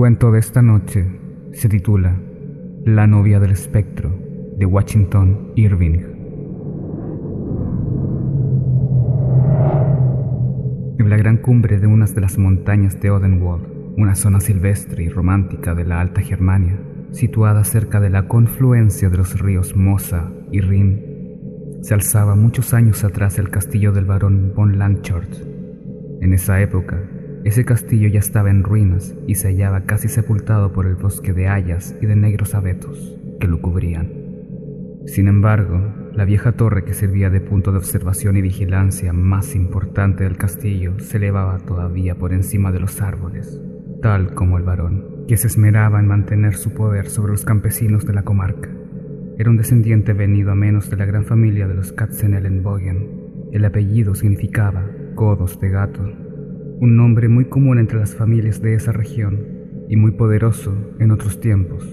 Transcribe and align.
Cuento 0.00 0.32
de 0.32 0.38
esta 0.38 0.62
noche 0.62 1.04
se 1.52 1.68
titula 1.68 2.18
La 2.86 3.06
novia 3.06 3.38
del 3.38 3.50
espectro 3.50 4.10
de 4.56 4.64
Washington 4.64 5.52
Irving. 5.56 5.98
En 10.98 11.10
la 11.10 11.18
gran 11.18 11.36
cumbre 11.36 11.78
de 11.78 11.86
unas 11.86 12.14
de 12.14 12.22
las 12.22 12.38
montañas 12.38 12.98
de 12.98 13.10
Odenwald, 13.10 13.66
una 13.98 14.14
zona 14.14 14.40
silvestre 14.40 15.04
y 15.04 15.10
romántica 15.10 15.74
de 15.74 15.84
la 15.84 16.00
Alta 16.00 16.22
Germania, 16.22 16.80
situada 17.10 17.62
cerca 17.64 18.00
de 18.00 18.08
la 18.08 18.26
confluencia 18.26 19.10
de 19.10 19.18
los 19.18 19.38
ríos 19.38 19.76
Mosa 19.76 20.32
y 20.50 20.62
Rin, 20.62 21.78
se 21.82 21.92
alzaba 21.92 22.36
muchos 22.36 22.72
años 22.72 23.04
atrás 23.04 23.38
el 23.38 23.50
castillo 23.50 23.92
del 23.92 24.06
barón 24.06 24.54
von 24.56 24.78
Landshut. 24.78 25.28
En 26.22 26.32
esa 26.32 26.58
época, 26.62 27.02
ese 27.44 27.64
castillo 27.64 28.08
ya 28.08 28.18
estaba 28.18 28.50
en 28.50 28.62
ruinas 28.62 29.14
y 29.26 29.36
se 29.36 29.48
hallaba 29.48 29.84
casi 29.84 30.08
sepultado 30.08 30.72
por 30.72 30.86
el 30.86 30.96
bosque 30.96 31.32
de 31.32 31.48
hayas 31.48 31.96
y 32.02 32.06
de 32.06 32.14
negros 32.14 32.54
abetos 32.54 33.16
que 33.40 33.48
lo 33.48 33.62
cubrían. 33.62 34.12
Sin 35.06 35.26
embargo, 35.26 35.80
la 36.12 36.26
vieja 36.26 36.52
torre 36.52 36.84
que 36.84 36.92
servía 36.92 37.30
de 37.30 37.40
punto 37.40 37.72
de 37.72 37.78
observación 37.78 38.36
y 38.36 38.42
vigilancia 38.42 39.14
más 39.14 39.54
importante 39.54 40.24
del 40.24 40.36
castillo 40.36 40.98
se 40.98 41.16
elevaba 41.16 41.58
todavía 41.60 42.14
por 42.14 42.34
encima 42.34 42.72
de 42.72 42.80
los 42.80 43.00
árboles, 43.00 43.58
tal 44.02 44.34
como 44.34 44.58
el 44.58 44.64
varón, 44.64 45.24
que 45.26 45.38
se 45.38 45.46
esmeraba 45.46 45.98
en 45.98 46.08
mantener 46.08 46.56
su 46.56 46.74
poder 46.74 47.08
sobre 47.08 47.32
los 47.32 47.46
campesinos 47.46 48.04
de 48.04 48.12
la 48.12 48.22
comarca. 48.22 48.68
Era 49.38 49.48
un 49.48 49.56
descendiente 49.56 50.12
venido 50.12 50.52
a 50.52 50.54
menos 50.54 50.90
de 50.90 50.98
la 50.98 51.06
gran 51.06 51.24
familia 51.24 51.66
de 51.66 51.74
los 51.74 51.92
Katzenelnbogen. 51.92 53.48
El 53.50 53.64
apellido 53.64 54.14
significaba 54.14 54.84
codos 55.14 55.58
de 55.58 55.70
gato 55.70 56.29
un 56.80 56.96
nombre 56.96 57.28
muy 57.28 57.44
común 57.44 57.78
entre 57.78 57.98
las 57.98 58.14
familias 58.14 58.62
de 58.62 58.72
esa 58.72 58.90
región 58.90 59.46
y 59.90 59.96
muy 59.96 60.12
poderoso 60.12 60.74
en 60.98 61.10
otros 61.10 61.38
tiempos. 61.38 61.86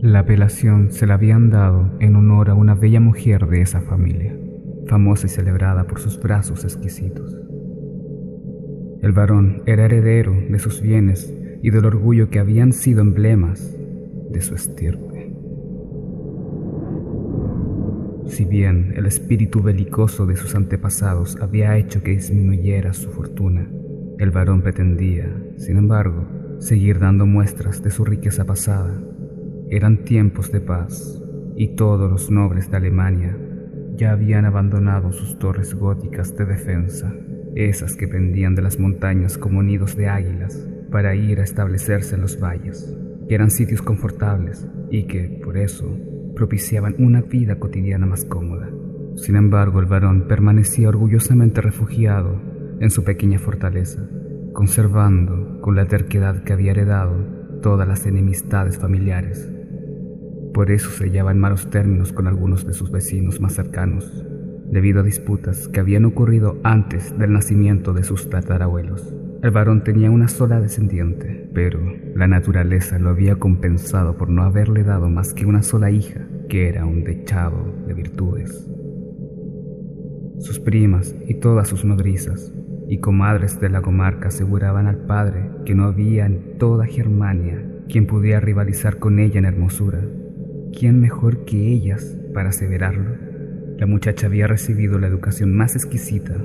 La 0.00 0.20
apelación 0.20 0.92
se 0.92 1.04
la 1.04 1.14
habían 1.14 1.50
dado 1.50 1.90
en 1.98 2.14
honor 2.14 2.50
a 2.50 2.54
una 2.54 2.76
bella 2.76 3.00
mujer 3.00 3.48
de 3.48 3.60
esa 3.60 3.80
familia, 3.80 4.36
famosa 4.86 5.26
y 5.26 5.30
celebrada 5.30 5.88
por 5.88 5.98
sus 5.98 6.20
brazos 6.20 6.62
exquisitos. 6.62 7.36
El 9.02 9.10
varón 9.10 9.64
era 9.66 9.86
heredero 9.86 10.32
de 10.32 10.60
sus 10.60 10.80
bienes 10.80 11.34
y 11.60 11.70
del 11.70 11.84
orgullo 11.84 12.30
que 12.30 12.38
habían 12.38 12.72
sido 12.72 13.00
emblemas 13.00 13.76
de 14.30 14.42
su 14.42 14.54
estirpe. 14.54 15.31
Si 18.26 18.44
bien 18.44 18.94
el 18.96 19.06
espíritu 19.06 19.62
belicoso 19.62 20.26
de 20.26 20.36
sus 20.36 20.54
antepasados 20.54 21.36
había 21.40 21.76
hecho 21.76 22.02
que 22.02 22.12
disminuyera 22.12 22.92
su 22.92 23.10
fortuna, 23.10 23.68
el 24.18 24.30
varón 24.30 24.62
pretendía, 24.62 25.28
sin 25.56 25.76
embargo, 25.76 26.26
seguir 26.58 26.98
dando 27.00 27.26
muestras 27.26 27.82
de 27.82 27.90
su 27.90 28.04
riqueza 28.04 28.44
pasada. 28.44 29.02
Eran 29.68 30.04
tiempos 30.04 30.52
de 30.52 30.60
paz 30.60 31.20
y 31.56 31.74
todos 31.74 32.10
los 32.10 32.30
nobles 32.30 32.70
de 32.70 32.76
Alemania 32.76 33.36
ya 33.96 34.12
habían 34.12 34.44
abandonado 34.44 35.12
sus 35.12 35.38
torres 35.38 35.74
góticas 35.74 36.36
de 36.36 36.46
defensa, 36.46 37.12
esas 37.54 37.96
que 37.96 38.08
pendían 38.08 38.54
de 38.54 38.62
las 38.62 38.78
montañas 38.78 39.36
como 39.36 39.62
nidos 39.62 39.96
de 39.96 40.08
águilas, 40.08 40.66
para 40.90 41.14
ir 41.14 41.40
a 41.40 41.44
establecerse 41.44 42.14
en 42.14 42.22
los 42.22 42.40
valles, 42.40 42.96
que 43.28 43.34
eran 43.34 43.50
sitios 43.50 43.82
confortables 43.82 44.66
y 44.90 45.04
que, 45.04 45.40
por 45.42 45.56
eso, 45.56 45.96
propiciaban 46.42 46.96
una 46.98 47.20
vida 47.20 47.60
cotidiana 47.60 48.04
más 48.04 48.24
cómoda. 48.24 48.68
Sin 49.14 49.36
embargo, 49.36 49.78
el 49.78 49.86
varón 49.86 50.26
permanecía 50.26 50.88
orgullosamente 50.88 51.60
refugiado 51.60 52.42
en 52.80 52.90
su 52.90 53.04
pequeña 53.04 53.38
fortaleza, 53.38 54.04
conservando 54.52 55.60
con 55.60 55.76
la 55.76 55.86
terquedad 55.86 56.42
que 56.42 56.52
había 56.52 56.72
heredado 56.72 57.14
todas 57.62 57.86
las 57.86 58.06
enemistades 58.06 58.76
familiares. 58.76 59.52
Por 60.52 60.72
eso 60.72 60.90
se 60.90 61.04
hallaba 61.04 61.30
en 61.30 61.38
malos 61.38 61.70
términos 61.70 62.12
con 62.12 62.26
algunos 62.26 62.66
de 62.66 62.72
sus 62.72 62.90
vecinos 62.90 63.40
más 63.40 63.52
cercanos, 63.52 64.26
debido 64.68 64.98
a 64.98 65.04
disputas 65.04 65.68
que 65.68 65.78
habían 65.78 66.06
ocurrido 66.06 66.58
antes 66.64 67.16
del 67.16 67.32
nacimiento 67.32 67.92
de 67.92 68.02
sus 68.02 68.28
tatarabuelos. 68.28 69.14
El 69.42 69.50
varón 69.50 69.82
tenía 69.82 70.08
una 70.08 70.28
sola 70.28 70.60
descendiente, 70.60 71.50
pero 71.52 71.80
la 72.14 72.28
naturaleza 72.28 73.00
lo 73.00 73.10
había 73.10 73.34
compensado 73.34 74.16
por 74.16 74.28
no 74.28 74.44
haberle 74.44 74.84
dado 74.84 75.10
más 75.10 75.34
que 75.34 75.46
una 75.46 75.64
sola 75.64 75.90
hija, 75.90 76.20
que 76.48 76.68
era 76.68 76.86
un 76.86 77.02
dechado 77.02 77.74
de 77.88 77.92
virtudes. 77.92 78.70
Sus 80.38 80.60
primas 80.60 81.16
y 81.26 81.34
todas 81.34 81.66
sus 81.66 81.84
nodrizas 81.84 82.52
y 82.88 82.98
comadres 82.98 83.58
de 83.58 83.68
la 83.68 83.82
comarca 83.82 84.28
aseguraban 84.28 84.86
al 84.86 85.06
padre 85.06 85.50
que 85.66 85.74
no 85.74 85.86
había 85.86 86.26
en 86.26 86.56
toda 86.58 86.86
Germania 86.86 87.66
quien 87.88 88.06
pudiera 88.06 88.38
rivalizar 88.38 88.98
con 88.98 89.18
ella 89.18 89.40
en 89.40 89.44
hermosura. 89.44 90.02
¿Quién 90.72 91.00
mejor 91.00 91.44
que 91.44 91.72
ellas 91.72 92.16
para 92.32 92.50
aseverarlo? 92.50 93.16
La 93.76 93.86
muchacha 93.86 94.28
había 94.28 94.46
recibido 94.46 95.00
la 95.00 95.08
educación 95.08 95.52
más 95.52 95.74
exquisita 95.74 96.36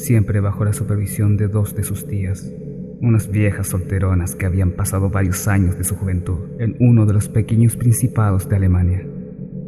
siempre 0.00 0.40
bajo 0.40 0.64
la 0.64 0.72
supervisión 0.72 1.36
de 1.36 1.48
dos 1.48 1.74
de 1.74 1.84
sus 1.84 2.06
tías, 2.06 2.52
unas 3.00 3.30
viejas 3.30 3.68
solteronas 3.68 4.34
que 4.34 4.46
habían 4.46 4.72
pasado 4.72 5.10
varios 5.10 5.46
años 5.48 5.78
de 5.78 5.84
su 5.84 5.96
juventud 5.96 6.38
en 6.58 6.76
uno 6.80 7.06
de 7.06 7.12
los 7.12 7.28
pequeños 7.28 7.76
principados 7.76 8.48
de 8.48 8.56
Alemania. 8.56 9.06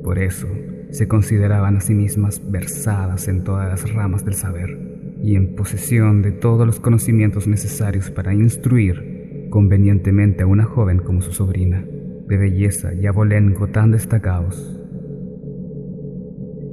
Por 0.03 0.19
eso, 0.19 0.48
se 0.91 1.09
consideraban 1.09 1.76
a 1.76 1.81
sí 1.81 1.94
mismas 1.94 2.43
versadas 2.50 3.28
en 3.28 3.44
todas 3.44 3.69
las 3.69 3.93
ramas 3.94 4.25
del 4.25 4.34
saber 4.34 4.78
y 5.22 5.37
en 5.37 5.54
posesión 5.54 6.20
de 6.20 6.32
todos 6.32 6.66
los 6.66 6.81
conocimientos 6.81 7.47
necesarios 7.47 8.10
para 8.10 8.34
instruir 8.34 9.49
convenientemente 9.50 10.43
a 10.43 10.47
una 10.47 10.64
joven 10.64 10.99
como 10.99 11.22
su 11.22 11.32
sobrina, 11.32 11.84
de 12.26 12.37
belleza 12.37 12.93
y 12.94 13.06
abolengo 13.06 13.69
tan 13.69 13.93
destacados. 13.93 14.78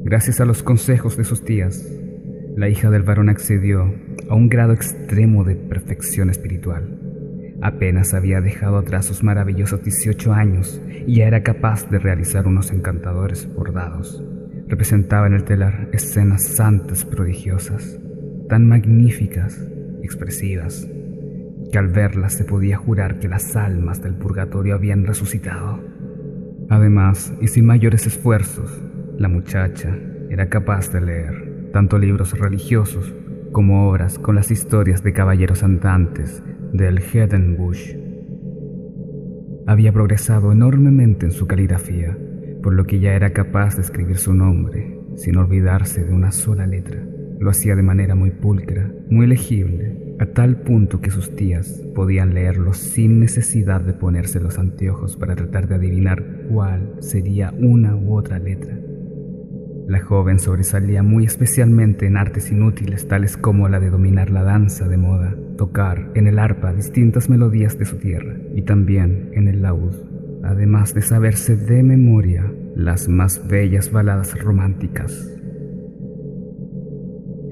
Gracias 0.03 0.39
a 0.39 0.45
los 0.45 0.63
consejos 0.63 1.15
de 1.17 1.23
sus 1.23 1.43
tías, 1.43 1.85
la 2.59 2.67
hija 2.67 2.89
del 2.89 3.03
varón 3.03 3.29
accedió 3.29 3.95
a 4.29 4.35
un 4.35 4.49
grado 4.49 4.73
extremo 4.73 5.45
de 5.45 5.55
perfección 5.55 6.29
espiritual. 6.29 6.99
Apenas 7.61 8.13
había 8.13 8.41
dejado 8.41 8.77
atrás 8.77 9.05
sus 9.05 9.23
maravillosos 9.23 9.81
18 9.81 10.33
años 10.33 10.81
y 11.07 11.15
ya 11.15 11.27
era 11.27 11.41
capaz 11.41 11.89
de 11.89 11.99
realizar 11.99 12.47
unos 12.47 12.71
encantadores 12.71 13.47
bordados. 13.55 14.21
Representaba 14.67 15.27
en 15.27 15.35
el 15.35 15.45
telar 15.45 15.87
escenas 15.93 16.47
santas 16.47 17.05
prodigiosas, 17.05 17.97
tan 18.49 18.67
magníficas 18.67 19.57
expresivas, 20.03 20.85
que 21.71 21.77
al 21.77 21.87
verlas 21.87 22.33
se 22.33 22.43
podía 22.43 22.75
jurar 22.75 23.19
que 23.19 23.29
las 23.29 23.55
almas 23.55 24.01
del 24.01 24.15
purgatorio 24.15 24.75
habían 24.75 25.05
resucitado. 25.05 25.79
Además, 26.69 27.33
y 27.39 27.47
sin 27.47 27.65
mayores 27.65 28.05
esfuerzos, 28.05 28.83
la 29.17 29.29
muchacha 29.29 29.97
era 30.29 30.49
capaz 30.49 30.91
de 30.91 30.99
leer 30.99 31.48
tanto 31.72 31.97
libros 31.97 32.38
religiosos 32.38 33.13
como 33.52 33.90
obras 33.90 34.19
con 34.19 34.35
las 34.35 34.52
historias 34.52 35.03
de 35.03 35.13
caballeros 35.13 35.63
andantes 35.63 36.44
del 36.74 37.00
Hedenbusch. 37.00 37.96
Había 39.66 39.91
progresado 39.91 40.52
enormemente 40.52 41.25
en 41.25 41.31
su 41.31 41.47
caligrafía, 41.47 42.18
por 42.62 42.74
lo 42.74 42.85
que 42.85 43.00
ya 43.00 43.13
era 43.13 43.31
capaz 43.34 43.75
de 43.75 43.81
escribir 43.81 44.18
su 44.18 44.34
nombre 44.34 45.00
sin 45.16 45.38
olvidarse 45.38 46.03
de 46.03 46.13
una 46.13 46.31
sola 46.31 46.66
letra. 46.66 47.03
Lo 47.40 47.50
hacía 47.50 47.75
de 47.75 47.84
manera 47.84 48.16
muy 48.16 48.31
pulcra, 48.31 48.91
muy 49.09 49.28
legible, 49.28 50.16
a 50.19 50.25
tal 50.25 50.62
punto 50.62 51.00
que 51.01 51.12
sus 51.12 51.36
tías 51.36 51.86
podían 51.95 52.33
leerlo 52.33 52.74
sin 52.74 53.19
necesidad 53.19 53.81
de 53.81 53.94
ponerse 53.94 54.39
los 54.39 54.60
anteojos 54.60 55.15
para 55.15 55.36
tratar 55.36 55.68
de 55.68 55.75
adivinar 55.75 56.24
cuál 56.50 56.95
sería 57.00 57.54
una 57.57 57.95
u 57.95 58.18
otra 58.18 58.39
letra. 58.39 58.77
La 59.89 60.01
joven 60.01 60.38
sobresalía 60.38 61.01
muy 61.01 61.25
especialmente 61.25 62.06
en 62.06 62.15
artes 62.15 62.51
inútiles 62.51 63.07
tales 63.07 63.38
como 63.38 63.68
la 63.69 63.80
de 63.80 63.89
dominar 63.89 64.30
la 64.30 64.44
danza 64.44 64.88
de 64.88 64.97
moda, 64.97 65.36
tocar 65.57 66.12
en 66.13 66.27
el 66.27 66.38
arpa 66.38 66.74
distintas 66.74 67.27
melodías 67.27 67.80
de 67.80 67.86
su 67.86 67.97
tierra 67.97 68.38
y 68.53 68.62
también 68.62 69.31
en 69.33 69.47
el 69.47 69.63
laúd, 69.63 69.95
además 70.44 70.94
de 70.94 71.01
saberse 71.01 71.56
de 71.56 71.81
memoria 71.81 72.53
las 72.75 73.09
más 73.09 73.47
bellas 73.47 73.91
baladas 73.91 74.39
románticas. 74.39 75.36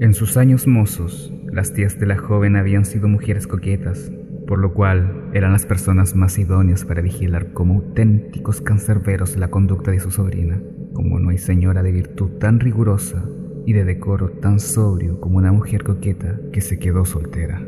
En 0.00 0.14
sus 0.14 0.36
años 0.36 0.68
mozos, 0.68 1.34
las 1.50 1.72
tías 1.72 1.98
de 1.98 2.06
la 2.06 2.18
joven 2.18 2.54
habían 2.54 2.84
sido 2.84 3.08
mujeres 3.08 3.48
coquetas, 3.48 4.12
por 4.46 4.60
lo 4.60 4.74
cual 4.74 5.28
eran 5.34 5.50
las 5.50 5.66
personas 5.66 6.14
más 6.14 6.38
idóneas 6.38 6.84
para 6.84 7.02
vigilar 7.02 7.52
como 7.52 7.74
auténticos 7.74 8.60
cancerberos 8.60 9.36
la 9.36 9.48
conducta 9.48 9.90
de 9.90 9.98
su 9.98 10.12
sobrina 10.12 10.60
como 10.98 11.20
no 11.20 11.30
hay 11.30 11.38
señora 11.38 11.84
de 11.84 11.92
virtud 11.92 12.28
tan 12.40 12.58
rigurosa 12.58 13.24
y 13.64 13.72
de 13.72 13.84
decoro 13.84 14.30
tan 14.30 14.58
sobrio 14.58 15.20
como 15.20 15.38
una 15.38 15.52
mujer 15.52 15.84
coqueta 15.84 16.40
que 16.52 16.60
se 16.60 16.80
quedó 16.80 17.04
soltera. 17.04 17.62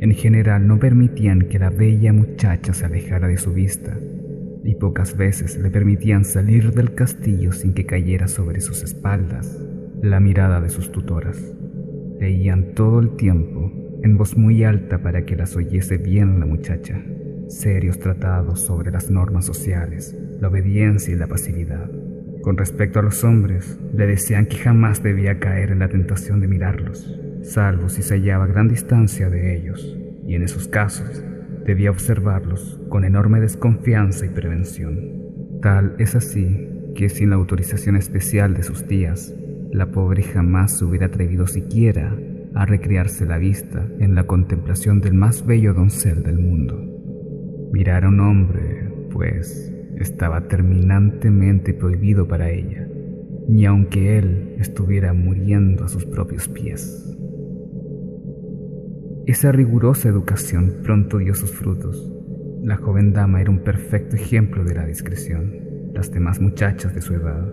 En 0.00 0.12
general 0.12 0.66
no 0.66 0.78
permitían 0.78 1.40
que 1.50 1.58
la 1.58 1.68
bella 1.68 2.14
muchacha 2.14 2.72
se 2.72 2.86
alejara 2.86 3.28
de 3.28 3.36
su 3.36 3.52
vista 3.52 3.94
y 4.64 4.76
pocas 4.76 5.18
veces 5.18 5.58
le 5.58 5.70
permitían 5.70 6.24
salir 6.24 6.72
del 6.72 6.94
castillo 6.94 7.52
sin 7.52 7.74
que 7.74 7.84
cayera 7.84 8.26
sobre 8.26 8.62
sus 8.62 8.82
espaldas 8.82 9.62
la 10.00 10.18
mirada 10.18 10.58
de 10.62 10.70
sus 10.70 10.90
tutoras. 10.90 11.52
Leían 12.20 12.72
todo 12.72 13.00
el 13.00 13.16
tiempo 13.16 13.70
en 14.02 14.16
voz 14.16 14.34
muy 14.34 14.64
alta 14.64 15.02
para 15.02 15.26
que 15.26 15.36
las 15.36 15.56
oyese 15.56 15.98
bien 15.98 16.40
la 16.40 16.46
muchacha. 16.46 16.98
serios 17.48 17.98
tratados 17.98 18.60
sobre 18.62 18.90
las 18.90 19.10
normas 19.10 19.44
sociales, 19.44 20.18
la 20.40 20.48
obediencia 20.48 21.12
y 21.12 21.18
la 21.18 21.26
pasividad. 21.26 21.90
Con 22.42 22.56
respecto 22.56 22.98
a 22.98 23.02
los 23.02 23.22
hombres, 23.22 23.78
le 23.94 24.06
decían 24.06 24.46
que 24.46 24.56
jamás 24.56 25.00
debía 25.00 25.38
caer 25.38 25.70
en 25.70 25.78
la 25.78 25.88
tentación 25.88 26.40
de 26.40 26.48
mirarlos, 26.48 27.16
salvo 27.42 27.88
si 27.88 28.02
se 28.02 28.14
hallaba 28.14 28.44
a 28.44 28.48
gran 28.48 28.68
distancia 28.68 29.30
de 29.30 29.56
ellos, 29.56 29.96
y 30.26 30.34
en 30.34 30.42
esos 30.42 30.66
casos 30.66 31.24
debía 31.64 31.92
observarlos 31.92 32.80
con 32.88 33.04
enorme 33.04 33.40
desconfianza 33.40 34.26
y 34.26 34.30
prevención. 34.30 34.98
Tal 35.60 35.94
es 35.98 36.16
así 36.16 36.68
que 36.96 37.08
sin 37.08 37.30
la 37.30 37.36
autorización 37.36 37.96
especial 37.96 38.54
de 38.54 38.64
sus 38.64 38.88
tías, 38.88 39.32
la 39.70 39.92
pobre 39.92 40.24
jamás 40.24 40.78
se 40.78 40.84
hubiera 40.84 41.06
atrevido 41.06 41.46
siquiera 41.46 42.16
a 42.54 42.66
recrearse 42.66 43.24
la 43.24 43.38
vista 43.38 43.86
en 44.00 44.16
la 44.16 44.24
contemplación 44.24 45.00
del 45.00 45.14
más 45.14 45.46
bello 45.46 45.74
doncel 45.74 46.24
del 46.24 46.38
mundo. 46.38 46.88
Mirar 47.72 48.04
a 48.04 48.08
un 48.08 48.20
hombre, 48.20 48.90
pues, 49.10 49.72
estaba 50.02 50.48
terminantemente 50.48 51.74
prohibido 51.74 52.28
para 52.28 52.50
ella, 52.50 52.86
ni 53.48 53.66
aunque 53.66 54.18
él 54.18 54.56
estuviera 54.58 55.12
muriendo 55.12 55.84
a 55.84 55.88
sus 55.88 56.04
propios 56.04 56.48
pies. 56.48 57.16
Esa 59.26 59.52
rigurosa 59.52 60.08
educación 60.08 60.80
pronto 60.82 61.18
dio 61.18 61.34
sus 61.34 61.52
frutos. 61.52 62.12
La 62.62 62.76
joven 62.76 63.12
dama 63.12 63.40
era 63.40 63.50
un 63.50 63.60
perfecto 63.60 64.16
ejemplo 64.16 64.64
de 64.64 64.74
la 64.74 64.84
discreción. 64.84 65.54
Las 65.94 66.10
demás 66.10 66.40
muchachas 66.40 66.94
de 66.94 67.00
su 67.00 67.14
edad, 67.14 67.52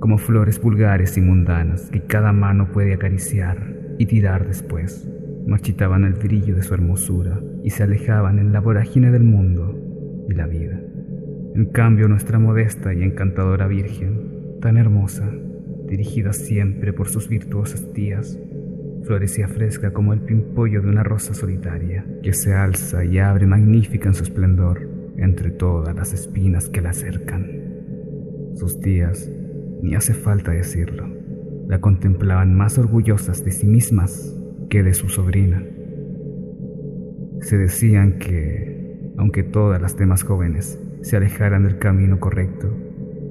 como 0.00 0.18
flores 0.18 0.60
vulgares 0.60 1.16
y 1.16 1.20
mundanas 1.20 1.90
que 1.90 2.02
cada 2.02 2.32
mano 2.32 2.70
puede 2.72 2.94
acariciar 2.94 3.74
y 3.98 4.06
tirar 4.06 4.46
después, 4.46 5.08
marchitaban 5.46 6.04
el 6.04 6.14
brillo 6.14 6.54
de 6.54 6.62
su 6.62 6.74
hermosura 6.74 7.40
y 7.64 7.70
se 7.70 7.82
alejaban 7.82 8.38
en 8.38 8.52
la 8.52 8.60
vorágine 8.60 9.10
del 9.10 9.24
mundo 9.24 9.76
y 10.28 10.34
la 10.34 10.46
vida. 10.46 10.80
En 11.54 11.66
cambio, 11.66 12.08
nuestra 12.08 12.38
modesta 12.38 12.92
y 12.94 13.02
encantadora 13.02 13.66
Virgen, 13.66 14.58
tan 14.60 14.76
hermosa, 14.76 15.30
dirigida 15.86 16.32
siempre 16.32 16.92
por 16.92 17.08
sus 17.08 17.28
virtuosas 17.28 17.92
tías, 17.92 18.38
florecía 19.04 19.48
fresca 19.48 19.92
como 19.92 20.12
el 20.12 20.20
pimpollo 20.20 20.82
de 20.82 20.88
una 20.88 21.02
rosa 21.02 21.34
solitaria, 21.34 22.04
que 22.22 22.32
se 22.32 22.54
alza 22.54 23.04
y 23.04 23.18
abre 23.18 23.46
magnífica 23.46 24.08
en 24.08 24.14
su 24.14 24.24
esplendor 24.24 24.88
entre 25.16 25.50
todas 25.50 25.96
las 25.96 26.12
espinas 26.12 26.68
que 26.68 26.82
la 26.82 26.92
cercan. 26.92 27.46
Sus 28.54 28.80
tías, 28.80 29.30
ni 29.82 29.94
hace 29.94 30.14
falta 30.14 30.52
decirlo, 30.52 31.08
la 31.66 31.80
contemplaban 31.80 32.54
más 32.54 32.78
orgullosas 32.78 33.44
de 33.44 33.50
sí 33.50 33.66
mismas 33.66 34.36
que 34.68 34.82
de 34.82 34.94
su 34.94 35.08
sobrina. 35.08 35.64
Se 37.40 37.56
decían 37.56 38.18
que, 38.18 39.12
aunque 39.16 39.42
todas 39.42 39.80
las 39.80 39.96
demás 39.96 40.22
jóvenes 40.22 40.78
se 41.02 41.16
alejaran 41.16 41.64
del 41.64 41.78
camino 41.78 42.20
correcto, 42.20 42.74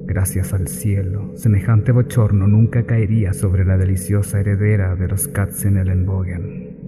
Gracias 0.08 0.54
al 0.54 0.68
cielo, 0.68 1.32
semejante 1.34 1.92
bochorno 1.92 2.48
nunca 2.48 2.84
caería 2.84 3.34
sobre 3.34 3.66
la 3.66 3.76
deliciosa 3.76 4.40
heredera 4.40 4.96
de 4.96 5.06
los 5.06 5.28
Katzenelnbogen. 5.28 6.78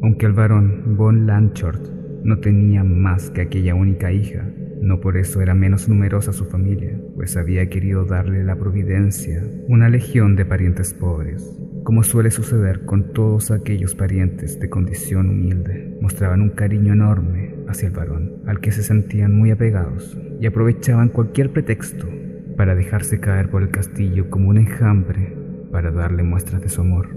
Aunque 0.00 0.26
el 0.26 0.32
varón 0.32 0.96
von 0.96 1.26
Lanchort 1.26 1.82
no 2.22 2.38
tenía 2.38 2.84
más 2.84 3.30
que 3.30 3.40
aquella 3.40 3.74
única 3.74 4.12
hija, 4.12 4.48
no 4.80 5.00
por 5.00 5.16
eso 5.16 5.40
era 5.40 5.54
menos 5.54 5.88
numerosa 5.88 6.32
su 6.32 6.44
familia, 6.44 6.96
pues 7.16 7.36
había 7.36 7.68
querido 7.68 8.04
darle 8.04 8.44
la 8.44 8.54
providencia 8.54 9.42
una 9.66 9.88
legión 9.88 10.36
de 10.36 10.44
parientes 10.44 10.94
pobres. 10.94 11.58
Como 11.82 12.04
suele 12.04 12.30
suceder 12.30 12.84
con 12.84 13.12
todos 13.12 13.50
aquellos 13.50 13.96
parientes 13.96 14.60
de 14.60 14.70
condición 14.70 15.30
humilde, 15.30 15.98
mostraban 16.00 16.42
un 16.42 16.50
cariño 16.50 16.92
enorme 16.92 17.57
hacia 17.68 17.88
el 17.88 17.94
varón, 17.94 18.42
al 18.46 18.60
que 18.60 18.72
se 18.72 18.82
sentían 18.82 19.34
muy 19.34 19.50
apegados, 19.50 20.18
y 20.40 20.46
aprovechaban 20.46 21.08
cualquier 21.08 21.52
pretexto 21.52 22.08
para 22.56 22.74
dejarse 22.74 23.20
caer 23.20 23.50
por 23.50 23.62
el 23.62 23.70
castillo 23.70 24.30
como 24.30 24.48
un 24.48 24.58
enjambre 24.58 25.36
para 25.70 25.90
darle 25.90 26.22
muestras 26.22 26.62
de 26.62 26.68
su 26.68 26.80
amor. 26.80 27.08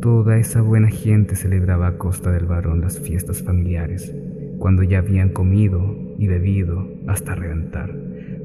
Toda 0.00 0.38
esa 0.38 0.60
buena 0.60 0.88
gente 0.88 1.36
celebraba 1.36 1.86
a 1.88 1.98
costa 1.98 2.30
del 2.30 2.46
varón 2.46 2.80
las 2.80 2.98
fiestas 2.98 3.42
familiares, 3.42 4.14
cuando 4.58 4.82
ya 4.82 4.98
habían 4.98 5.30
comido 5.30 5.96
y 6.18 6.26
bebido 6.26 6.88
hasta 7.06 7.34
reventar. 7.34 7.94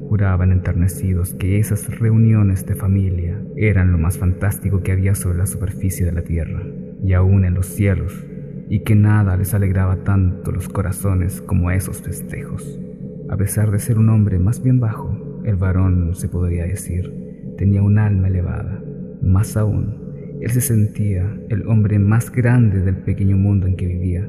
Juraban 0.08 0.52
enternecidos 0.52 1.34
que 1.34 1.58
esas 1.58 1.98
reuniones 1.98 2.66
de 2.66 2.74
familia 2.74 3.40
eran 3.56 3.92
lo 3.92 3.98
más 3.98 4.18
fantástico 4.18 4.82
que 4.82 4.92
había 4.92 5.14
sobre 5.14 5.38
la 5.38 5.46
superficie 5.46 6.04
de 6.04 6.12
la 6.12 6.22
tierra, 6.22 6.62
y 7.02 7.14
aún 7.14 7.44
en 7.44 7.54
los 7.54 7.66
cielos 7.66 8.26
y 8.68 8.80
que 8.80 8.94
nada 8.94 9.36
les 9.36 9.54
alegraba 9.54 9.96
tanto 9.96 10.52
los 10.52 10.68
corazones 10.68 11.40
como 11.40 11.70
esos 11.70 12.00
festejos. 12.00 12.80
A 13.28 13.36
pesar 13.36 13.70
de 13.70 13.78
ser 13.78 13.98
un 13.98 14.08
hombre 14.10 14.38
más 14.38 14.62
bien 14.62 14.80
bajo, 14.80 15.40
el 15.44 15.56
varón, 15.56 16.14
se 16.14 16.28
podría 16.28 16.64
decir, 16.64 17.54
tenía 17.56 17.82
un 17.82 17.98
alma 17.98 18.28
elevada. 18.28 18.82
Más 19.22 19.56
aún, 19.56 20.38
él 20.40 20.50
se 20.50 20.60
sentía 20.60 21.34
el 21.48 21.66
hombre 21.66 21.98
más 21.98 22.30
grande 22.30 22.80
del 22.80 22.96
pequeño 22.96 23.36
mundo 23.36 23.66
en 23.66 23.76
que 23.76 23.86
vivía. 23.86 24.28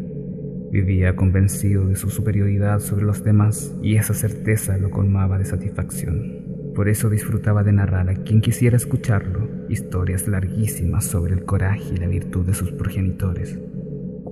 Vivía 0.72 1.16
convencido 1.16 1.88
de 1.88 1.96
su 1.96 2.10
superioridad 2.10 2.80
sobre 2.80 3.06
los 3.06 3.24
demás 3.24 3.76
y 3.82 3.96
esa 3.96 4.14
certeza 4.14 4.78
lo 4.78 4.90
colmaba 4.90 5.38
de 5.38 5.46
satisfacción. 5.46 6.72
Por 6.74 6.90
eso 6.90 7.10
disfrutaba 7.10 7.64
de 7.64 7.74
narrar 7.74 8.10
a 8.10 8.16
quien 8.16 8.42
quisiera 8.42 8.78
escucharlo 8.78 9.48
historias 9.70 10.28
larguísimas 10.28 11.06
sobre 11.06 11.34
el 11.34 11.46
coraje 11.46 11.94
y 11.94 11.98
la 11.98 12.08
virtud 12.08 12.46
de 12.46 12.56
sus 12.56 12.72
progenitores 12.72 13.60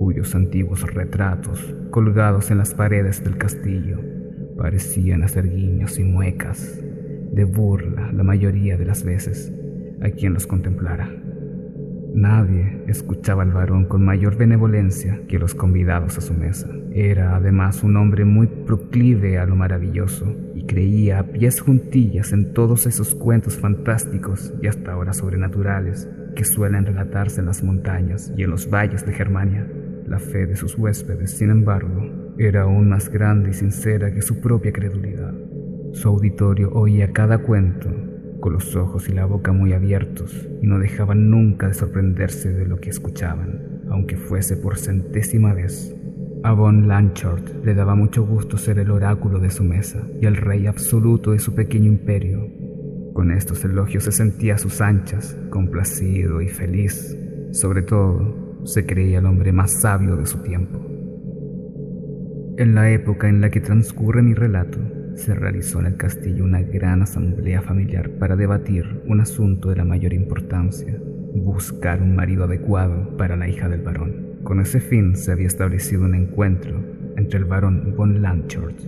cuyos 0.02 0.34
antiguos 0.34 0.82
retratos, 0.92 1.76
colgados 1.90 2.50
en 2.50 2.58
las 2.58 2.74
paredes 2.74 3.22
del 3.22 3.38
castillo, 3.38 4.00
parecían 4.56 5.22
hacer 5.22 5.48
guiños 5.48 5.96
y 5.96 6.02
muecas 6.02 6.82
de 7.30 7.44
burla 7.44 8.10
la 8.10 8.24
mayoría 8.24 8.76
de 8.76 8.84
las 8.84 9.04
veces 9.04 9.52
a 10.02 10.10
quien 10.10 10.34
los 10.34 10.48
contemplara. 10.48 11.08
Nadie 12.14 12.82
escuchaba 12.88 13.44
al 13.44 13.52
varón 13.52 13.84
con 13.84 14.04
mayor 14.04 14.36
benevolencia 14.36 15.20
que 15.28 15.38
los 15.38 15.54
convidados 15.54 16.18
a 16.18 16.20
su 16.20 16.34
mesa. 16.34 16.68
Era 16.92 17.36
además 17.36 17.84
un 17.84 17.96
hombre 17.96 18.24
muy 18.24 18.48
proclive 18.48 19.38
a 19.38 19.46
lo 19.46 19.54
maravilloso 19.54 20.36
y 20.56 20.64
creía 20.64 21.20
a 21.20 21.28
pies 21.28 21.60
juntillas 21.60 22.32
en 22.32 22.52
todos 22.54 22.86
esos 22.88 23.14
cuentos 23.14 23.56
fantásticos 23.56 24.52
y 24.60 24.66
hasta 24.66 24.94
ahora 24.94 25.12
sobrenaturales 25.12 26.08
que 26.34 26.44
suelen 26.44 26.86
relatarse 26.86 27.38
en 27.38 27.46
las 27.46 27.62
montañas 27.62 28.32
y 28.36 28.42
en 28.42 28.50
los 28.50 28.68
valles 28.68 29.06
de 29.06 29.12
Germania. 29.12 29.64
La 30.06 30.18
fe 30.18 30.46
de 30.46 30.56
sus 30.56 30.76
huéspedes, 30.76 31.32
sin 31.32 31.50
embargo, 31.50 32.34
era 32.38 32.62
aún 32.62 32.88
más 32.88 33.08
grande 33.08 33.50
y 33.50 33.54
sincera 33.54 34.12
que 34.12 34.22
su 34.22 34.40
propia 34.40 34.72
credulidad. 34.72 35.32
Su 35.92 36.08
auditorio 36.08 36.70
oía 36.72 37.12
cada 37.12 37.38
cuento 37.38 37.90
con 38.40 38.54
los 38.54 38.74
ojos 38.74 39.08
y 39.08 39.12
la 39.12 39.24
boca 39.24 39.52
muy 39.52 39.72
abiertos 39.72 40.48
y 40.60 40.66
no 40.66 40.78
dejaban 40.78 41.30
nunca 41.30 41.68
de 41.68 41.74
sorprenderse 41.74 42.52
de 42.52 42.66
lo 42.66 42.78
que 42.78 42.90
escuchaban, 42.90 43.82
aunque 43.88 44.16
fuese 44.16 44.56
por 44.56 44.78
centésima 44.78 45.54
vez. 45.54 45.94
A 46.42 46.52
von 46.52 46.88
Lanchort 46.88 47.64
le 47.64 47.74
daba 47.74 47.94
mucho 47.94 48.26
gusto 48.26 48.58
ser 48.58 48.80
el 48.80 48.90
oráculo 48.90 49.38
de 49.38 49.50
su 49.50 49.62
mesa 49.62 50.02
y 50.20 50.26
el 50.26 50.36
rey 50.36 50.66
absoluto 50.66 51.30
de 51.30 51.38
su 51.38 51.54
pequeño 51.54 51.86
imperio. 51.86 52.48
Con 53.12 53.30
estos 53.30 53.64
elogios 53.64 54.04
se 54.04 54.12
sentía 54.12 54.54
a 54.54 54.58
sus 54.58 54.80
anchas, 54.80 55.38
complacido 55.50 56.40
y 56.40 56.48
feliz, 56.48 57.16
sobre 57.52 57.82
todo 57.82 58.51
se 58.64 58.86
creía 58.86 59.18
el 59.18 59.26
hombre 59.26 59.52
más 59.52 59.80
sabio 59.80 60.16
de 60.16 60.26
su 60.26 60.38
tiempo. 60.38 60.80
En 62.58 62.74
la 62.74 62.90
época 62.90 63.28
en 63.28 63.40
la 63.40 63.50
que 63.50 63.60
transcurre 63.60 64.22
mi 64.22 64.34
relato, 64.34 64.78
se 65.14 65.34
realizó 65.34 65.80
en 65.80 65.86
el 65.86 65.96
castillo 65.96 66.44
una 66.44 66.62
gran 66.62 67.02
asamblea 67.02 67.62
familiar 67.62 68.10
para 68.18 68.36
debatir 68.36 69.02
un 69.06 69.20
asunto 69.20 69.70
de 69.70 69.76
la 69.76 69.84
mayor 69.84 70.12
importancia, 70.12 70.98
buscar 71.34 72.02
un 72.02 72.14
marido 72.14 72.44
adecuado 72.44 73.16
para 73.16 73.36
la 73.36 73.48
hija 73.48 73.68
del 73.68 73.82
varón. 73.82 74.38
Con 74.44 74.60
ese 74.60 74.80
fin 74.80 75.16
se 75.16 75.32
había 75.32 75.46
establecido 75.46 76.04
un 76.04 76.14
encuentro 76.14 76.82
entre 77.16 77.38
el 77.38 77.44
varón 77.44 77.94
von 77.96 78.22
Landshort 78.22 78.78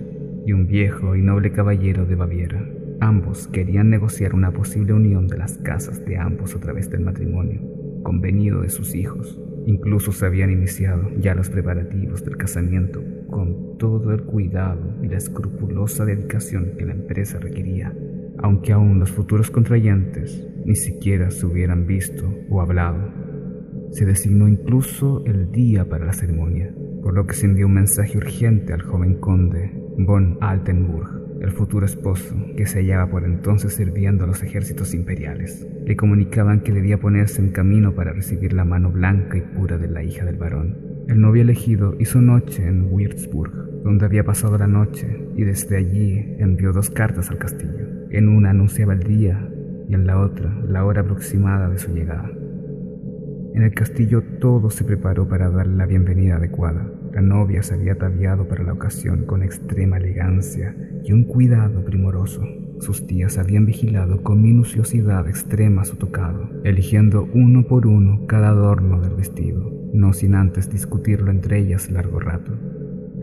y 0.45 0.53
un 0.53 0.67
viejo 0.67 1.15
y 1.15 1.21
noble 1.21 1.51
caballero 1.51 2.05
de 2.05 2.15
Baviera. 2.15 2.63
Ambos 3.01 3.47
querían 3.47 3.89
negociar 3.89 4.33
una 4.33 4.51
posible 4.51 4.93
unión 4.93 5.27
de 5.27 5.37
las 5.37 5.57
casas 5.59 6.03
de 6.05 6.17
ambos 6.17 6.55
a 6.55 6.59
través 6.59 6.89
del 6.89 7.01
matrimonio 7.01 7.75
convenido 8.05 8.61
de 8.61 8.69
sus 8.69 8.93
hijos. 8.95 9.37
Incluso 9.65 10.11
se 10.11 10.25
habían 10.25 10.51
iniciado 10.51 11.09
ya 11.19 11.33
los 11.33 11.49
preparativos 11.49 12.23
del 12.23 12.37
casamiento 12.37 13.03
con 13.29 13.77
todo 13.77 14.13
el 14.13 14.23
cuidado 14.23 14.95
y 15.01 15.07
la 15.07 15.17
escrupulosa 15.17 16.05
dedicación 16.05 16.73
que 16.77 16.85
la 16.85 16.93
empresa 16.93 17.39
requería, 17.39 17.93
aunque 18.37 18.73
aún 18.73 18.99
los 18.99 19.11
futuros 19.11 19.49
contrayentes 19.49 20.47
ni 20.65 20.75
siquiera 20.75 21.31
se 21.31 21.45
hubieran 21.45 21.87
visto 21.87 22.31
o 22.49 22.61
hablado. 22.61 23.11
Se 23.91 24.05
designó 24.05 24.47
incluso 24.47 25.23
el 25.25 25.51
día 25.51 25.89
para 25.89 26.05
la 26.05 26.13
ceremonia, 26.13 26.73
por 27.01 27.13
lo 27.13 27.25
que 27.25 27.33
se 27.33 27.45
envió 27.45 27.65
un 27.65 27.73
mensaje 27.73 28.17
urgente 28.17 28.73
al 28.73 28.81
joven 28.81 29.15
conde 29.15 29.71
von 29.97 30.37
Altenburg 30.41 31.14
el 31.41 31.51
futuro 31.51 31.85
esposo, 31.85 32.35
que 32.55 32.65
se 32.65 32.79
hallaba 32.79 33.09
por 33.09 33.23
entonces 33.23 33.73
sirviendo 33.73 34.23
a 34.23 34.27
los 34.27 34.41
ejércitos 34.43 34.93
imperiales. 34.93 35.67
Le 35.85 35.95
comunicaban 35.95 36.61
que 36.61 36.71
debía 36.71 36.99
ponerse 36.99 37.41
en 37.41 37.51
camino 37.51 37.93
para 37.93 38.13
recibir 38.13 38.53
la 38.53 38.65
mano 38.65 38.91
blanca 38.91 39.37
y 39.37 39.41
pura 39.41 39.77
de 39.77 39.87
la 39.87 40.03
hija 40.03 40.25
del 40.25 40.37
varón, 40.37 40.77
El 41.07 41.21
novio 41.21 41.43
elegido 41.43 41.95
hizo 41.99 42.19
noche 42.19 42.67
en 42.67 42.91
Würzburg, 42.91 43.83
donde 43.83 44.05
había 44.05 44.23
pasado 44.23 44.57
la 44.57 44.65
noche, 44.65 45.29
y 45.35 45.43
desde 45.43 45.77
allí 45.77 46.35
envió 46.39 46.73
dos 46.73 46.89
cartas 46.89 47.29
al 47.29 47.37
castillo. 47.37 47.85
En 48.09 48.27
una 48.27 48.49
anunciaba 48.49 48.93
el 48.93 49.03
día 49.03 49.47
y 49.87 49.93
en 49.93 50.07
la 50.07 50.19
otra 50.19 50.51
la 50.67 50.83
hora 50.83 51.01
aproximada 51.01 51.69
de 51.69 51.77
su 51.77 51.93
llegada. 51.93 52.31
En 53.53 53.61
el 53.61 53.73
castillo 53.73 54.23
todo 54.41 54.69
se 54.69 54.83
preparó 54.83 55.27
para 55.27 55.49
darle 55.49 55.75
la 55.75 55.85
bienvenida 55.85 56.37
adecuada. 56.37 56.89
La 57.15 57.21
novia 57.21 57.63
se 57.63 57.73
había 57.73 57.93
ataviado 57.93 58.45
para 58.49 58.65
la 58.65 58.73
ocasión 58.73 59.25
con 59.25 59.41
extrema 59.41 59.95
elegancia 59.95 60.75
y 61.01 61.13
un 61.13 61.23
cuidado 61.23 61.85
primoroso. 61.85 62.43
Sus 62.79 63.07
tías 63.07 63.37
habían 63.37 63.65
vigilado 63.65 64.21
con 64.21 64.41
minuciosidad 64.41 65.25
extrema 65.29 65.85
su 65.85 65.95
tocado, 65.95 66.49
eligiendo 66.65 67.29
uno 67.33 67.67
por 67.67 67.87
uno 67.87 68.27
cada 68.27 68.49
adorno 68.49 68.99
del 68.99 69.15
vestido, 69.15 69.71
no 69.93 70.11
sin 70.11 70.35
antes 70.35 70.69
discutirlo 70.69 71.31
entre 71.31 71.59
ellas 71.59 71.89
largo 71.89 72.19
rato. 72.19 72.51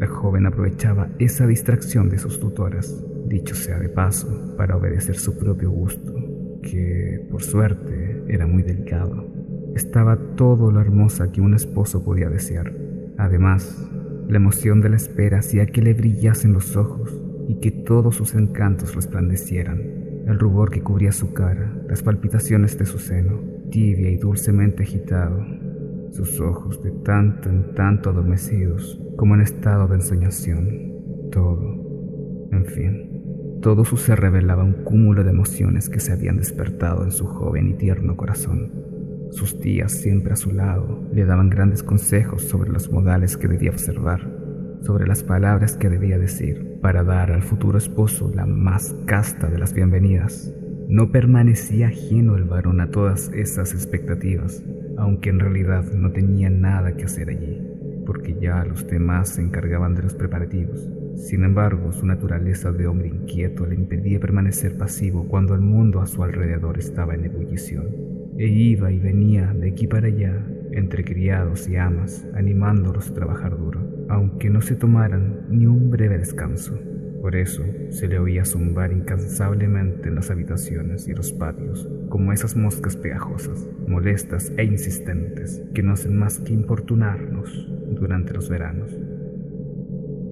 El 0.00 0.06
joven 0.06 0.46
aprovechaba 0.46 1.10
esa 1.18 1.46
distracción 1.46 2.08
de 2.08 2.16
sus 2.16 2.40
tutoras, 2.40 3.04
dicho 3.26 3.54
sea 3.54 3.78
de 3.78 3.90
paso, 3.90 4.54
para 4.56 4.74
obedecer 4.74 5.16
su 5.16 5.36
propio 5.36 5.70
gusto, 5.70 6.14
que, 6.62 7.28
por 7.30 7.42
suerte, 7.42 8.24
era 8.26 8.46
muy 8.46 8.62
delicado. 8.62 9.30
Estaba 9.74 10.16
todo 10.34 10.72
lo 10.72 10.80
hermosa 10.80 11.30
que 11.30 11.42
un 11.42 11.52
esposo 11.52 12.02
podía 12.02 12.30
desear. 12.30 12.72
Además, 13.18 13.88
la 14.28 14.36
emoción 14.36 14.80
de 14.80 14.88
la 14.88 14.96
espera 14.96 15.38
hacía 15.38 15.66
que 15.66 15.82
le 15.82 15.94
brillasen 15.94 16.52
los 16.52 16.76
ojos 16.76 17.20
y 17.48 17.60
que 17.60 17.70
todos 17.70 18.16
sus 18.16 18.34
encantos 18.34 18.94
resplandecieran. 18.94 19.80
El 20.26 20.38
rubor 20.38 20.70
que 20.70 20.82
cubría 20.82 21.12
su 21.12 21.32
cara, 21.32 21.72
las 21.88 22.02
palpitaciones 22.02 22.78
de 22.78 22.86
su 22.86 22.98
seno, 22.98 23.40
tibia 23.70 24.10
y 24.10 24.16
dulcemente 24.16 24.84
agitado, 24.84 25.44
sus 26.12 26.40
ojos 26.40 26.82
de 26.82 26.90
tanto 26.90 27.48
en 27.48 27.74
tanto 27.74 28.10
adormecidos, 28.10 29.00
como 29.16 29.34
en 29.34 29.40
estado 29.40 29.88
de 29.88 29.96
ensoñación, 29.96 31.28
todo, 31.30 32.48
en 32.52 32.64
fin, 32.66 33.12
todo 33.62 33.84
su 33.84 33.96
ser 33.96 34.20
revelaba 34.20 34.62
un 34.62 34.84
cúmulo 34.84 35.24
de 35.24 35.30
emociones 35.30 35.88
que 35.88 36.00
se 36.00 36.12
habían 36.12 36.36
despertado 36.36 37.04
en 37.04 37.12
su 37.12 37.26
joven 37.26 37.68
y 37.68 37.74
tierno 37.74 38.16
corazón. 38.16 38.81
Sus 39.32 39.58
tías, 39.58 39.92
siempre 39.92 40.34
a 40.34 40.36
su 40.36 40.52
lado, 40.52 41.08
le 41.10 41.24
daban 41.24 41.48
grandes 41.48 41.82
consejos 41.82 42.42
sobre 42.42 42.70
los 42.70 42.92
modales 42.92 43.38
que 43.38 43.48
debía 43.48 43.70
observar, 43.70 44.30
sobre 44.82 45.06
las 45.06 45.24
palabras 45.24 45.78
que 45.78 45.88
debía 45.88 46.18
decir 46.18 46.78
para 46.82 47.02
dar 47.02 47.32
al 47.32 47.42
futuro 47.42 47.78
esposo 47.78 48.30
la 48.34 48.44
más 48.44 48.94
casta 49.06 49.48
de 49.48 49.58
las 49.58 49.72
bienvenidas. 49.72 50.52
No 50.86 51.10
permanecía 51.10 51.86
ajeno 51.86 52.36
el 52.36 52.44
varón 52.44 52.82
a 52.82 52.90
todas 52.90 53.30
esas 53.32 53.72
expectativas, 53.72 54.62
aunque 54.98 55.30
en 55.30 55.40
realidad 55.40 55.84
no 55.94 56.12
tenía 56.12 56.50
nada 56.50 56.94
que 56.94 57.04
hacer 57.04 57.30
allí, 57.30 57.58
porque 58.04 58.36
ya 58.38 58.62
los 58.66 58.86
demás 58.86 59.30
se 59.30 59.40
encargaban 59.40 59.94
de 59.94 60.02
los 60.02 60.14
preparativos. 60.14 60.90
Sin 61.16 61.44
embargo, 61.44 61.90
su 61.92 62.04
naturaleza 62.04 62.70
de 62.70 62.86
hombre 62.86 63.08
inquieto 63.08 63.64
le 63.64 63.76
impedía 63.76 64.20
permanecer 64.20 64.76
pasivo 64.76 65.26
cuando 65.26 65.54
el 65.54 65.62
mundo 65.62 66.02
a 66.02 66.06
su 66.06 66.22
alrededor 66.22 66.78
estaba 66.78 67.14
en 67.14 67.24
ebullición 67.24 68.12
e 68.38 68.46
iba 68.46 68.90
y 68.90 68.98
venía 68.98 69.52
de 69.52 69.70
aquí 69.70 69.86
para 69.86 70.08
allá 70.08 70.44
entre 70.72 71.04
criados 71.04 71.68
y 71.68 71.76
amas, 71.76 72.26
animándolos 72.34 73.10
a 73.10 73.14
trabajar 73.14 73.56
duro, 73.56 73.80
aunque 74.08 74.50
no 74.50 74.60
se 74.62 74.74
tomaran 74.74 75.46
ni 75.50 75.66
un 75.66 75.90
breve 75.90 76.18
descanso. 76.18 76.78
Por 77.20 77.36
eso 77.36 77.62
se 77.90 78.08
le 78.08 78.18
oía 78.18 78.44
zumbar 78.44 78.90
incansablemente 78.92 80.08
en 80.08 80.16
las 80.16 80.30
habitaciones 80.30 81.06
y 81.06 81.12
los 81.12 81.32
patios, 81.32 81.88
como 82.08 82.32
esas 82.32 82.56
moscas 82.56 82.96
pegajosas, 82.96 83.68
molestas 83.86 84.52
e 84.56 84.64
insistentes, 84.64 85.62
que 85.72 85.84
no 85.84 85.92
hacen 85.92 86.18
más 86.18 86.40
que 86.40 86.52
importunarnos 86.52 87.68
durante 87.90 88.32
los 88.32 88.48
veranos. 88.48 88.98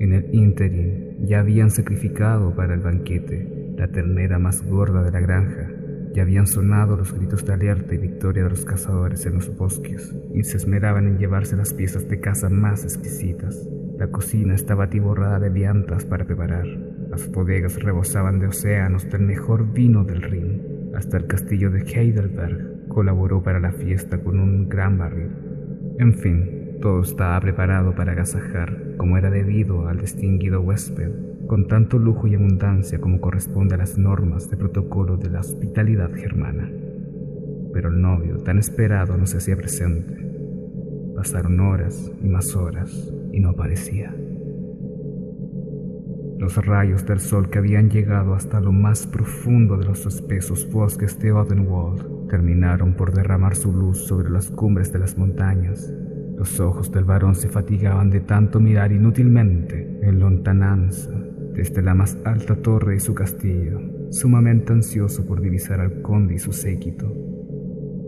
En 0.01 0.15
el 0.15 0.35
ínterin 0.35 1.19
ya 1.27 1.41
habían 1.41 1.71
sacrificado 1.71 2.57
para 2.57 2.75
el 2.75 2.81
banquete 2.81 3.75
la 3.77 3.89
ternera 3.89 4.39
más 4.39 4.67
gorda 4.67 5.05
de 5.05 5.13
la 5.13 5.21
granja 5.21 5.70
ya 6.13 6.23
habían 6.23 6.47
sonado 6.47 6.97
los 6.97 7.13
gritos 7.13 7.45
de 7.45 7.53
alerta 7.53 7.95
y 7.95 7.99
victoria 7.99 8.45
de 8.45 8.51
los 8.51 8.65
cazadores 8.65 9.25
en 9.27 9.35
los 9.35 9.55
bosques, 9.57 10.15
y 10.35 10.43
se 10.43 10.57
esmeraban 10.57 11.07
en 11.07 11.19
llevarse 11.19 11.57
las 11.57 11.73
piezas 11.73 12.09
de 12.09 12.21
caza 12.21 12.49
más 12.49 12.85
exquisitas. 12.85 13.69
La 13.99 14.09
cocina 14.09 14.55
estaba 14.55 14.85
atiborrada 14.85 15.39
de 15.39 15.51
viandas 15.51 16.05
para 16.05 16.25
preparar. 16.25 16.67
Las 17.11 17.31
bodegas 17.31 17.83
rebosaban 17.83 18.39
de 18.39 18.47
océanos 18.47 19.09
del 19.11 19.23
mejor 19.23 19.73
vino 19.73 20.05
del 20.05 20.23
Rin. 20.23 20.91
Hasta 20.95 21.19
el 21.19 21.27
castillo 21.27 21.71
de 21.71 21.83
Heidelberg 21.83 22.89
colaboró 22.89 23.43
para 23.43 23.61
la 23.61 23.73
fiesta 23.73 24.19
con 24.19 24.41
un 24.41 24.69
gran 24.69 24.99
barril. 24.99 25.31
En 25.99 26.15
fin, 26.15 26.79
todo 26.81 27.03
estaba 27.03 27.39
preparado 27.41 27.95
para 27.95 28.13
agasajar, 28.13 28.97
como 28.97 29.19
era 29.19 29.31
debido 29.31 29.87
al 29.87 30.01
distinguido 30.01 30.61
huésped 30.63 31.11
con 31.51 31.67
tanto 31.67 31.99
lujo 31.99 32.29
y 32.29 32.37
abundancia 32.37 33.01
como 33.01 33.21
corresponde 33.21 33.75
a 33.75 33.79
las 33.79 33.99
normas 33.99 34.49
de 34.49 34.57
protocolo 34.57 35.17
de 35.17 35.31
la 35.31 35.41
hospitalidad 35.41 36.15
germana. 36.15 36.71
Pero 37.73 37.89
el 37.89 38.01
novio, 38.01 38.37
tan 38.45 38.61
esperado, 38.61 39.17
no 39.17 39.27
se 39.27 39.39
hacía 39.39 39.57
presente. 39.57 40.15
Pasaron 41.17 41.59
horas 41.59 42.13
y 42.23 42.29
más 42.29 42.55
horas 42.55 43.13
y 43.33 43.41
no 43.41 43.49
aparecía. 43.49 44.15
Los 46.39 46.55
rayos 46.65 47.05
del 47.05 47.19
sol 47.19 47.51
que 47.51 47.59
habían 47.59 47.91
llegado 47.91 48.35
hasta 48.35 48.61
lo 48.61 48.71
más 48.71 49.09
profundo 49.09 49.77
de 49.77 49.87
los 49.87 50.07
espesos 50.07 50.71
bosques 50.71 51.19
de 51.19 51.33
Odenwald 51.33 52.29
terminaron 52.29 52.95
por 52.95 53.13
derramar 53.13 53.57
su 53.57 53.73
luz 53.73 54.07
sobre 54.07 54.31
las 54.31 54.51
cumbres 54.51 54.93
de 54.93 55.01
las 55.01 55.19
montañas. 55.19 55.93
Los 56.37 56.61
ojos 56.61 56.93
del 56.93 57.03
varón 57.03 57.35
se 57.35 57.49
fatigaban 57.49 58.09
de 58.09 58.21
tanto 58.21 58.61
mirar 58.61 58.93
inútilmente 58.93 59.99
en 60.01 60.21
lontananza 60.21 61.11
desde 61.55 61.83
la 61.83 61.95
más 61.95 62.17
alta 62.25 62.57
torre 62.57 62.95
de 62.95 63.01
su 63.01 63.15
castillo, 63.15 63.81
sumamente 64.11 64.73
ansioso 64.73 65.27
por 65.27 65.41
divisar 65.41 65.81
al 65.81 66.03
conde 66.03 66.35
y 66.35 66.39
su 66.39 66.53
séquito. 66.53 67.13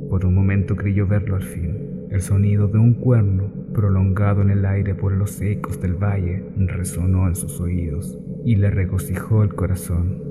Por 0.08 0.26
un 0.26 0.34
momento 0.34 0.76
creyó 0.76 1.06
verlo 1.06 1.36
al 1.36 1.42
fin. 1.42 2.06
El 2.10 2.20
sonido 2.20 2.68
de 2.68 2.78
un 2.78 2.94
cuerno, 2.94 3.50
prolongado 3.72 4.42
en 4.42 4.50
el 4.50 4.66
aire 4.66 4.94
por 4.94 5.12
los 5.12 5.40
ecos 5.40 5.80
del 5.80 5.94
valle, 5.94 6.44
resonó 6.56 7.26
en 7.28 7.34
sus 7.34 7.60
oídos 7.60 8.18
y 8.44 8.56
le 8.56 8.70
regocijó 8.70 9.42
el 9.42 9.54
corazón. 9.54 10.22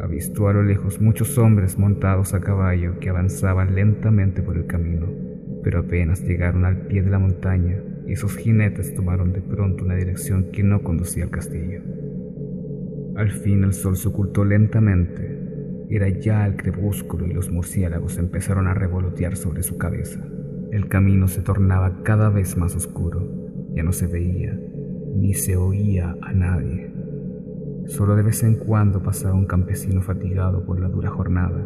Avistó 0.00 0.48
a 0.48 0.52
lo 0.52 0.62
lejos 0.62 1.00
muchos 1.00 1.36
hombres 1.38 1.78
montados 1.78 2.32
a 2.34 2.40
caballo 2.40 3.00
que 3.00 3.10
avanzaban 3.10 3.74
lentamente 3.74 4.42
por 4.42 4.56
el 4.56 4.66
camino, 4.66 5.08
pero 5.64 5.80
apenas 5.80 6.22
llegaron 6.22 6.64
al 6.64 6.86
pie 6.86 7.02
de 7.02 7.10
la 7.10 7.18
montaña, 7.18 7.82
esos 8.06 8.36
jinetes 8.36 8.94
tomaron 8.94 9.32
de 9.32 9.40
pronto 9.40 9.84
una 9.84 9.94
dirección 9.94 10.50
que 10.50 10.62
no 10.62 10.82
conducía 10.82 11.24
al 11.24 11.30
castillo. 11.30 11.80
Al 13.20 13.32
fin 13.32 13.64
el 13.64 13.74
sol 13.74 13.98
se 13.98 14.08
ocultó 14.08 14.46
lentamente. 14.46 15.86
Era 15.90 16.08
ya 16.08 16.46
el 16.46 16.56
crepúsculo 16.56 17.26
y 17.26 17.34
los 17.34 17.50
murciélagos 17.50 18.16
empezaron 18.16 18.66
a 18.66 18.72
revolotear 18.72 19.36
sobre 19.36 19.62
su 19.62 19.76
cabeza. 19.76 20.24
El 20.72 20.88
camino 20.88 21.28
se 21.28 21.42
tornaba 21.42 22.02
cada 22.02 22.30
vez 22.30 22.56
más 22.56 22.74
oscuro. 22.74 23.30
Ya 23.74 23.82
no 23.82 23.92
se 23.92 24.06
veía 24.06 24.58
ni 25.16 25.34
se 25.34 25.54
oía 25.54 26.16
a 26.22 26.32
nadie. 26.32 26.94
Solo 27.88 28.16
de 28.16 28.22
vez 28.22 28.42
en 28.42 28.54
cuando 28.54 29.02
pasaba 29.02 29.34
un 29.34 29.44
campesino 29.44 30.00
fatigado 30.00 30.64
por 30.64 30.80
la 30.80 30.88
dura 30.88 31.10
jornada, 31.10 31.62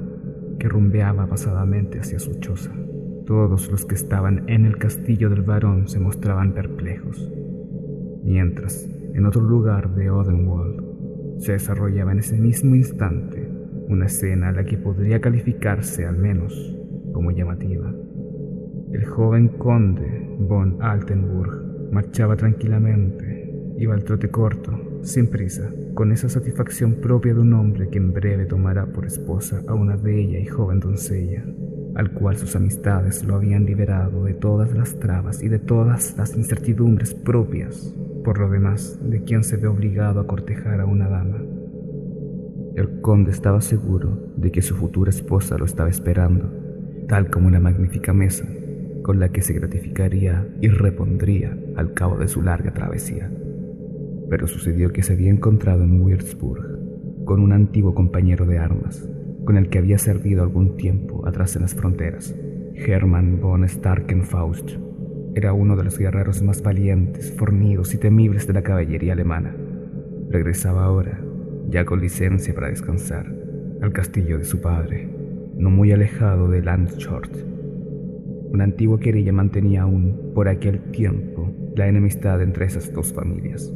que 0.58 0.68
rumbeaba 0.68 1.28
pasadamente 1.28 2.00
hacia 2.00 2.18
su 2.18 2.34
choza. 2.40 2.72
Todos 3.26 3.70
los 3.70 3.84
que 3.84 3.94
estaban 3.94 4.42
en 4.48 4.64
el 4.64 4.76
castillo 4.76 5.30
del 5.30 5.42
varón 5.42 5.86
se 5.86 6.00
mostraban 6.00 6.52
perplejos, 6.52 7.30
mientras 8.24 8.90
en 9.14 9.24
otro 9.24 9.40
lugar 9.40 9.94
de 9.94 10.10
Odenwald 10.10 10.93
se 11.38 11.52
desarrollaba 11.52 12.12
en 12.12 12.18
ese 12.18 12.38
mismo 12.38 12.74
instante 12.74 13.48
una 13.88 14.06
escena 14.06 14.48
a 14.48 14.52
la 14.52 14.64
que 14.64 14.78
podría 14.78 15.20
calificarse 15.20 16.06
al 16.06 16.16
menos 16.16 16.76
como 17.12 17.30
llamativa. 17.30 17.92
El 18.92 19.04
joven 19.06 19.48
conde 19.48 20.36
von 20.38 20.78
Altenburg 20.80 21.90
marchaba 21.92 22.36
tranquilamente, 22.36 23.52
iba 23.78 23.94
al 23.94 24.04
trote 24.04 24.30
corto, 24.30 25.00
sin 25.02 25.28
prisa, 25.28 25.70
con 25.94 26.12
esa 26.12 26.28
satisfacción 26.28 26.94
propia 26.94 27.34
de 27.34 27.40
un 27.40 27.52
hombre 27.52 27.88
que 27.88 27.98
en 27.98 28.12
breve 28.12 28.46
tomará 28.46 28.86
por 28.86 29.06
esposa 29.06 29.62
a 29.66 29.74
una 29.74 29.96
bella 29.96 30.38
y 30.38 30.46
joven 30.46 30.80
doncella, 30.80 31.44
al 31.94 32.12
cual 32.12 32.36
sus 32.36 32.56
amistades 32.56 33.24
lo 33.24 33.34
habían 33.34 33.64
liberado 33.64 34.24
de 34.24 34.34
todas 34.34 34.74
las 34.74 34.98
trabas 34.98 35.42
y 35.42 35.48
de 35.48 35.58
todas 35.58 36.16
las 36.16 36.36
incertidumbres 36.36 37.14
propias 37.14 37.94
por 38.24 38.38
lo 38.38 38.50
demás, 38.50 38.98
de 39.02 39.22
quien 39.22 39.44
se 39.44 39.56
ve 39.56 39.68
obligado 39.68 40.18
a 40.18 40.26
cortejar 40.26 40.80
a 40.80 40.86
una 40.86 41.08
dama. 41.08 41.42
El 42.74 43.00
conde 43.00 43.30
estaba 43.30 43.60
seguro 43.60 44.32
de 44.36 44.50
que 44.50 44.62
su 44.62 44.74
futura 44.74 45.10
esposa 45.10 45.56
lo 45.58 45.64
estaba 45.64 45.90
esperando, 45.90 46.50
tal 47.06 47.30
como 47.30 47.46
una 47.46 47.60
magnífica 47.60 48.12
mesa 48.12 48.46
con 49.04 49.20
la 49.20 49.28
que 49.28 49.42
se 49.42 49.52
gratificaría 49.52 50.48
y 50.62 50.68
repondría 50.68 51.56
al 51.76 51.92
cabo 51.92 52.16
de 52.16 52.26
su 52.26 52.40
larga 52.40 52.72
travesía. 52.72 53.30
Pero 54.30 54.46
sucedió 54.46 54.92
que 54.92 55.02
se 55.02 55.12
había 55.12 55.30
encontrado 55.30 55.84
en 55.84 56.00
Würzburg 56.00 57.24
con 57.26 57.40
un 57.40 57.52
antiguo 57.52 57.94
compañero 57.94 58.46
de 58.46 58.58
armas, 58.58 59.06
con 59.44 59.58
el 59.58 59.68
que 59.68 59.78
había 59.78 59.98
servido 59.98 60.42
algún 60.42 60.78
tiempo 60.78 61.28
atrás 61.28 61.54
en 61.54 61.62
las 61.62 61.74
fronteras, 61.74 62.34
Hermann 62.74 63.40
von 63.42 63.68
Starkenfaust, 63.68 64.70
era 65.34 65.52
uno 65.52 65.76
de 65.76 65.84
los 65.84 65.98
guerreros 65.98 66.42
más 66.42 66.62
valientes, 66.62 67.32
fornidos 67.36 67.92
y 67.94 67.98
temibles 67.98 68.46
de 68.46 68.52
la 68.52 68.62
caballería 68.62 69.14
alemana. 69.14 69.54
Regresaba 70.30 70.84
ahora, 70.84 71.20
ya 71.68 71.84
con 71.84 72.00
licencia 72.00 72.54
para 72.54 72.68
descansar, 72.68 73.26
al 73.82 73.92
castillo 73.92 74.38
de 74.38 74.44
su 74.44 74.60
padre, 74.60 75.08
no 75.56 75.70
muy 75.70 75.92
alejado 75.92 76.48
de 76.48 76.62
Landshort. 76.62 77.34
Una 78.52 78.64
antigua 78.64 79.00
querella 79.00 79.32
mantenía 79.32 79.82
aún, 79.82 80.32
por 80.34 80.48
aquel 80.48 80.80
tiempo, 80.92 81.52
la 81.74 81.88
enemistad 81.88 82.40
entre 82.40 82.66
esas 82.66 82.92
dos 82.92 83.12
familias. 83.12 83.72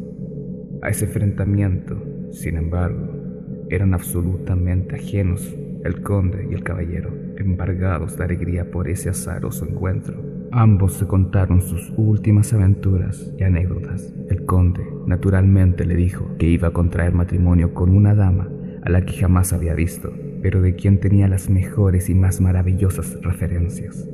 A 0.82 0.90
ese 0.90 1.06
enfrentamiento, 1.06 2.00
sin 2.30 2.56
embargo, 2.56 3.66
eran 3.68 3.94
absolutamente 3.94 4.94
ajenos 4.94 5.56
el 5.84 6.02
conde 6.02 6.46
y 6.50 6.54
el 6.54 6.62
caballero, 6.62 7.12
embargados 7.36 8.16
de 8.16 8.24
alegría 8.24 8.70
por 8.70 8.88
ese 8.88 9.10
azaroso 9.10 9.66
encuentro. 9.66 10.37
Ambos 10.50 10.94
se 10.94 11.06
contaron 11.06 11.60
sus 11.60 11.92
últimas 11.96 12.54
aventuras 12.54 13.32
y 13.38 13.42
anécdotas. 13.42 14.14
El 14.30 14.46
conde, 14.46 14.82
naturalmente, 15.06 15.84
le 15.84 15.94
dijo 15.94 16.36
que 16.38 16.46
iba 16.46 16.68
a 16.68 16.72
contraer 16.72 17.12
matrimonio 17.12 17.74
con 17.74 17.90
una 17.90 18.14
dama 18.14 18.48
a 18.82 18.88
la 18.88 19.04
que 19.04 19.12
jamás 19.12 19.52
había 19.52 19.74
visto, 19.74 20.10
pero 20.42 20.62
de 20.62 20.74
quien 20.74 21.00
tenía 21.00 21.28
las 21.28 21.50
mejores 21.50 22.08
y 22.08 22.14
más 22.14 22.40
maravillosas 22.40 23.18
referencias. 23.22 24.08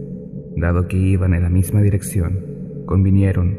Dado 0.56 0.88
que 0.88 0.96
iban 0.96 1.34
en 1.34 1.42
la 1.42 1.50
misma 1.50 1.82
dirección, 1.82 2.40
convinieron 2.86 3.58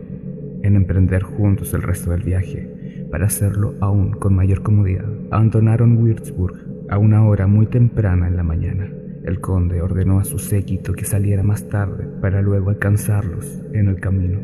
en 0.63 0.75
emprender 0.75 1.23
juntos 1.23 1.73
el 1.73 1.81
resto 1.81 2.11
del 2.11 2.23
viaje 2.23 3.07
para 3.09 3.27
hacerlo 3.27 3.75
aún 3.79 4.11
con 4.11 4.35
mayor 4.35 4.63
comodidad. 4.63 5.09
Abandonaron 5.31 5.97
Würzburg 5.97 6.55
a 6.89 6.97
una 6.97 7.25
hora 7.25 7.47
muy 7.47 7.67
temprana 7.67 8.27
en 8.27 8.35
la 8.35 8.43
mañana. 8.43 8.89
El 9.25 9.41
conde 9.41 9.81
ordenó 9.81 10.19
a 10.19 10.23
su 10.23 10.37
séquito 10.37 10.93
que 10.93 11.03
saliera 11.03 11.41
más 11.41 11.67
tarde 11.67 12.05
para 12.21 12.43
luego 12.43 12.69
alcanzarlos 12.69 13.59
en 13.73 13.87
el 13.87 13.99
camino. 13.99 14.39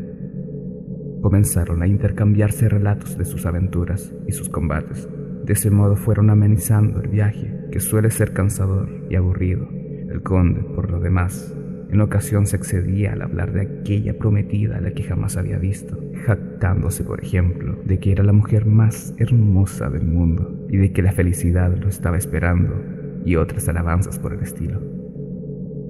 Comenzaron 1.22 1.82
a 1.82 1.86
intercambiarse 1.86 2.68
relatos 2.68 3.16
de 3.16 3.24
sus 3.24 3.46
aventuras 3.46 4.12
y 4.26 4.32
sus 4.32 4.48
combates. 4.48 5.08
De 5.44 5.52
ese 5.52 5.70
modo 5.70 5.94
fueron 5.94 6.30
amenizando 6.30 7.00
el 7.00 7.10
viaje, 7.10 7.54
que 7.70 7.78
suele 7.78 8.10
ser 8.10 8.32
cansador 8.32 8.88
y 9.08 9.14
aburrido. 9.14 9.68
El 10.10 10.20
conde, 10.22 10.62
por 10.74 10.90
lo 10.90 10.98
demás, 10.98 11.56
en 11.88 12.00
ocasión 12.00 12.46
se 12.46 12.56
excedía 12.56 13.12
al 13.12 13.22
hablar 13.22 13.52
de 13.52 13.60
aquella 13.60 14.18
prometida 14.18 14.78
a 14.78 14.80
la 14.80 14.94
que 14.94 15.04
jamás 15.04 15.36
había 15.36 15.58
visto, 15.58 15.96
jactándose, 16.26 17.04
por 17.04 17.22
ejemplo, 17.22 17.78
de 17.84 18.00
que 18.00 18.10
era 18.10 18.24
la 18.24 18.32
mujer 18.32 18.66
más 18.66 19.14
hermosa 19.18 19.90
del 19.90 20.06
mundo 20.06 20.66
y 20.68 20.78
de 20.78 20.92
que 20.92 21.02
la 21.02 21.12
felicidad 21.12 21.72
lo 21.76 21.88
estaba 21.88 22.16
esperando 22.16 23.01
y 23.24 23.36
otras 23.36 23.68
alabanzas 23.68 24.18
por 24.18 24.34
el 24.34 24.40
estilo. 24.40 24.80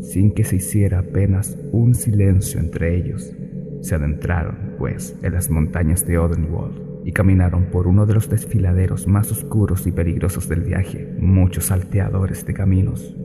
Sin 0.02 0.32
que 0.32 0.42
se 0.42 0.56
hiciera 0.56 0.98
apenas 0.98 1.56
un 1.70 1.94
silencio 1.94 2.58
entre 2.58 2.96
ellos, 2.96 3.34
se 3.82 3.94
adentraron, 3.94 4.74
pues, 4.78 5.16
en 5.22 5.32
las 5.32 5.48
montañas 5.48 6.04
de 6.06 6.18
Odenwald 6.18 7.04
y 7.04 7.12
caminaron 7.12 7.66
por 7.66 7.86
uno 7.86 8.04
de 8.04 8.14
los 8.14 8.28
desfiladeros 8.28 9.06
más 9.06 9.30
oscuros 9.30 9.86
y 9.86 9.92
peligrosos 9.92 10.48
del 10.48 10.62
viaje, 10.62 11.14
muchos 11.18 11.66
salteadores 11.66 12.44
de 12.46 12.54
caminos. 12.54 13.16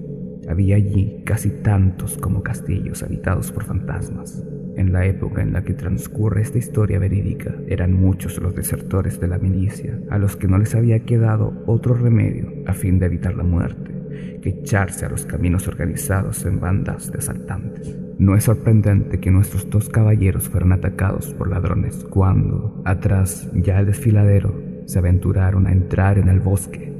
Había 0.47 0.75
allí 0.75 1.23
casi 1.25 1.49
tantos 1.49 2.17
como 2.17 2.43
castillos 2.43 3.03
habitados 3.03 3.51
por 3.51 3.65
fantasmas. 3.65 4.43
En 4.75 4.93
la 4.93 5.05
época 5.05 5.41
en 5.41 5.53
la 5.53 5.63
que 5.63 5.73
transcurre 5.73 6.41
esta 6.41 6.59
historia 6.59 6.99
verídica, 6.99 7.55
eran 7.67 7.93
muchos 7.93 8.37
los 8.39 8.55
desertores 8.55 9.19
de 9.19 9.27
la 9.27 9.39
milicia 9.39 9.99
a 10.11 10.19
los 10.19 10.35
que 10.35 10.47
no 10.47 10.59
les 10.59 10.75
había 10.75 10.99
quedado 11.05 11.63
otro 11.65 11.95
remedio 11.95 12.53
a 12.67 12.73
fin 12.73 12.99
de 12.99 13.07
evitar 13.07 13.35
la 13.35 13.43
muerte 13.43 13.96
que 14.41 14.49
echarse 14.49 15.05
a 15.05 15.09
los 15.09 15.25
caminos 15.25 15.67
organizados 15.67 16.45
en 16.45 16.59
bandas 16.59 17.11
de 17.11 17.19
asaltantes. 17.19 17.97
No 18.19 18.35
es 18.35 18.45
sorprendente 18.45 19.19
que 19.19 19.31
nuestros 19.31 19.69
dos 19.69 19.89
caballeros 19.89 20.49
fueran 20.49 20.71
atacados 20.71 21.33
por 21.33 21.49
ladrones 21.49 22.05
cuando, 22.09 22.81
atrás 22.85 23.49
ya 23.53 23.79
el 23.79 23.85
desfiladero, 23.85 24.55
se 24.85 24.99
aventuraron 24.99 25.67
a 25.67 25.71
entrar 25.71 26.17
en 26.17 26.29
el 26.29 26.39
bosque. 26.39 26.93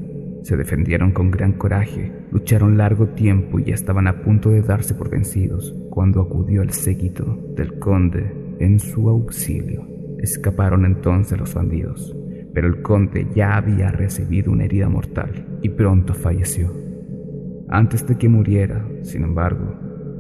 Se 0.44 0.56
defendieron 0.56 1.12
con 1.12 1.32
gran 1.32 1.54
coraje, 1.54 2.12
lucharon 2.32 2.78
largo 2.78 3.08
tiempo 3.08 3.60
y 3.60 3.66
ya 3.66 3.74
estaban 3.74 4.08
a 4.08 4.22
punto 4.22 4.50
de 4.50 4.62
darse 4.62 4.94
por 4.94 5.10
vencidos 5.10 5.76
cuando 5.90 6.22
acudió 6.22 6.62
el 6.62 6.72
séquito 6.72 7.26
del 7.56 7.80
conde 7.80 8.32
en 8.60 8.80
su 8.80 9.10
auxilio. 9.10 9.88
Escaparon 10.20 10.86
entonces 10.86 11.38
los 11.40 11.54
bandidos, 11.54 12.16
pero 12.54 12.68
el 12.68 12.82
conde 12.82 13.28
ya 13.36 13.58
había 13.58 13.92
recibido 13.92 14.52
una 14.52 14.66
herida 14.66 14.90
mortal 14.90 15.60
y 15.62 15.70
pronto 15.70 16.14
falleció. 16.14 16.87
Antes 17.70 18.08
de 18.08 18.18
que 18.18 18.30
muriera, 18.30 18.88
sin 19.02 19.24
embargo, 19.24 19.76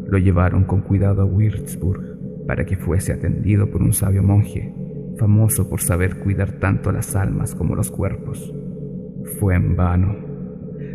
lo 0.05 0.17
llevaron 0.17 0.65
con 0.65 0.81
cuidado 0.81 1.21
a 1.21 1.25
Würzburg 1.25 2.45
para 2.45 2.65
que 2.65 2.75
fuese 2.75 3.13
atendido 3.13 3.71
por 3.71 3.81
un 3.81 3.93
sabio 3.93 4.21
monje, 4.21 4.73
famoso 5.17 5.69
por 5.69 5.79
saber 5.79 6.19
cuidar 6.19 6.59
tanto 6.59 6.91
las 6.91 7.15
almas 7.15 7.55
como 7.55 7.73
los 7.73 7.89
cuerpos. 7.89 8.53
Fue 9.39 9.55
en 9.55 9.77
vano. 9.77 10.15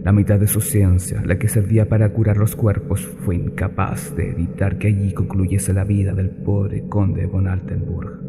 La 0.04 0.12
mitad 0.12 0.38
de 0.38 0.46
su 0.46 0.60
ciencia, 0.60 1.22
la 1.24 1.38
que 1.38 1.48
servía 1.48 1.88
para 1.88 2.12
curar 2.12 2.36
los 2.36 2.54
cuerpos, 2.54 3.00
fue 3.20 3.36
incapaz 3.36 4.14
de 4.14 4.30
evitar 4.30 4.76
que 4.76 4.88
allí 4.88 5.14
concluyese 5.14 5.72
la 5.72 5.84
vida 5.84 6.12
del 6.12 6.30
pobre 6.30 6.86
conde 6.86 7.24
von 7.24 7.48
Altenburg. 7.48 8.20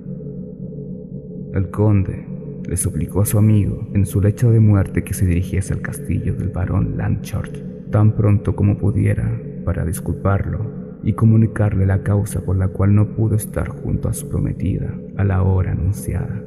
El 1.53 1.69
conde 1.69 2.25
le 2.69 2.77
suplicó 2.77 3.21
a 3.21 3.25
su 3.25 3.37
amigo 3.37 3.89
en 3.93 4.05
su 4.05 4.21
lecho 4.21 4.49
de 4.49 4.61
muerte 4.61 5.03
que 5.03 5.13
se 5.13 5.25
dirigiese 5.25 5.73
al 5.73 5.81
castillo 5.81 6.33
del 6.35 6.49
barón 6.49 6.95
Landshort 6.95 7.72
tan 7.93 8.13
pronto 8.13 8.55
como 8.55 8.79
pudiera 8.79 9.39
para 9.63 9.85
disculparlo 9.85 10.97
y 11.03 11.13
comunicarle 11.13 11.85
la 11.85 12.01
causa 12.01 12.41
por 12.41 12.57
la 12.57 12.69
cual 12.69 12.95
no 12.95 13.09
pudo 13.09 13.35
estar 13.35 13.67
junto 13.67 14.09
a 14.09 14.13
su 14.13 14.29
prometida 14.29 14.97
a 15.15 15.23
la 15.23 15.43
hora 15.43 15.73
anunciada. 15.73 16.43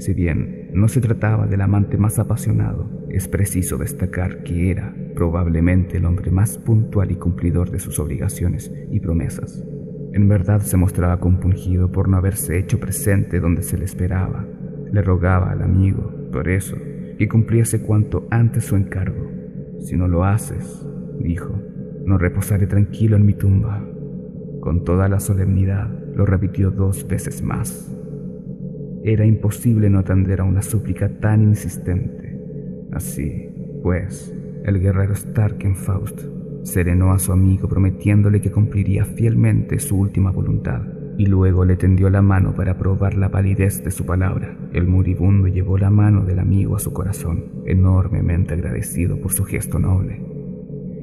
Si 0.00 0.14
bien 0.14 0.70
no 0.74 0.88
se 0.88 1.00
trataba 1.00 1.46
del 1.46 1.60
amante 1.60 1.96
más 1.96 2.18
apasionado, 2.18 2.90
es 3.08 3.28
preciso 3.28 3.78
destacar 3.78 4.42
que 4.42 4.72
era 4.72 4.92
probablemente 5.14 5.98
el 5.98 6.06
hombre 6.06 6.32
más 6.32 6.58
puntual 6.58 7.12
y 7.12 7.14
cumplidor 7.14 7.70
de 7.70 7.78
sus 7.78 8.00
obligaciones 8.00 8.72
y 8.90 8.98
promesas. 8.98 9.64
En 10.12 10.28
verdad 10.28 10.60
se 10.60 10.76
mostraba 10.76 11.20
compungido 11.20 11.92
por 11.92 12.08
no 12.08 12.16
haberse 12.16 12.58
hecho 12.58 12.80
presente 12.80 13.38
donde 13.38 13.62
se 13.62 13.78
le 13.78 13.84
esperaba. 13.84 14.44
Le 14.90 15.02
rogaba 15.02 15.52
al 15.52 15.62
amigo, 15.62 16.12
por 16.32 16.48
eso, 16.48 16.76
que 17.16 17.28
cumpliese 17.28 17.80
cuanto 17.80 18.26
antes 18.32 18.64
su 18.64 18.74
encargo. 18.74 19.39
Si 19.80 19.96
no 19.96 20.08
lo 20.08 20.24
haces, 20.24 20.86
dijo, 21.18 21.58
no 22.04 22.18
reposaré 22.18 22.66
tranquilo 22.66 23.16
en 23.16 23.26
mi 23.26 23.34
tumba. 23.34 23.82
Con 24.60 24.84
toda 24.84 25.08
la 25.08 25.20
solemnidad 25.20 25.90
lo 26.14 26.26
repitió 26.26 26.70
dos 26.70 27.06
veces 27.08 27.42
más. 27.42 27.90
Era 29.02 29.24
imposible 29.24 29.88
no 29.88 30.00
atender 30.00 30.40
a 30.40 30.44
una 30.44 30.62
súplica 30.62 31.08
tan 31.08 31.42
insistente. 31.42 32.38
Así, 32.92 33.48
pues, 33.82 34.34
el 34.64 34.80
guerrero 34.80 35.14
Starkenfaust 35.14 36.20
serenó 36.62 37.12
a 37.12 37.18
su 37.18 37.32
amigo 37.32 37.68
prometiéndole 37.68 38.40
que 38.40 38.50
cumpliría 38.50 39.04
fielmente 39.04 39.78
su 39.78 39.98
última 39.98 40.30
voluntad, 40.30 40.82
y 41.20 41.26
luego 41.26 41.66
le 41.66 41.76
tendió 41.76 42.08
la 42.08 42.22
mano 42.22 42.54
para 42.54 42.78
probar 42.78 43.14
la 43.14 43.28
validez 43.28 43.84
de 43.84 43.90
su 43.90 44.06
palabra. 44.06 44.56
El 44.72 44.86
moribundo 44.86 45.48
llevó 45.48 45.76
la 45.76 45.90
mano 45.90 46.24
del 46.24 46.38
amigo 46.38 46.76
a 46.76 46.78
su 46.78 46.94
corazón, 46.94 47.44
enormemente 47.66 48.54
agradecido 48.54 49.20
por 49.20 49.30
su 49.30 49.44
gesto 49.44 49.78
noble. 49.78 50.18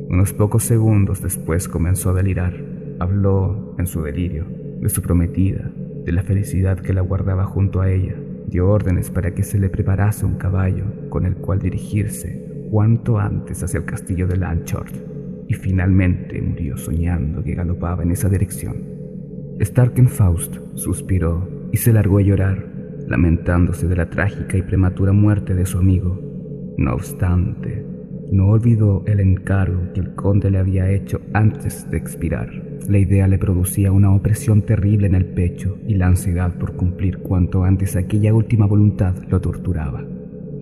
Unos 0.09 0.33
pocos 0.33 0.63
segundos 0.63 1.21
después 1.21 1.67
comenzó 1.67 2.09
a 2.09 2.13
delirar. 2.13 2.55
Habló, 2.99 3.75
en 3.77 3.85
su 3.85 4.01
delirio, 4.01 4.47
de 4.81 4.89
su 4.89 5.03
prometida, 5.03 5.71
de 6.03 6.11
la 6.11 6.23
felicidad 6.23 6.79
que 6.79 6.95
la 6.95 7.01
guardaba 7.01 7.45
junto 7.45 7.81
a 7.81 7.91
ella. 7.91 8.15
Dio 8.47 8.67
órdenes 8.71 9.11
para 9.11 9.35
que 9.35 9.43
se 9.43 9.59
le 9.59 9.69
preparase 9.69 10.25
un 10.25 10.39
caballo 10.39 10.85
con 11.09 11.27
el 11.27 11.35
cual 11.35 11.59
dirigirse 11.59 12.65
cuanto 12.71 13.19
antes 13.19 13.61
hacia 13.61 13.77
el 13.77 13.85
castillo 13.85 14.25
de 14.25 14.37
Lanchort, 14.37 14.95
y 15.47 15.53
finalmente 15.53 16.41
murió 16.41 16.75
soñando 16.75 17.43
que 17.43 17.53
galopaba 17.53 18.01
en 18.01 18.09
esa 18.09 18.29
dirección. 18.29 18.96
Starkenfaust 19.59 20.55
suspiró 20.75 21.47
y 21.71 21.77
se 21.77 21.93
largó 21.93 22.19
a 22.19 22.21
llorar, 22.21 22.65
lamentándose 23.07 23.87
de 23.87 23.95
la 23.95 24.09
trágica 24.09 24.57
y 24.57 24.61
prematura 24.61 25.13
muerte 25.13 25.55
de 25.55 25.65
su 25.65 25.79
amigo. 25.79 26.19
No 26.77 26.93
obstante, 26.93 27.85
no 28.31 28.49
olvidó 28.49 29.03
el 29.07 29.19
encargo 29.19 29.93
que 29.93 30.01
el 30.01 30.13
conde 30.13 30.51
le 30.51 30.59
había 30.59 30.91
hecho 30.91 31.21
antes 31.33 31.89
de 31.89 31.97
expirar. 31.97 32.49
La 32.87 32.99
idea 32.99 33.27
le 33.27 33.39
producía 33.39 33.91
una 33.91 34.13
opresión 34.13 34.61
terrible 34.61 35.07
en 35.07 35.15
el 35.15 35.25
pecho 35.25 35.77
y 35.87 35.95
la 35.95 36.07
ansiedad 36.07 36.53
por 36.57 36.75
cumplir 36.75 37.19
cuanto 37.19 37.63
antes 37.63 37.95
aquella 37.95 38.33
última 38.33 38.65
voluntad 38.65 39.15
lo 39.29 39.39
torturaba. 39.39 40.05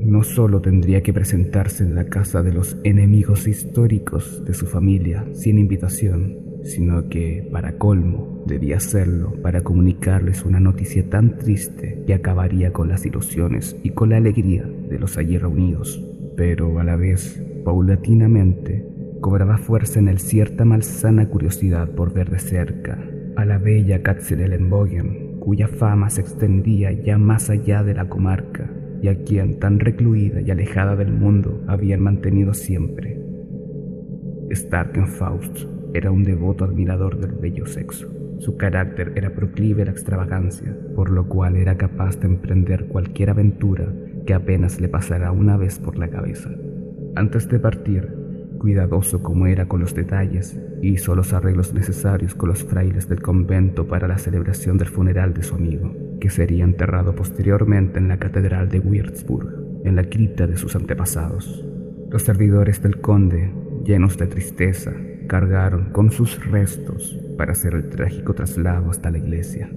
No 0.04 0.24
solo 0.24 0.62
tendría 0.62 1.02
que 1.02 1.14
presentarse 1.14 1.84
en 1.84 1.96
la 1.96 2.06
casa 2.06 2.44
de 2.44 2.54
los 2.54 2.78
enemigos 2.84 3.48
históricos 3.48 4.46
de 4.46 4.54
su 4.54 4.68
familia 4.68 5.26
sin 5.34 5.58
invitación, 5.58 6.45
sino 6.65 7.10
que, 7.10 7.47
para 7.51 7.78
colmo, 7.78 8.43
debía 8.47 8.78
hacerlo 8.78 9.34
para 9.41 9.62
comunicarles 9.62 10.43
una 10.43 10.60
noticia 10.60 11.08
tan 11.10 11.38
triste 11.38 12.04
que 12.08 12.13
acabaría 12.13 12.73
con 12.73 12.89
las 12.89 13.06
ilusiones 13.06 13.78
y 13.84 13.91
con 13.91 14.10
la 14.10 14.17
alegría 14.17 14.63
de 14.63 14.99
los 14.99 15.17
allí 15.17 15.38
reunidos. 15.38 16.04
Pero 16.36 16.80
a 16.80 16.84
la 16.84 16.95
vez 16.95 17.41
paulatinamente 17.63 18.84
cobraba 19.21 19.58
fuerza 19.58 19.99
en 19.99 20.08
él 20.08 20.19
cierta 20.19 20.65
malsana 20.65 21.30
curiosidad 21.30 21.89
por 21.91 22.13
ver 22.13 22.30
de 22.32 22.39
cerca 22.39 22.99
a 23.36 23.45
la 23.45 23.60
bella 23.60 24.01
Katzenelnbogen, 24.01 25.39
cuya 25.39 25.67
fama 25.67 26.10
se 26.10 26.21
extendía 26.21 26.91
ya 26.91 27.17
más 27.17 27.49
allá 27.49 27.84
de 27.84 27.93
la 27.93 28.10
comarca 28.10 28.71
y 29.01 29.08
a 29.08 29.23
quien 29.23 29.60
tan 29.60 29.80
recluida 29.80 30.41
y 30.41 30.49
alejada 30.49 30.95
del 30.95 31.12
mundo 31.12 31.63
habían 31.67 32.01
mantenido 32.01 32.54
siempre. 32.54 33.21
Starkenfaust 34.51 35.75
era 35.96 36.12
un 36.12 36.24
devoto 36.24 36.66
admirador 36.66 37.20
del 37.20 37.32
bello 37.32 37.66
sexo. 37.66 38.08
Su 38.40 38.58
carácter 38.58 39.14
era 39.16 39.34
proclive 39.34 39.84
a 39.84 39.86
la 39.86 39.92
extravagancia, 39.92 40.76
por 40.94 41.10
lo 41.10 41.28
cual 41.28 41.56
era 41.56 41.78
capaz 41.78 42.20
de 42.20 42.28
emprender 42.28 42.88
cualquier 42.88 43.30
aventura 43.30 43.94
que 44.26 44.34
apenas 44.34 44.82
le 44.82 44.90
pasara 44.90 45.32
una 45.32 45.56
vez 45.56 45.80
por 45.80 45.98
la 45.98 46.10
cabeza. 46.10 46.50
Antes 47.16 47.48
de 47.48 47.60
partir, 47.60 48.14
cuidadoso 48.60 49.24
como 49.24 49.48
era 49.48 49.68
con 49.68 49.80
los 49.80 49.96
detalles, 49.96 50.60
hizo 50.82 51.16
los 51.16 51.32
arreglos 51.32 51.74
necesarios 51.74 52.36
con 52.36 52.50
los 52.50 52.64
frailes 52.64 53.08
del 53.08 53.22
convento 53.22 53.88
para 53.88 54.08
la 54.08 54.18
celebración 54.18 54.78
del 54.78 54.90
funeral 54.90 55.34
de 55.34 55.44
su 55.44 55.56
amigo, 55.56 55.96
que 56.20 56.30
sería 56.30 56.66
enterrado 56.66 57.16
posteriormente 57.16 58.00
en 58.00 58.10
la 58.10 58.18
catedral 58.18 58.68
de 58.68 58.80
Würzburg, 58.80 59.82
en 59.86 59.96
la 59.96 60.04
cripta 60.04 60.46
de 60.46 60.58
sus 60.58 60.76
antepasados. 60.76 61.66
Los 62.10 62.24
servidores 62.24 62.82
del 62.82 63.00
conde, 63.00 63.54
llenos 63.86 64.18
de 64.18 64.28
tristeza, 64.28 64.92
cargaron 65.28 65.92
con 65.92 66.12
sus 66.12 66.46
restos 66.46 67.20
para 67.38 67.54
hacer 67.54 67.74
el 67.74 67.90
trágico 67.90 68.34
traslado 68.34 68.90
hasta 68.90 69.12
la 69.12 69.18
iglesia. 69.18 69.70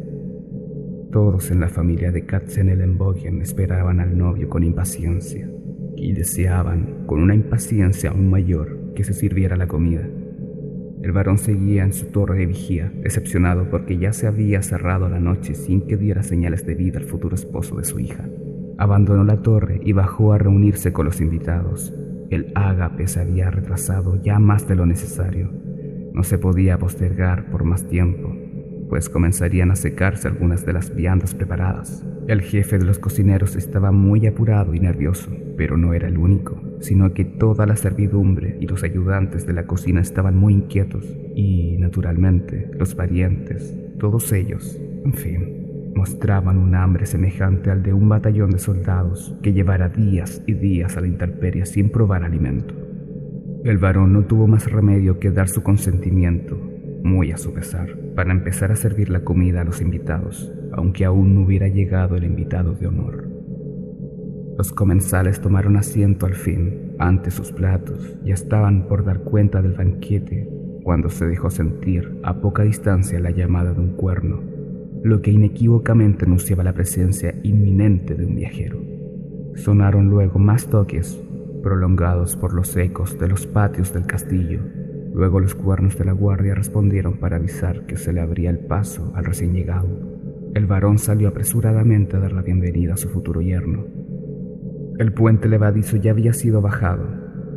Todos 1.10 1.50
en 1.50 1.60
la 1.60 1.68
familia 1.68 2.12
de 2.12 2.26
Katzenelnbogen 2.26 3.40
esperaban 3.40 4.00
al 4.00 4.16
novio 4.16 4.48
con 4.48 4.62
impaciencia 4.62 5.48
y 5.96 6.12
deseaban, 6.12 7.04
con 7.06 7.20
una 7.20 7.34
impaciencia 7.34 8.10
aún 8.10 8.30
mayor, 8.30 8.92
que 8.94 9.04
se 9.04 9.14
sirviera 9.14 9.56
la 9.56 9.66
comida. 9.66 10.06
El 11.02 11.12
varón 11.12 11.38
seguía 11.38 11.84
en 11.84 11.92
su 11.92 12.06
torre 12.06 12.38
de 12.38 12.46
vigía, 12.46 12.92
decepcionado 13.02 13.70
porque 13.70 13.98
ya 13.98 14.12
se 14.12 14.26
había 14.26 14.62
cerrado 14.62 15.08
la 15.08 15.20
noche 15.20 15.54
sin 15.54 15.86
que 15.86 15.96
diera 15.96 16.22
señales 16.22 16.66
de 16.66 16.74
vida 16.74 16.98
al 16.98 17.04
futuro 17.04 17.34
esposo 17.34 17.76
de 17.76 17.84
su 17.84 18.00
hija. 18.00 18.28
Abandonó 18.76 19.24
la 19.24 19.42
torre 19.42 19.80
y 19.82 19.92
bajó 19.92 20.32
a 20.32 20.38
reunirse 20.38 20.92
con 20.92 21.06
los 21.06 21.20
invitados, 21.20 21.94
el 22.30 22.52
ágape 22.54 23.08
se 23.08 23.20
había 23.20 23.50
retrasado 23.50 24.20
ya 24.22 24.38
más 24.38 24.68
de 24.68 24.76
lo 24.76 24.86
necesario. 24.86 25.50
No 26.12 26.22
se 26.22 26.38
podía 26.38 26.78
postergar 26.78 27.50
por 27.50 27.64
más 27.64 27.86
tiempo, 27.88 28.36
pues 28.88 29.08
comenzarían 29.08 29.70
a 29.70 29.76
secarse 29.76 30.28
algunas 30.28 30.66
de 30.66 30.72
las 30.72 30.94
viandas 30.94 31.34
preparadas. 31.34 32.04
El 32.26 32.42
jefe 32.42 32.78
de 32.78 32.84
los 32.84 32.98
cocineros 32.98 33.56
estaba 33.56 33.92
muy 33.92 34.26
apurado 34.26 34.74
y 34.74 34.80
nervioso, 34.80 35.30
pero 35.56 35.76
no 35.76 35.94
era 35.94 36.08
el 36.08 36.18
único, 36.18 36.60
sino 36.80 37.14
que 37.14 37.24
toda 37.24 37.66
la 37.66 37.76
servidumbre 37.76 38.58
y 38.60 38.66
los 38.66 38.82
ayudantes 38.82 39.46
de 39.46 39.52
la 39.52 39.66
cocina 39.66 40.00
estaban 40.00 40.36
muy 40.36 40.54
inquietos 40.54 41.04
y, 41.34 41.76
naturalmente, 41.78 42.70
los 42.78 42.94
parientes, 42.94 43.76
todos 43.98 44.32
ellos, 44.32 44.78
en 45.04 45.12
fin, 45.14 45.67
mostraban 45.98 46.58
un 46.58 46.76
hambre 46.76 47.06
semejante 47.06 47.72
al 47.72 47.82
de 47.82 47.92
un 47.92 48.08
batallón 48.08 48.50
de 48.50 48.60
soldados 48.60 49.34
que 49.42 49.52
llevara 49.52 49.88
días 49.88 50.42
y 50.46 50.54
días 50.54 50.96
a 50.96 51.00
la 51.00 51.08
intemperie 51.08 51.66
sin 51.66 51.90
probar 51.90 52.22
alimento. 52.22 52.72
El 53.64 53.78
varón 53.78 54.12
no 54.12 54.24
tuvo 54.24 54.46
más 54.46 54.70
remedio 54.70 55.18
que 55.18 55.32
dar 55.32 55.48
su 55.48 55.64
consentimiento, 55.64 56.56
muy 57.02 57.32
a 57.32 57.36
su 57.36 57.52
pesar, 57.52 57.98
para 58.14 58.30
empezar 58.30 58.70
a 58.70 58.76
servir 58.76 59.10
la 59.10 59.24
comida 59.24 59.62
a 59.62 59.64
los 59.64 59.80
invitados, 59.80 60.52
aunque 60.72 61.04
aún 61.04 61.34
no 61.34 61.40
hubiera 61.40 61.66
llegado 61.66 62.14
el 62.14 62.22
invitado 62.22 62.74
de 62.74 62.86
honor. 62.86 63.28
Los 64.56 64.72
comensales 64.72 65.40
tomaron 65.40 65.76
asiento 65.76 66.26
al 66.26 66.34
fin 66.34 66.94
ante 67.00 67.32
sus 67.32 67.50
platos 67.50 68.16
y 68.24 68.30
estaban 68.30 68.86
por 68.86 69.04
dar 69.04 69.24
cuenta 69.24 69.62
del 69.62 69.72
banquete 69.72 70.48
cuando 70.84 71.10
se 71.10 71.26
dejó 71.26 71.50
sentir 71.50 72.20
a 72.22 72.40
poca 72.40 72.62
distancia 72.62 73.18
la 73.18 73.32
llamada 73.32 73.74
de 73.74 73.80
un 73.80 73.96
cuerno 73.96 74.57
lo 75.02 75.22
que 75.22 75.30
inequívocamente 75.30 76.24
anunciaba 76.24 76.64
la 76.64 76.74
presencia 76.74 77.34
inminente 77.42 78.14
de 78.14 78.26
un 78.26 78.34
viajero. 78.34 78.80
Sonaron 79.54 80.08
luego 80.08 80.38
más 80.38 80.66
toques, 80.68 81.20
prolongados 81.62 82.36
por 82.36 82.54
los 82.54 82.76
ecos 82.76 83.18
de 83.18 83.28
los 83.28 83.46
patios 83.46 83.92
del 83.92 84.06
castillo. 84.06 84.60
Luego 85.14 85.40
los 85.40 85.54
cuernos 85.54 85.98
de 85.98 86.04
la 86.04 86.12
guardia 86.12 86.54
respondieron 86.54 87.18
para 87.18 87.36
avisar 87.36 87.86
que 87.86 87.96
se 87.96 88.12
le 88.12 88.20
abría 88.20 88.50
el 88.50 88.58
paso 88.58 89.12
al 89.14 89.24
recién 89.24 89.52
llegado. 89.52 89.88
El 90.54 90.66
varón 90.66 90.98
salió 90.98 91.28
apresuradamente 91.28 92.16
a 92.16 92.20
dar 92.20 92.32
la 92.32 92.42
bienvenida 92.42 92.94
a 92.94 92.96
su 92.96 93.08
futuro 93.08 93.40
yerno. 93.40 93.84
El 94.98 95.12
puente 95.12 95.48
levadizo 95.48 95.96
ya 95.96 96.10
había 96.10 96.32
sido 96.32 96.60
bajado. 96.60 97.06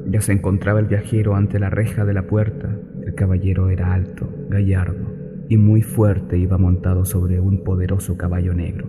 Ya 0.08 0.21
se 0.21 0.34
encontraba 0.34 0.80
el 0.80 0.88
viajero 0.88 1.36
ante 1.36 1.60
la 1.60 1.69
reja 1.69 2.06
de 2.06 2.13
la 2.13 2.27
puerta. 2.27 2.77
El 3.06 3.15
caballero 3.15 3.69
era 3.69 3.93
alto, 3.93 4.30
gallardo, 4.49 5.11
y 5.51 5.57
muy 5.57 5.81
fuerte 5.81 6.37
iba 6.37 6.57
montado 6.57 7.03
sobre 7.03 7.41
un 7.41 7.65
poderoso 7.65 8.15
caballo 8.15 8.53
negro. 8.53 8.87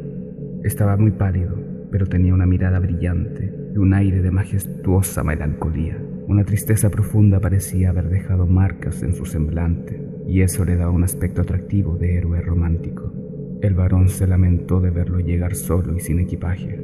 Estaba 0.63 0.97
muy 0.97 1.11
pálido, 1.11 1.57
pero 1.91 2.07
tenía 2.07 2.35
una 2.35 2.47
mirada 2.47 2.79
brillante 2.79 3.53
y 3.75 3.79
un 3.79 3.93
aire 3.93 4.23
de 4.23 4.31
majestuosa 4.31 5.25
melancolía. 5.25 5.99
Una 6.29 6.45
tristeza 6.45 6.89
profunda 6.89 7.41
parecía 7.41 7.91
haber 7.91 8.09
dejado 8.09 8.47
marcas 8.47 9.03
en 9.03 9.13
su 9.13 9.27
semblante, 9.27 10.01
y 10.29 10.43
eso 10.43 10.65
le 10.65 10.77
daba 10.77 10.93
un 10.93 11.03
aspecto 11.03 11.43
atractivo 11.43 11.97
de 11.97 12.15
héroe 12.15 12.41
romántico. 12.41 13.13
El 13.61 13.75
varón 13.75 14.09
se 14.09 14.29
lamentó 14.29 14.81
de 14.81 14.91
verlo 14.91 15.19
llegar 15.19 15.57
solo 15.57 15.97
y 15.97 15.99
sin 15.99 16.21
equipaje. 16.21 16.81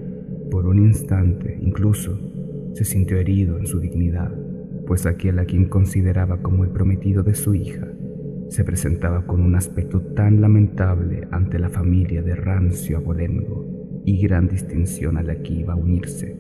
Por 0.51 0.67
un 0.67 0.81
instante, 0.81 1.57
incluso, 1.63 2.19
se 2.75 2.85
sintió 2.85 3.17
herido 3.17 3.57
en 3.57 3.67
su 3.67 3.79
dignidad, 3.79 4.35
pues 4.89 5.07
aquel 5.07 5.39
a 5.39 5.45
quien 5.45 5.67
consideraba 5.67 6.39
como 6.39 6.65
el 6.65 6.71
prometido 6.71 7.23
de 7.23 7.37
su 7.37 7.55
hija 7.55 7.87
se 8.49 8.65
presentaba 8.65 9.27
con 9.27 9.41
un 9.41 9.55
aspecto 9.55 10.01
tan 10.01 10.41
lamentable 10.41 11.29
ante 11.31 11.59
la 11.59 11.69
familia 11.69 12.23
de 12.23 12.35
rancio 12.35 12.97
abolengo 12.97 14.03
y 14.05 14.21
gran 14.23 14.49
distinción 14.49 15.19
a 15.19 15.23
la 15.23 15.37
que 15.43 15.53
iba 15.53 15.75
a 15.75 15.77
unirse. 15.77 16.37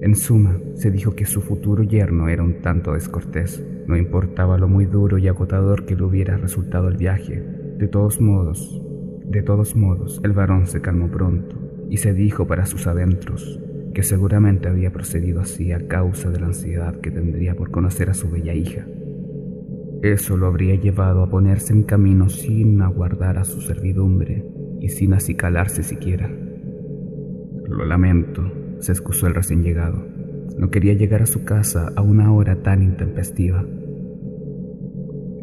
En 0.00 0.14
suma, 0.14 0.60
se 0.74 0.90
dijo 0.90 1.16
que 1.16 1.24
su 1.24 1.40
futuro 1.40 1.82
yerno 1.82 2.28
era 2.28 2.44
un 2.44 2.60
tanto 2.60 2.92
descortés, 2.92 3.64
no 3.86 3.96
importaba 3.96 4.58
lo 4.58 4.68
muy 4.68 4.84
duro 4.84 5.18
y 5.18 5.26
agotador 5.26 5.86
que 5.86 5.96
le 5.96 6.04
hubiera 6.04 6.36
resultado 6.36 6.88
el 6.88 6.96
viaje. 6.96 7.42
De 7.78 7.88
todos 7.88 8.20
modos, 8.20 8.80
de 9.24 9.42
todos 9.42 9.74
modos, 9.74 10.20
el 10.22 10.32
varón 10.32 10.66
se 10.66 10.80
calmó 10.80 11.10
pronto 11.10 11.56
y 11.90 11.96
se 11.96 12.12
dijo 12.12 12.46
para 12.46 12.66
sus 12.66 12.86
adentros 12.86 13.60
que 13.94 14.02
seguramente 14.02 14.68
había 14.68 14.92
procedido 14.92 15.40
así 15.40 15.72
a 15.72 15.88
causa 15.88 16.30
de 16.30 16.40
la 16.40 16.46
ansiedad 16.46 17.00
que 17.00 17.10
tendría 17.10 17.54
por 17.54 17.70
conocer 17.70 18.10
a 18.10 18.14
su 18.14 18.30
bella 18.30 18.54
hija. 18.54 18.86
Eso 20.02 20.36
lo 20.36 20.46
habría 20.46 20.76
llevado 20.76 21.24
a 21.24 21.28
ponerse 21.28 21.72
en 21.72 21.82
camino 21.82 22.28
sin 22.28 22.80
aguardar 22.82 23.36
a 23.36 23.44
su 23.44 23.60
servidumbre 23.60 24.44
y 24.80 24.90
sin 24.90 25.12
acicalarse 25.12 25.82
siquiera. 25.82 26.30
Lo 27.66 27.84
lamento, 27.84 28.48
se 28.78 28.92
excusó 28.92 29.26
el 29.26 29.34
recién 29.34 29.64
llegado. 29.64 30.06
No 30.56 30.70
quería 30.70 30.94
llegar 30.94 31.22
a 31.22 31.26
su 31.26 31.44
casa 31.44 31.92
a 31.96 32.02
una 32.02 32.32
hora 32.32 32.62
tan 32.62 32.82
intempestiva. 32.82 33.64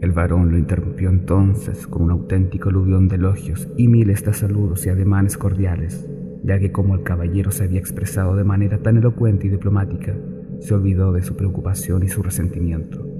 El 0.01 0.11
varón 0.13 0.51
lo 0.51 0.57
interrumpió 0.57 1.09
entonces 1.09 1.85
con 1.87 2.03
un 2.03 2.11
auténtico 2.11 2.69
aluvión 2.69 3.09
de 3.09 3.15
elogios 3.15 3.67
y 3.75 3.89
miles 3.89 4.23
de 4.23 4.33
saludos 4.33 4.85
y 4.85 4.89
ademanes 4.89 5.37
cordiales, 5.37 6.07
ya 6.43 6.59
que 6.59 6.71
como 6.71 6.95
el 6.95 7.03
caballero 7.03 7.51
se 7.51 7.65
había 7.65 7.79
expresado 7.79 8.35
de 8.37 8.43
manera 8.45 8.77
tan 8.77 8.97
elocuente 8.97 9.47
y 9.47 9.49
diplomática, 9.49 10.15
se 10.59 10.73
olvidó 10.73 11.11
de 11.11 11.23
su 11.23 11.35
preocupación 11.35 12.03
y 12.03 12.07
su 12.07 12.23
resentimiento. 12.23 13.14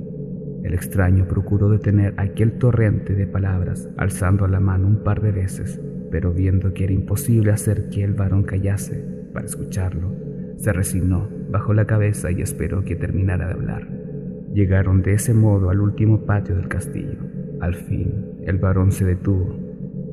El 0.65 0.73
extraño 0.73 1.28
procuró 1.28 1.69
detener 1.69 2.15
aquel 2.17 2.54
torrente 2.54 3.13
de 3.13 3.28
palabras, 3.28 3.88
alzando 3.97 4.47
la 4.47 4.60
mano 4.60 4.88
un 4.88 5.04
par 5.04 5.21
de 5.21 5.32
veces, 5.32 5.80
pero 6.10 6.34
viendo 6.34 6.73
que 6.73 6.86
era 6.86 6.93
imposible 6.93 7.51
hacer 7.51 7.89
que 7.89 8.04
el 8.04 8.15
varón 8.15 8.41
callase 8.41 9.30
para 9.32 9.45
escucharlo, 9.45 10.12
se 10.58 10.73
resignó, 10.73 11.30
bajó 11.51 11.75
la 11.75 11.86
cabeza 11.86 12.32
y 12.32 12.41
esperó 12.41 12.84
que 12.84 12.95
terminara 12.95 13.45
de 13.45 13.54
hablar. 13.54 13.88
Llegaron 14.56 15.04
de 15.04 15.13
ese 15.13 15.36
modo 15.36 15.69
al 15.69 15.82
último 15.82 16.25
patio 16.25 16.56
del 16.56 16.67
castillo. 16.67 17.19
Al 17.62 17.75
fin, 17.75 18.39
el 18.43 18.58
varón 18.58 18.91
se 18.91 19.06
detuvo, 19.06 19.56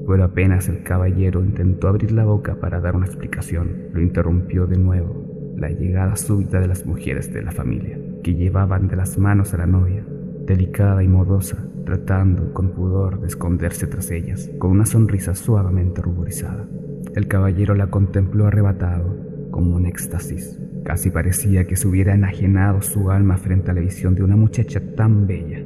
pero 0.06 0.22
apenas 0.22 0.68
el 0.68 0.82
caballero 0.82 1.42
intentó 1.42 1.88
abrir 1.88 2.12
la 2.12 2.26
boca 2.26 2.56
para 2.56 2.78
dar 2.78 2.94
una 2.94 3.06
explicación, 3.06 3.88
lo 3.94 4.02
interrumpió 4.02 4.66
de 4.66 4.76
nuevo 4.76 5.54
la 5.56 5.70
llegada 5.70 6.16
súbita 6.16 6.60
de 6.60 6.66
las 6.66 6.84
mujeres 6.84 7.32
de 7.32 7.40
la 7.40 7.52
familia, 7.52 7.96
que 8.22 8.34
llevaban 8.34 8.88
de 8.88 8.96
las 8.96 9.16
manos 9.16 9.54
a 9.54 9.58
la 9.58 9.66
novia 9.66 10.04
delicada 10.46 11.02
y 11.02 11.08
modosa, 11.08 11.58
tratando 11.84 12.52
con 12.52 12.70
pudor 12.70 13.20
de 13.20 13.26
esconderse 13.26 13.86
tras 13.86 14.10
ellas, 14.10 14.50
con 14.58 14.70
una 14.70 14.86
sonrisa 14.86 15.34
suavemente 15.34 16.02
ruborizada. 16.02 16.66
El 17.14 17.28
caballero 17.28 17.74
la 17.74 17.88
contempló 17.88 18.46
arrebatado, 18.46 19.16
como 19.50 19.76
un 19.76 19.86
éxtasis. 19.86 20.58
Casi 20.84 21.10
parecía 21.10 21.64
que 21.66 21.76
se 21.76 21.86
hubiera 21.86 22.14
enajenado 22.14 22.82
su 22.82 23.10
alma 23.10 23.36
frente 23.36 23.70
a 23.70 23.74
la 23.74 23.80
visión 23.80 24.14
de 24.14 24.22
una 24.22 24.36
muchacha 24.36 24.80
tan 24.96 25.26
bella. 25.26 25.64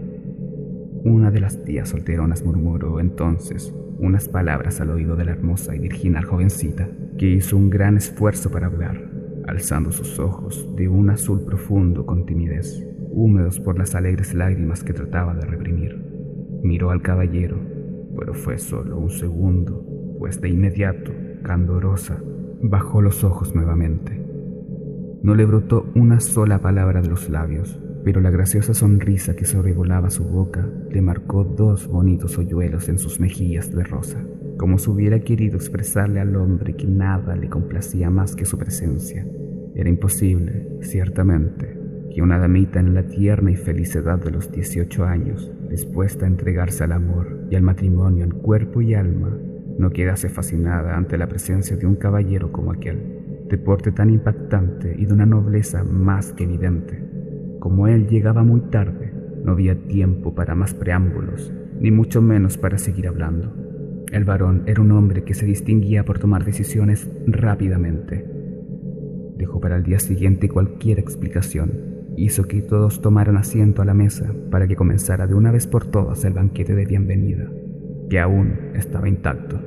Una 1.05 1.31
de 1.31 1.41
las 1.41 1.63
tías 1.63 1.89
solteronas 1.89 2.45
murmuró 2.45 3.01
entonces 3.01 3.73
unas 3.99 4.29
palabras 4.29 4.81
al 4.81 4.91
oído 4.91 5.17
de 5.17 5.25
la 5.25 5.31
hermosa 5.33 5.75
y 5.75 5.79
virginal 5.79 6.25
jovencita, 6.25 6.89
que 7.17 7.31
hizo 7.31 7.57
un 7.57 7.71
gran 7.71 7.97
esfuerzo 7.97 8.51
para 8.51 8.67
hablar, 8.67 9.11
alzando 9.47 9.91
sus 9.91 10.19
ojos 10.19 10.69
de 10.77 10.89
un 10.89 11.09
azul 11.09 11.45
profundo 11.47 12.05
con 12.05 12.27
timidez 12.27 12.87
húmedos 13.17 13.59
por 13.59 13.77
las 13.79 13.97
alegres 13.97 14.33
lágrimas 14.33 14.85
que 14.85 14.93
trataba 14.93 15.35
de 15.35 15.47
reprimir. 15.47 15.97
Miró 16.63 16.91
al 16.91 17.03
caballero 17.03 17.59
pero 18.17 18.35
fue 18.35 18.59
solo 18.59 18.99
un 18.99 19.11
segundo, 19.11 19.85
pues 20.19 20.41
de 20.41 20.49
inmediato, 20.49 21.13
candorosa, 21.43 22.21
bajó 22.63 23.03
los 23.03 23.23
ojos 23.25 23.55
nuevamente. 23.55 24.25
No 25.23 25.35
le 25.35 25.45
brotó 25.45 25.91
una 25.95 26.21
sola 26.21 26.61
palabra 26.61 27.03
de 27.03 27.09
los 27.09 27.29
labios, 27.29 27.81
pero 28.05 28.21
la 28.21 28.31
graciosa 28.31 28.75
sonrisa 28.75 29.35
que 29.35 29.45
sobrevolaba 29.45 30.11
su 30.11 30.25
boca 30.25 30.69
le 30.91 31.03
marcó 31.03 31.45
dos 31.45 31.89
bonitos 31.89 32.39
hoyuelos 32.39 32.89
en 32.89 32.99
sus 32.99 33.21
mejillas 33.21 33.73
de 33.75 33.85
rosa, 33.85 34.25
como 34.59 34.79
si 34.79 34.91
hubiera 34.91 35.21
querido 35.21 35.57
expresarle 35.57 36.21
al 36.21 36.37
hombre 36.37 36.75
que 36.75 36.87
nada 36.87 37.37
le 37.37 37.49
complacía 37.49 38.09
más 38.11 38.37
que 38.37 38.45
su 38.45 38.57
presencia. 38.59 39.27
Era 39.75 39.91
imposible, 39.91 40.79
ciertamente, 40.81 41.77
que 42.17 42.23
una 42.23 42.39
damita 42.39 42.81
en 42.81 42.95
la 42.95 43.03
tierna 43.03 43.51
y 43.51 43.57
feliz 43.57 43.95
edad 43.95 44.19
de 44.19 44.31
los 44.31 44.51
18 44.51 45.05
años, 45.05 45.53
dispuesta 45.69 46.25
a 46.25 46.29
entregarse 46.29 46.83
al 46.83 46.93
amor 46.93 47.47
y 47.51 47.57
al 47.57 47.63
matrimonio 47.63 48.25
en 48.25 48.31
cuerpo 48.31 48.81
y 48.81 48.95
alma, 48.95 49.37
no 49.79 49.91
quedase 49.91 50.31
fascinada 50.31 50.97
ante 50.97 51.19
la 51.19 51.29
presencia 51.29 51.77
de 51.77 51.85
un 51.85 51.97
caballero 51.97 52.51
como 52.53 52.73
aquel, 52.73 53.45
de 53.51 53.59
porte 53.59 53.93
tan 53.93 54.09
impactante 54.09 54.97
y 54.99 55.05
de 55.05 55.13
una 55.13 55.27
nobleza 55.27 55.85
más 55.85 56.33
que 56.33 56.45
evidente. 56.45 57.07
Como 57.59 57.87
él 57.87 58.07
llegaba 58.07 58.43
muy 58.43 58.63
tarde, 58.71 59.13
no 59.45 59.53
había 59.53 59.75
tiempo 59.75 60.35
para 60.35 60.55
más 60.55 60.73
preámbulos, 60.73 61.53
ni 61.79 61.91
mucho 61.91 62.23
menos 62.23 62.57
para 62.57 62.79
seguir 62.79 63.09
hablando. 63.09 63.53
El 64.11 64.25
varón 64.25 64.63
era 64.65 64.81
un 64.81 64.91
hombre 64.93 65.23
que 65.25 65.35
se 65.35 65.45
distinguía 65.45 66.07
por 66.07 66.19
tomar 66.19 66.47
decisiones 66.47 67.11
rápidamente. 67.27 68.25
Dejó 69.37 69.61
para 69.61 69.77
el 69.77 69.83
día 69.83 69.99
siguiente 69.99 70.49
cualquier 70.49 70.99
explicación. 70.99 71.96
Hizo 72.17 72.45
que 72.45 72.63
todos 72.63 73.03
tomaran 73.03 73.37
asiento 73.37 73.83
a 73.83 73.85
la 73.85 73.93
mesa 73.93 74.33
para 74.51 74.67
que 74.67 74.75
comenzara 74.75 75.27
de 75.27 75.35
una 75.35 75.53
vez 75.53 75.67
por 75.67 75.85
todas 75.85 76.25
el 76.25 76.33
banquete 76.33 76.75
de 76.75 76.87
bienvenida 76.87 77.47
que 78.09 78.19
aún 78.19 78.71
estaba 78.75 79.09
intacto. 79.09 79.61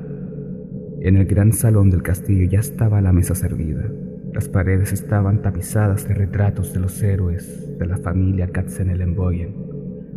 En 1.00 1.16
el 1.16 1.26
gran 1.26 1.52
salón 1.52 1.90
del 1.90 2.02
castillo 2.02 2.48
ya 2.50 2.58
estaba 2.58 3.00
la 3.00 3.12
mesa 3.12 3.36
servida. 3.36 3.88
Las 4.34 4.48
paredes 4.48 4.92
estaban 4.92 5.42
tapizadas 5.42 6.08
de 6.08 6.14
retratos 6.14 6.72
de 6.72 6.80
los 6.80 7.00
héroes 7.02 7.78
de 7.78 7.86
la 7.86 7.98
familia 7.98 8.48
Katzenelnbogen, 8.50 9.54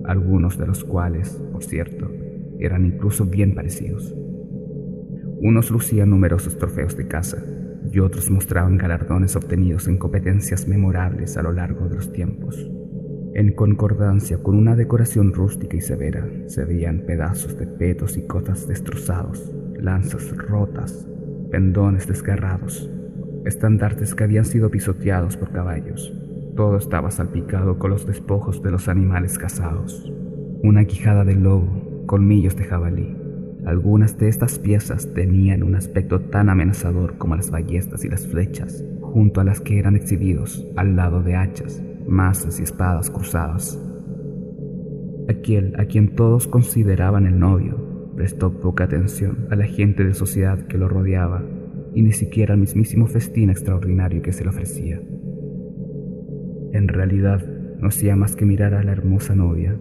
algunos 0.05 0.57
de 0.57 0.65
los 0.65 0.83
cuales, 0.83 1.39
por 1.51 1.63
cierto, 1.63 2.09
eran 2.59 2.85
incluso 2.85 3.25
bien 3.25 3.53
parecidos. 3.53 4.15
Unos 5.39 5.69
lucían 5.69 6.09
numerosos 6.09 6.57
trofeos 6.57 6.97
de 6.97 7.07
caza 7.07 7.43
y 7.93 7.99
otros 7.99 8.31
mostraban 8.31 8.77
galardones 8.77 9.35
obtenidos 9.35 9.87
en 9.87 9.97
competencias 9.97 10.67
memorables 10.67 11.37
a 11.37 11.43
lo 11.43 11.53
largo 11.53 11.87
de 11.87 11.95
los 11.95 12.11
tiempos. 12.11 12.67
En 13.35 13.53
concordancia 13.53 14.41
con 14.41 14.55
una 14.55 14.75
decoración 14.75 15.31
rústica 15.31 15.77
y 15.77 15.81
severa, 15.81 16.27
se 16.47 16.65
veían 16.65 17.03
pedazos 17.05 17.55
de 17.57 17.67
petos 17.67 18.17
y 18.17 18.25
cotas 18.25 18.67
destrozados, 18.67 19.53
lanzas 19.79 20.35
rotas, 20.35 21.07
pendones 21.51 22.07
desgarrados, 22.07 22.89
estandartes 23.45 24.15
que 24.15 24.23
habían 24.23 24.45
sido 24.45 24.71
pisoteados 24.71 25.37
por 25.37 25.51
caballos. 25.51 26.11
Todo 26.55 26.77
estaba 26.77 27.11
salpicado 27.11 27.77
con 27.77 27.91
los 27.91 28.07
despojos 28.07 28.63
de 28.63 28.71
los 28.71 28.87
animales 28.87 29.37
cazados. 29.37 30.11
Una 30.63 30.85
quijada 30.85 31.25
de 31.25 31.35
lobo, 31.35 32.05
colmillos 32.07 32.55
de 32.55 32.63
jabalí. 32.63 33.22
Algunas 33.65 34.17
de 34.17 34.27
estas 34.27 34.59
piezas 34.59 35.13
tenían 35.13 35.63
un 35.63 35.75
aspecto 35.75 36.19
tan 36.19 36.49
amenazador 36.49 37.17
como 37.17 37.37
las 37.37 37.49
ballestas 37.49 38.03
y 38.03 38.09
las 38.09 38.27
flechas, 38.27 38.83
junto 39.01 39.39
a 39.39 39.45
las 39.45 39.61
que 39.61 39.79
eran 39.79 39.95
exhibidos 39.95 40.67
al 40.75 40.97
lado 40.97 41.23
de 41.23 41.35
hachas, 41.35 41.81
mazas 42.05 42.59
y 42.59 42.63
espadas 42.63 43.09
cruzadas. 43.09 43.79
Aquel 45.29 45.73
a 45.79 45.85
quien 45.85 46.15
todos 46.15 46.47
consideraban 46.47 47.25
el 47.25 47.39
novio 47.39 48.11
prestó 48.15 48.59
poca 48.59 48.83
atención 48.83 49.47
a 49.49 49.55
la 49.55 49.65
gente 49.65 50.03
de 50.03 50.13
sociedad 50.13 50.59
que 50.67 50.77
lo 50.77 50.89
rodeaba 50.89 51.43
y 51.93 52.01
ni 52.01 52.11
siquiera 52.11 52.53
al 52.53 52.59
mismísimo 52.59 53.07
festín 53.07 53.49
extraordinario 53.49 54.21
que 54.21 54.33
se 54.33 54.43
le 54.43 54.49
ofrecía. 54.49 55.01
En 56.73 56.87
realidad, 56.87 57.45
no 57.79 57.87
hacía 57.87 58.15
más 58.15 58.35
que 58.35 58.45
mirar 58.45 58.73
a 58.73 58.83
la 58.83 58.91
hermosa 58.91 59.35
novia. 59.35 59.77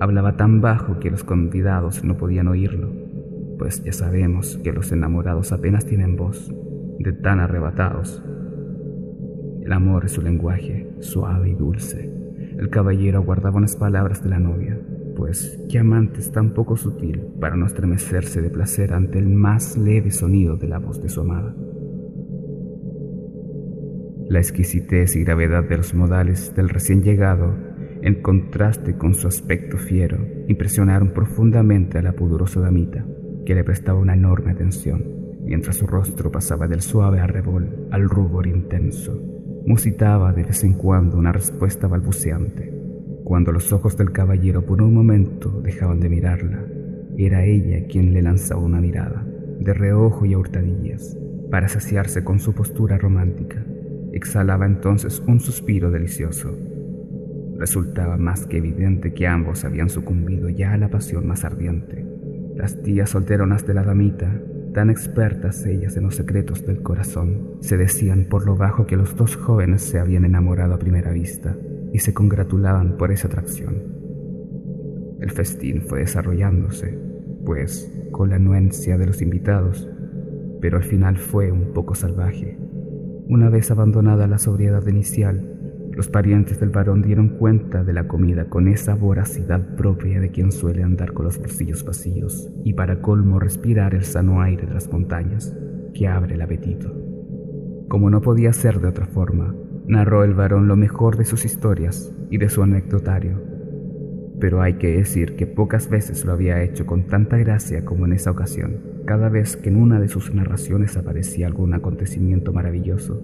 Hablaba 0.00 0.36
tan 0.36 0.60
bajo 0.60 0.98
que 0.98 1.10
los 1.10 1.22
convidados 1.22 2.02
no 2.02 2.16
podían 2.16 2.48
oírlo, 2.48 3.01
pues 3.62 3.84
ya 3.84 3.92
sabemos 3.92 4.58
que 4.64 4.72
los 4.72 4.90
enamorados 4.90 5.52
apenas 5.52 5.86
tienen 5.86 6.16
voz, 6.16 6.52
de 6.98 7.12
tan 7.12 7.38
arrebatados 7.38 8.20
el 9.62 9.72
amor 9.72 10.04
es 10.04 10.12
su 10.12 10.22
lenguaje, 10.22 10.88
suave 10.98 11.50
y 11.50 11.54
dulce. 11.54 12.10
El 12.58 12.68
caballero 12.68 13.18
aguardaba 13.18 13.58
unas 13.58 13.76
palabras 13.76 14.20
de 14.22 14.30
la 14.30 14.40
novia, 14.40 14.76
pues 15.14 15.64
qué 15.70 15.78
amante 15.78 16.18
es 16.18 16.32
tan 16.32 16.50
poco 16.50 16.76
sutil 16.76 17.20
para 17.40 17.54
no 17.54 17.66
estremecerse 17.66 18.42
de 18.42 18.50
placer 18.50 18.92
ante 18.92 19.20
el 19.20 19.28
más 19.28 19.78
leve 19.78 20.10
sonido 20.10 20.56
de 20.56 20.66
la 20.66 20.80
voz 20.80 21.00
de 21.00 21.08
su 21.08 21.20
amada. 21.20 21.54
La 24.28 24.40
exquisitez 24.40 25.14
y 25.14 25.22
gravedad 25.22 25.62
de 25.68 25.76
los 25.76 25.94
modales 25.94 26.56
del 26.56 26.68
recién 26.68 27.02
llegado, 27.02 27.54
en 28.02 28.20
contraste 28.20 28.96
con 28.96 29.14
su 29.14 29.28
aspecto 29.28 29.78
fiero, 29.78 30.18
impresionaron 30.48 31.12
profundamente 31.12 31.98
a 31.98 32.02
la 32.02 32.14
pudorosa 32.14 32.58
damita, 32.58 33.06
que 33.44 33.54
le 33.54 33.64
prestaba 33.64 33.98
una 33.98 34.14
enorme 34.14 34.52
atención, 34.52 35.04
mientras 35.44 35.76
su 35.76 35.86
rostro 35.86 36.30
pasaba 36.30 36.68
del 36.68 36.82
suave 36.82 37.20
arrebol 37.20 37.88
al 37.90 38.08
rubor 38.08 38.46
intenso 38.46 39.32
musitaba 39.66 40.32
de 40.32 40.44
vez 40.44 40.64
en 40.64 40.74
cuando 40.74 41.16
una 41.16 41.32
respuesta 41.32 41.86
balbuceante. 41.86 42.72
Cuando 43.24 43.52
los 43.52 43.72
ojos 43.72 43.96
del 43.96 44.12
caballero 44.12 44.66
por 44.66 44.82
un 44.82 44.92
momento 44.92 45.60
dejaban 45.62 46.00
de 46.00 46.08
mirarla, 46.08 46.64
era 47.16 47.44
ella 47.44 47.86
quien 47.86 48.12
le 48.12 48.22
lanzaba 48.22 48.60
una 48.60 48.80
mirada, 48.80 49.24
de 49.60 49.74
reojo 49.74 50.26
y 50.26 50.34
a 50.34 50.38
hurtadillas, 50.38 51.16
para 51.50 51.68
saciarse 51.68 52.24
con 52.24 52.40
su 52.40 52.54
postura 52.54 52.98
romántica. 52.98 53.64
Exhalaba 54.12 54.66
entonces 54.66 55.22
un 55.26 55.40
suspiro 55.40 55.90
delicioso. 55.90 56.50
Resultaba 57.56 58.16
más 58.16 58.46
que 58.46 58.58
evidente 58.58 59.14
que 59.14 59.26
ambos 59.26 59.64
habían 59.64 59.88
sucumbido 59.88 60.48
ya 60.48 60.72
a 60.72 60.78
la 60.78 60.88
pasión 60.88 61.26
más 61.26 61.44
ardiente. 61.44 62.11
Las 62.56 62.82
tías 62.82 63.10
solteronas 63.10 63.66
de 63.66 63.74
la 63.74 63.82
damita 63.82 64.40
tan 64.72 64.90
expertas 64.90 65.66
ellas 65.66 65.96
en 65.96 66.04
los 66.04 66.16
secretos 66.16 66.64
del 66.66 66.82
corazón, 66.82 67.56
se 67.60 67.76
decían 67.76 68.26
por 68.28 68.46
lo 68.46 68.56
bajo 68.56 68.86
que 68.86 68.96
los 68.96 69.16
dos 69.16 69.36
jóvenes 69.36 69.82
se 69.82 69.98
habían 69.98 70.24
enamorado 70.24 70.74
a 70.74 70.78
primera 70.78 71.12
vista 71.12 71.56
y 71.92 71.98
se 71.98 72.14
congratulaban 72.14 72.96
por 72.96 73.12
esa 73.12 73.28
atracción. 73.28 73.82
El 75.20 75.30
festín 75.30 75.82
fue 75.82 76.00
desarrollándose, 76.00 76.98
pues, 77.44 77.92
con 78.10 78.30
la 78.30 78.36
anuencia 78.36 78.98
de 78.98 79.06
los 79.06 79.22
invitados, 79.22 79.88
pero 80.60 80.78
al 80.78 80.84
final 80.84 81.18
fue 81.18 81.52
un 81.52 81.72
poco 81.72 81.94
salvaje. 81.94 82.58
Una 83.28 83.48
vez 83.50 83.70
abandonada 83.70 84.26
la 84.26 84.38
sobriedad 84.38 84.86
inicial, 84.86 85.51
los 85.94 86.08
parientes 86.08 86.58
del 86.58 86.70
varón 86.70 87.02
dieron 87.02 87.28
cuenta 87.28 87.84
de 87.84 87.92
la 87.92 88.08
comida 88.08 88.46
con 88.46 88.66
esa 88.66 88.94
voracidad 88.94 89.76
propia 89.76 90.20
de 90.20 90.30
quien 90.30 90.50
suele 90.50 90.82
andar 90.82 91.12
con 91.12 91.26
los 91.26 91.38
bolsillos 91.38 91.84
vacíos 91.84 92.50
y 92.64 92.72
para 92.72 93.02
colmo 93.02 93.38
respirar 93.38 93.94
el 93.94 94.04
sano 94.04 94.40
aire 94.40 94.66
de 94.66 94.72
las 94.72 94.90
montañas 94.90 95.54
que 95.92 96.08
abre 96.08 96.36
el 96.36 96.42
apetito. 96.42 96.90
Como 97.88 98.08
no 98.08 98.22
podía 98.22 98.54
ser 98.54 98.80
de 98.80 98.88
otra 98.88 99.04
forma, 99.04 99.54
narró 99.86 100.24
el 100.24 100.32
varón 100.32 100.66
lo 100.66 100.76
mejor 100.76 101.18
de 101.18 101.26
sus 101.26 101.44
historias 101.44 102.10
y 102.30 102.38
de 102.38 102.48
su 102.48 102.62
anecdotario. 102.62 103.42
Pero 104.40 104.62
hay 104.62 104.74
que 104.74 104.96
decir 104.96 105.36
que 105.36 105.46
pocas 105.46 105.90
veces 105.90 106.24
lo 106.24 106.32
había 106.32 106.62
hecho 106.62 106.86
con 106.86 107.06
tanta 107.06 107.36
gracia 107.36 107.84
como 107.84 108.06
en 108.06 108.14
esa 108.14 108.30
ocasión. 108.30 108.80
Cada 109.04 109.28
vez 109.28 109.58
que 109.58 109.68
en 109.68 109.76
una 109.76 110.00
de 110.00 110.08
sus 110.08 110.34
narraciones 110.34 110.96
aparecía 110.96 111.46
algún 111.46 111.74
acontecimiento 111.74 112.52
maravilloso, 112.52 113.22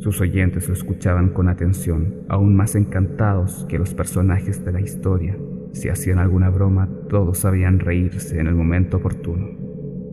sus 0.00 0.18
oyentes 0.22 0.66
lo 0.66 0.72
escuchaban 0.72 1.28
con 1.28 1.48
atención, 1.48 2.24
aún 2.28 2.56
más 2.56 2.74
encantados 2.74 3.66
que 3.68 3.78
los 3.78 3.92
personajes 3.92 4.64
de 4.64 4.72
la 4.72 4.80
historia. 4.80 5.36
Si 5.72 5.90
hacían 5.90 6.18
alguna 6.18 6.48
broma, 6.48 6.88
todos 7.10 7.38
sabían 7.38 7.78
reírse 7.78 8.40
en 8.40 8.46
el 8.46 8.54
momento 8.54 8.96
oportuno. 8.96 9.50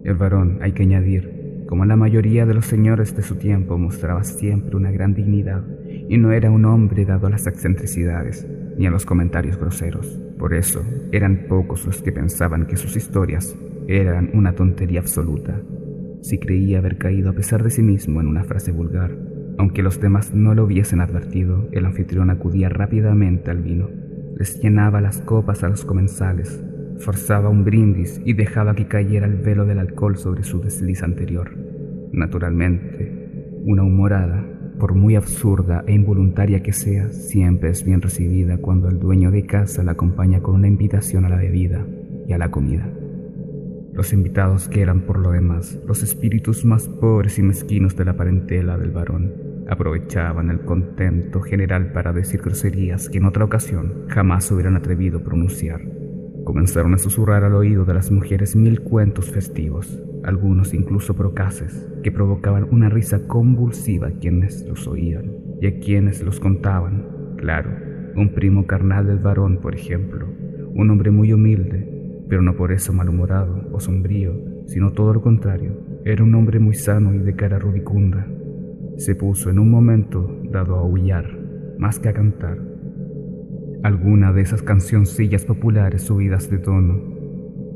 El 0.04 0.16
varón, 0.16 0.60
hay 0.62 0.74
que 0.74 0.84
añadir, 0.84 1.64
como 1.68 1.86
la 1.86 1.96
mayoría 1.96 2.46
de 2.46 2.54
los 2.54 2.66
señores 2.66 3.16
de 3.16 3.24
su 3.24 3.36
tiempo, 3.36 3.78
mostraba 3.78 4.26
siempre 4.26 4.76
una 4.76 4.92
gran 4.92 5.14
dignidad 5.14 5.64
y 6.10 6.18
no 6.18 6.34
era 6.34 6.52
un 6.52 6.66
hombre 6.66 7.06
dado 7.06 7.28
a 7.28 7.30
las 7.30 7.48
excentricidades 7.48 8.46
ni 8.78 8.88
a 8.88 8.92
los 8.92 9.06
comentarios 9.06 9.58
groseros. 9.58 10.20
Por 10.38 10.54
eso, 10.54 10.84
eran 11.14 11.46
pocos 11.48 11.86
los 11.86 12.02
que 12.02 12.12
pensaban 12.12 12.68
que 12.68 12.76
sus 12.76 12.98
historias 12.98 13.56
eran 13.88 14.32
una 14.34 14.54
tontería 14.54 15.00
absoluta. 15.00 15.62
Si 16.22 16.40
creía 16.40 16.80
haber 16.80 16.98
caído 16.98 17.30
a 17.30 17.34
pesar 17.34 17.64
de 17.64 17.70
sí 17.70 17.82
mismo 17.82 18.20
en 18.20 18.28
una 18.28 18.44
frase 18.44 18.72
vulgar, 18.72 19.27
aunque 19.58 19.82
los 19.84 20.00
demás 20.00 20.34
no 20.34 20.54
lo 20.54 20.66
hubiesen 20.66 21.02
advertido, 21.02 21.68
el 21.72 21.86
anfitrión 21.86 22.30
acudía 22.30 22.70
rápidamente 22.70 23.50
al 23.52 23.62
vino, 23.62 23.90
les 24.38 24.62
llenaba 24.62 25.02
las 25.02 25.22
copas 25.22 25.64
a 25.64 25.70
los 25.70 25.84
comensales, 25.84 26.64
forzaba 27.00 27.50
un 27.50 27.64
brindis 27.64 28.22
y 28.24 28.34
dejaba 28.34 28.76
que 28.76 28.88
cayera 28.88 29.26
el 29.26 29.38
velo 29.38 29.66
del 29.66 29.80
alcohol 29.80 30.18
sobre 30.18 30.44
su 30.44 30.62
desliz 30.62 31.02
anterior. 31.02 31.52
Naturalmente, 32.12 33.62
una 33.66 33.84
humorada, 33.84 34.46
por 34.80 34.94
muy 34.94 35.16
absurda 35.16 35.84
e 35.88 35.94
involuntaria 35.94 36.62
que 36.62 36.72
sea, 36.72 37.10
siempre 37.10 37.72
es 37.72 37.84
bien 37.84 38.02
recibida 38.02 38.60
cuando 38.60 38.90
el 38.90 39.00
dueño 39.00 39.32
de 39.32 39.48
casa 39.48 39.84
la 39.84 39.94
acompaña 39.94 40.42
con 40.42 40.54
una 40.54 40.68
invitación 40.68 41.26
a 41.26 41.30
la 41.30 41.38
bebida 41.38 41.84
y 42.28 42.34
a 42.34 42.38
la 42.38 42.52
comida. 42.52 42.88
Los 43.94 44.14
invitados, 44.14 44.70
que 44.70 44.82
eran 44.82 45.02
por 45.02 45.18
lo 45.18 45.32
demás 45.32 45.80
los 45.88 46.04
espíritus 46.04 46.64
más 46.64 46.88
pobres 46.88 47.40
y 47.40 47.42
mezquinos 47.42 47.96
de 47.96 48.06
la 48.06 48.16
parentela 48.16 48.78
del 48.78 48.92
varón, 48.92 49.47
aprovechaban 49.70 50.50
el 50.50 50.62
contento 50.62 51.42
general 51.42 51.92
para 51.92 52.14
decir 52.14 52.42
groserías 52.42 53.10
que 53.10 53.18
en 53.18 53.26
otra 53.26 53.46
ocasión 53.46 54.06
jamás 54.08 54.52
hubieran 54.52 54.76
atrevido 54.76 55.20
a 55.20 55.24
pronunciar. 55.24 55.82
Comenzaron 56.44 56.94
a 56.94 56.98
susurrar 56.98 57.44
al 57.44 57.56
oído 57.56 57.84
de 57.84 57.94
las 57.94 58.10
mujeres 58.10 58.56
mil 58.56 58.82
cuentos 58.82 59.30
festivos, 59.30 60.02
algunos 60.24 60.74
incluso 60.74 61.14
procaces, 61.14 61.90
que 62.04 62.12
provocaban 62.12 62.68
una 62.72 62.90
risa 62.90 63.28
convulsiva 63.28 64.08
a 64.08 64.14
quienes 64.14 64.66
los 64.66 64.88
oían 64.88 65.32
y 65.62 65.68
a 65.68 65.80
quienes 65.80 66.24
los 66.24 66.40
contaban. 66.40 67.36
Claro, 67.38 67.72
un 68.16 68.34
primo 68.34 68.66
carnal 68.66 69.08
del 69.08 69.20
varón, 69.20 69.58
por 69.58 69.76
ejemplo, 69.76 70.28
un 70.74 70.90
hombre 70.90 71.12
muy 71.12 71.34
humilde, 71.34 72.24
pero 72.30 72.42
no 72.42 72.56
por 72.56 72.72
eso 72.72 72.94
malhumorado 72.94 73.68
o 73.72 73.80
sombrío, 73.80 74.34
sino 74.68 74.92
todo 74.92 75.14
lo 75.14 75.22
contrario. 75.22 75.78
Era 76.06 76.24
un 76.24 76.34
hombre 76.36 76.60
muy 76.60 76.76
sano 76.76 77.14
y 77.14 77.20
de 77.20 77.36
cara 77.36 77.60
rubicunda. 77.60 78.28
Se 78.98 79.16
puso 79.16 79.50
en 79.50 79.60
un 79.60 79.70
momento 79.70 80.42
dado 80.52 80.76
a 80.76 80.80
aullar, 80.80 81.26
más 81.78 82.00
que 82.00 82.10
a 82.10 82.14
cantar. 82.14 82.58
Alguna 83.84 84.34
de 84.34 84.42
esas 84.42 84.64
cancioncillas 84.64 85.46
populares 85.46 86.02
subidas 86.02 86.50
de 86.50 86.58
tono 86.58 87.16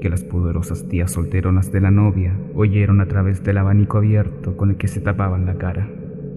que 0.01 0.09
las 0.09 0.23
poderosas 0.23 0.87
tías 0.87 1.11
solteronas 1.11 1.71
de 1.71 1.79
la 1.79 1.91
novia 1.91 2.35
oyeron 2.55 3.01
a 3.01 3.07
través 3.07 3.43
del 3.43 3.59
abanico 3.59 3.99
abierto 3.99 4.57
con 4.57 4.71
el 4.71 4.77
que 4.77 4.87
se 4.87 4.99
tapaban 4.99 5.45
la 5.45 5.59
cara. 5.59 5.87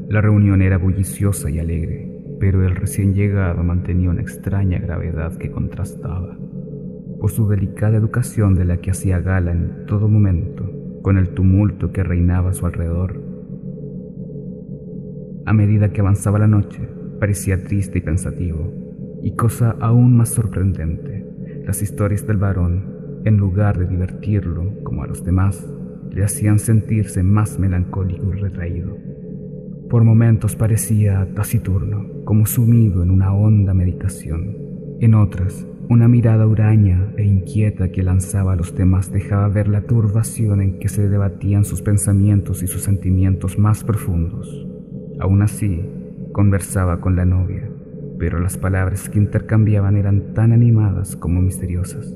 La 0.09 0.21
reunión 0.21 0.61
era 0.61 0.77
bulliciosa 0.77 1.49
y 1.51 1.59
alegre, 1.59 2.37
pero 2.39 2.63
el 2.63 2.77
recién 2.77 3.15
llegado 3.15 3.65
mantenía 3.65 4.11
una 4.11 4.21
extraña 4.21 4.79
gravedad 4.79 5.35
que 5.39 5.51
contrastaba 5.51 6.37
por 7.19 7.31
su 7.31 7.49
delicada 7.49 7.97
educación 7.97 8.55
de 8.55 8.67
la 8.67 8.77
que 8.77 8.91
hacía 8.91 9.19
gala 9.19 9.53
en 9.53 9.87
todo 9.87 10.09
momento, 10.09 10.71
con 11.01 11.17
el 11.17 11.31
tumulto 11.31 11.91
que 11.91 12.05
reinaba 12.05 12.51
a 12.51 12.53
su 12.53 12.67
alrededor. 12.67 13.24
A 15.47 15.53
medida 15.53 15.93
que 15.93 16.01
avanzaba 16.01 16.39
la 16.39 16.47
noche, 16.47 16.81
parecía 17.21 17.63
triste 17.63 17.99
y 17.99 18.01
pensativo, 18.01 18.73
y 19.23 19.37
cosa 19.37 19.77
aún 19.81 20.17
más 20.17 20.31
sorprendente, 20.31 21.27
las 21.67 21.83
historias 21.83 22.27
del 22.27 22.39
varón, 22.39 23.21
en 23.25 23.37
lugar 23.37 23.79
de 23.79 23.87
divertirlo 23.87 24.83
como 24.83 25.03
a 25.03 25.07
los 25.07 25.25
demás, 25.25 25.67
le 26.11 26.25
hacían 26.25 26.59
sentirse 26.59 27.23
más 27.23 27.59
melancólico 27.59 28.35
y 28.35 28.41
retraído. 28.41 28.97
Por 29.91 30.05
momentos 30.05 30.57
parecía 30.57 31.29
taciturno, 31.35 32.25
como 32.25 32.47
sumido 32.47 33.03
en 33.03 33.11
una 33.11 33.35
honda 33.35 33.75
meditación. 33.75 34.57
En 35.01 35.15
otras, 35.15 35.67
una 35.91 36.09
mirada 36.09 36.47
huraña 36.47 37.13
e 37.19 37.25
inquieta 37.25 37.93
que 37.93 38.03
lanzaba 38.03 38.55
a 38.55 38.57
los 38.57 38.75
demás 38.75 39.13
dejaba 39.13 39.49
ver 39.49 39.69
la 39.69 39.83
turbación 39.83 40.63
en 40.63 40.79
que 40.79 40.89
se 40.89 41.09
debatían 41.09 41.65
sus 41.65 41.83
pensamientos 41.83 42.63
y 42.63 42.67
sus 42.67 42.83
sentimientos 42.83 43.59
más 43.59 43.85
profundos. 43.85 44.67
Aún 45.21 45.43
así, 45.43 45.83
conversaba 46.33 47.01
con 47.01 47.15
la 47.15 47.25
novia, 47.25 47.71
pero 48.19 48.41
las 48.41 48.59
palabras 48.59 49.09
que 49.09 49.19
intercambiaban 49.19 49.97
eran 49.97 50.35
tan 50.35 50.53
animadas 50.53 51.17
como 51.17 51.41
misteriosas. 51.41 52.13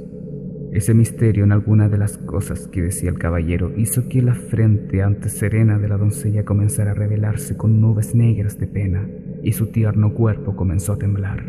Ese 0.73 0.93
misterio 0.93 1.45
en 1.45 1.53
alguna 1.53 1.89
de 1.89 1.97
las 1.97 2.19
cosas 2.19 2.69
que 2.69 2.83
decía 2.83 3.09
el 3.09 3.19
caballero 3.19 3.73
hizo 3.77 4.09
que 4.09 4.21
la 4.21 4.35
frente 4.35 5.03
antes 5.03 5.33
serena 5.33 5.79
de 5.79 5.89
la 5.89 5.97
doncella 5.97 6.45
comenzara 6.45 6.91
a 6.91 6.95
revelarse 6.95 7.57
con 7.57 7.81
nubes 7.81 8.15
negras 8.15 8.59
de 8.59 8.67
pena 8.67 9.09
y 9.43 9.53
su 9.53 9.69
tierno 9.69 10.13
cuerpo 10.13 10.57
comenzó 10.57 10.93
a 10.93 10.99
temblar. 10.99 11.45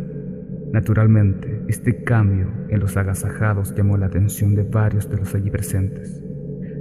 Naturalmente, 0.71 1.63
este 1.67 2.03
cambio 2.03 2.47
en 2.69 2.79
los 2.79 2.95
agasajados 2.95 3.75
llamó 3.75 3.97
la 3.97 4.05
atención 4.05 4.55
de 4.55 4.63
varios 4.63 5.09
de 5.09 5.17
los 5.17 5.33
allí 5.35 5.49
presentes. 5.49 6.23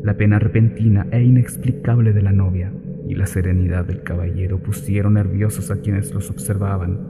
La 0.05 0.17
pena 0.17 0.39
repentina 0.39 1.07
e 1.11 1.23
inexplicable 1.23 2.13
de 2.13 2.23
la 2.23 2.33
novia 2.33 2.73
y 3.09 3.15
la 3.15 3.27
serenidad 3.27 3.85
del 3.85 4.03
caballero 4.03 4.63
pusieron 4.63 5.15
nerviosos 5.15 5.71
a 5.71 5.81
quienes 5.81 6.15
los 6.15 6.31
observaban, 6.31 7.01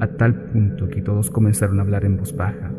a 0.00 0.08
tal 0.08 0.46
punto 0.46 0.88
que 0.88 1.00
todos 1.00 1.30
comenzaron 1.30 1.78
a 1.78 1.82
hablar 1.82 2.04
en 2.04 2.16
voz 2.16 2.36
baja. 2.36 2.72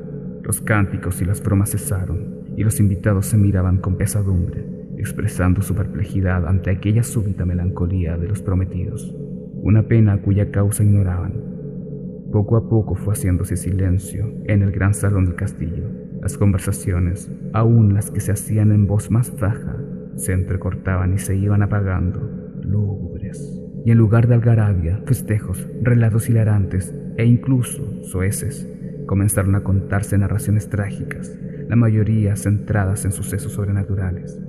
Los 0.44 0.62
cánticos 0.62 1.22
y 1.22 1.26
las 1.26 1.42
bromas 1.42 1.72
cesaron, 1.72 2.44
y 2.56 2.64
los 2.64 2.80
invitados 2.80 3.26
se 3.28 3.38
miraban 3.38 3.78
con 3.78 3.98
pesadumbre, 3.98 4.66
expresando 4.98 5.62
su 5.62 5.74
perplejidad 5.74 6.48
ante 6.48 6.70
aquella 6.70 7.04
súbita 7.04 7.46
melancolía 7.46 8.18
de 8.18 8.28
los 8.28 8.42
prometidos, 8.42 9.16
una 9.56 9.84
pena 9.84 10.22
cuya 10.22 10.52
causa 10.52 10.84
ignoraban 10.84 11.56
poco 12.36 12.58
a 12.58 12.68
poco 12.68 12.96
fue 12.96 13.14
haciéndose 13.14 13.56
silencio 13.56 14.30
en 14.44 14.62
el 14.62 14.74
gran 14.74 14.94
salón 14.94 15.24
del 15.24 15.36
castillo. 15.36 15.90
Las 16.22 16.38
conversaciones, 16.38 17.32
aun 17.54 17.94
las 17.94 18.12
que 18.12 18.20
se 18.20 18.34
hacían 18.34 18.74
en 18.74 18.88
voz 18.88 19.10
más 19.10 19.34
baja, 19.40 19.78
se 20.18 20.34
entrecortaban 20.34 21.14
y 21.14 21.18
se 21.18 21.38
iban 21.38 21.64
apagando, 21.64 22.45
lúgubres. 22.66 23.62
Y 23.86 23.92
en 23.92 23.98
lugar 23.98 24.28
de 24.28 24.36
algarabia, 24.36 25.02
festejos, 25.06 25.68
relatos 25.82 26.30
hilarantes 26.30 26.94
e 27.18 27.26
incluso 27.26 28.04
soeces, 28.04 28.70
comenzaron 29.06 29.56
a 29.56 29.64
contarse 29.64 30.18
narraciones 30.18 30.70
trágicas, 30.70 31.38
la 31.70 31.76
mayoría 31.76 32.36
centradas 32.36 33.06
en 33.06 33.12
sucesos 33.12 33.54
sobrenaturales. 33.54 34.40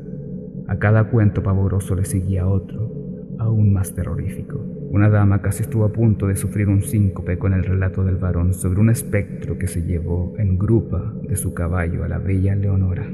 A 0.68 0.78
cada 0.78 1.04
cuento 1.10 1.42
pavoroso 1.42 1.94
le 1.94 2.04
seguía 2.04 2.46
otro, 2.46 2.90
aún 3.38 3.72
más 3.72 3.94
terrorífico. 3.94 4.58
Una 4.90 5.08
dama 5.08 5.42
casi 5.42 5.62
estuvo 5.62 5.84
a 5.84 5.92
punto 5.92 6.26
de 6.26 6.36
sufrir 6.36 6.68
un 6.68 6.82
síncope 6.82 7.38
con 7.38 7.52
el 7.52 7.64
relato 7.64 8.02
del 8.04 8.16
varón 8.16 8.54
sobre 8.54 8.80
un 8.80 8.90
espectro 8.90 9.58
que 9.58 9.66
se 9.66 9.82
llevó 9.82 10.34
en 10.38 10.58
grupa 10.58 11.14
de 11.22 11.36
su 11.36 11.54
caballo 11.54 12.04
a 12.04 12.08
la 12.08 12.18
bella 12.18 12.54
Leonora. 12.54 13.06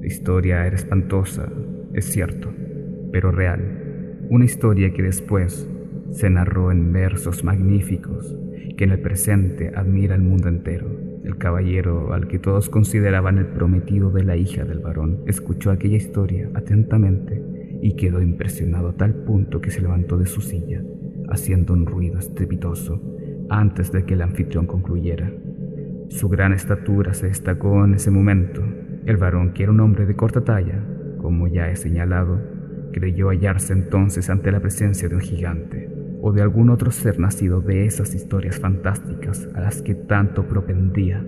La 0.00 0.06
historia 0.06 0.66
era 0.66 0.76
espantosa, 0.76 1.48
es 1.92 2.06
cierto, 2.06 2.50
pero 3.12 3.30
real. 3.30 3.83
Una 4.30 4.44
historia 4.44 4.92
que 4.92 5.02
después 5.02 5.68
se 6.10 6.30
narró 6.30 6.72
en 6.72 6.92
versos 6.92 7.44
magníficos 7.44 8.36
que 8.76 8.84
en 8.84 8.90
el 8.90 9.00
presente 9.00 9.72
admira 9.74 10.14
el 10.14 10.22
mundo 10.22 10.48
entero. 10.48 10.86
El 11.24 11.38
caballero, 11.38 12.12
al 12.12 12.28
que 12.28 12.38
todos 12.38 12.68
consideraban 12.68 13.38
el 13.38 13.46
prometido 13.46 14.10
de 14.10 14.24
la 14.24 14.36
hija 14.36 14.64
del 14.64 14.80
varón, 14.80 15.20
escuchó 15.26 15.70
aquella 15.70 15.96
historia 15.96 16.50
atentamente 16.54 17.42
y 17.82 17.96
quedó 17.96 18.20
impresionado 18.20 18.88
a 18.88 18.96
tal 18.96 19.14
punto 19.14 19.60
que 19.60 19.70
se 19.70 19.80
levantó 19.80 20.18
de 20.18 20.26
su 20.26 20.40
silla 20.40 20.82
haciendo 21.28 21.72
un 21.72 21.86
ruido 21.86 22.18
estrepitoso 22.18 23.00
antes 23.48 23.92
de 23.92 24.04
que 24.04 24.14
el 24.14 24.22
anfitrión 24.22 24.66
concluyera. 24.66 25.30
Su 26.08 26.28
gran 26.28 26.52
estatura 26.52 27.14
se 27.14 27.28
destacó 27.28 27.84
en 27.84 27.94
ese 27.94 28.10
momento. 28.10 28.62
El 29.06 29.16
varón, 29.16 29.52
que 29.52 29.64
era 29.64 29.72
un 29.72 29.80
hombre 29.80 30.06
de 30.06 30.16
corta 30.16 30.42
talla, 30.42 30.82
como 31.18 31.46
ya 31.48 31.70
he 31.70 31.76
señalado, 31.76 32.40
creyó 32.94 33.28
hallarse 33.28 33.72
entonces 33.72 34.30
ante 34.30 34.52
la 34.52 34.60
presencia 34.60 35.08
de 35.08 35.16
un 35.16 35.20
gigante 35.20 35.90
o 36.22 36.32
de 36.32 36.40
algún 36.40 36.70
otro 36.70 36.90
ser 36.90 37.18
nacido 37.18 37.60
de 37.60 37.84
esas 37.84 38.14
historias 38.14 38.58
fantásticas 38.58 39.48
a 39.54 39.60
las 39.60 39.82
que 39.82 39.94
tanto 39.94 40.46
propendía. 40.46 41.26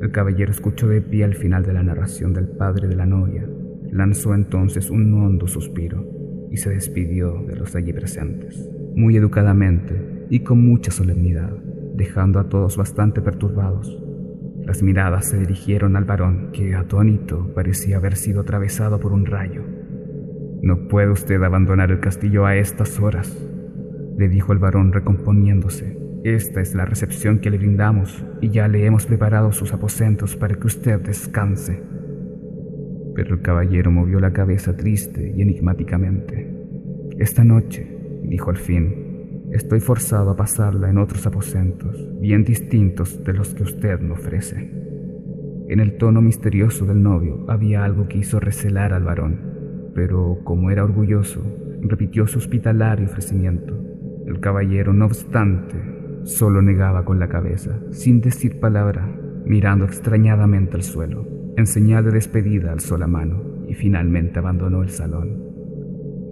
El 0.00 0.10
caballero 0.10 0.50
escuchó 0.50 0.88
de 0.88 1.02
pie 1.02 1.24
al 1.24 1.34
final 1.34 1.62
de 1.62 1.74
la 1.74 1.82
narración 1.82 2.32
del 2.32 2.48
padre 2.48 2.88
de 2.88 2.96
la 2.96 3.06
novia. 3.06 3.46
Lanzó 3.92 4.34
entonces 4.34 4.90
un 4.90 5.12
hondo 5.14 5.46
suspiro 5.46 6.48
y 6.50 6.56
se 6.56 6.70
despidió 6.70 7.44
de 7.46 7.56
los 7.56 7.76
allí 7.76 7.92
presentes 7.92 8.68
muy 8.94 9.16
educadamente 9.16 10.26
y 10.30 10.40
con 10.40 10.64
mucha 10.64 10.90
solemnidad, 10.90 11.50
dejando 11.94 12.38
a 12.38 12.48
todos 12.48 12.76
bastante 12.76 13.20
perturbados. 13.20 14.02
Las 14.64 14.82
miradas 14.82 15.26
se 15.26 15.38
dirigieron 15.38 15.96
al 15.96 16.04
varón, 16.04 16.50
que 16.52 16.74
atónito 16.74 17.52
parecía 17.54 17.96
haber 17.96 18.16
sido 18.16 18.42
atravesado 18.42 19.00
por 19.00 19.12
un 19.12 19.26
rayo. 19.26 19.62
No 20.62 20.88
puede 20.88 21.10
usted 21.10 21.42
abandonar 21.42 21.90
el 21.90 22.00
castillo 22.00 22.44
a 22.44 22.56
estas 22.56 23.00
horas, 23.00 23.34
le 24.18 24.28
dijo 24.28 24.52
el 24.52 24.58
varón 24.58 24.92
recomponiéndose. 24.92 25.98
Esta 26.22 26.60
es 26.60 26.74
la 26.74 26.84
recepción 26.84 27.38
que 27.38 27.48
le 27.48 27.56
brindamos 27.56 28.22
y 28.42 28.50
ya 28.50 28.68
le 28.68 28.84
hemos 28.84 29.06
preparado 29.06 29.52
sus 29.52 29.72
aposentos 29.72 30.36
para 30.36 30.54
que 30.56 30.66
usted 30.66 31.00
descanse. 31.00 31.82
Pero 33.14 33.36
el 33.36 33.40
caballero 33.40 33.90
movió 33.90 34.20
la 34.20 34.34
cabeza 34.34 34.76
triste 34.76 35.32
y 35.34 35.40
enigmáticamente. 35.40 36.54
Esta 37.18 37.42
noche 37.42 37.86
dijo 38.24 38.50
al 38.50 38.58
fin, 38.58 39.48
estoy 39.52 39.80
forzado 39.80 40.30
a 40.30 40.36
pasarla 40.36 40.90
en 40.90 40.98
otros 40.98 41.26
aposentos, 41.26 41.96
bien 42.20 42.44
distintos 42.44 43.24
de 43.24 43.32
los 43.32 43.54
que 43.54 43.62
usted 43.62 43.98
me 44.00 44.12
ofrece. 44.12 44.70
En 45.68 45.80
el 45.80 45.96
tono 45.96 46.20
misterioso 46.20 46.84
del 46.84 47.02
novio 47.02 47.46
había 47.48 47.84
algo 47.84 48.08
que 48.08 48.18
hizo 48.18 48.40
recelar 48.40 48.92
al 48.92 49.04
varón, 49.04 49.49
pero 49.94 50.38
como 50.44 50.70
era 50.70 50.84
orgulloso, 50.84 51.42
repitió 51.82 52.26
su 52.26 52.38
hospitalario 52.38 53.06
ofrecimiento. 53.06 53.76
El 54.26 54.40
caballero, 54.40 54.92
no 54.92 55.06
obstante, 55.06 55.76
solo 56.24 56.62
negaba 56.62 57.04
con 57.04 57.18
la 57.18 57.28
cabeza, 57.28 57.78
sin 57.90 58.20
decir 58.20 58.60
palabra, 58.60 59.08
mirando 59.44 59.84
extrañadamente 59.84 60.76
al 60.76 60.82
suelo. 60.82 61.26
En 61.56 61.66
señal 61.66 62.04
de 62.04 62.12
despedida 62.12 62.72
alzó 62.72 62.96
la 62.96 63.06
mano 63.06 63.42
y 63.68 63.74
finalmente 63.74 64.38
abandonó 64.38 64.82
el 64.82 64.90
salón. 64.90 65.50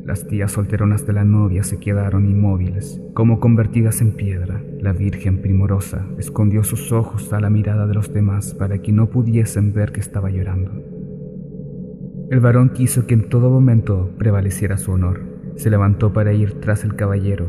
Las 0.05 0.27
tías 0.27 0.53
solteronas 0.53 1.07
de 1.07 1.13
la 1.13 1.25
novia 1.25 1.63
se 1.63 1.79
quedaron 1.79 2.27
inmóviles, 2.27 2.99
como 3.13 3.41
convertidas 3.41 4.01
en 4.01 4.13
piedra. 4.13 4.63
La 4.81 4.95
Virgen 4.95 5.43
primorosa 5.43 6.07
escondió 6.19 6.65
sus 6.65 6.93
ojos 6.93 7.31
a 7.35 7.41
la 7.41 7.51
mirada 7.51 7.87
de 7.87 7.93
los 7.93 8.11
demás 8.11 8.55
para 8.55 8.79
que 8.79 8.91
no 8.91 9.11
pudiesen 9.11 9.75
ver 9.75 9.93
que 9.93 10.01
estaba 10.01 10.31
llorando. 10.31 10.98
El 12.31 12.41
varón 12.41 12.69
quiso 12.75 13.07
que 13.07 13.15
en 13.15 13.31
todo 13.31 13.49
momento 13.49 14.11
prevaleciera 14.19 14.77
su 14.77 14.93
honor. 14.93 15.23
Se 15.57 15.71
levantó 15.71 16.13
para 16.13 16.35
ir 16.35 16.61
tras 16.61 16.85
el 16.85 16.95
caballero. 16.95 17.47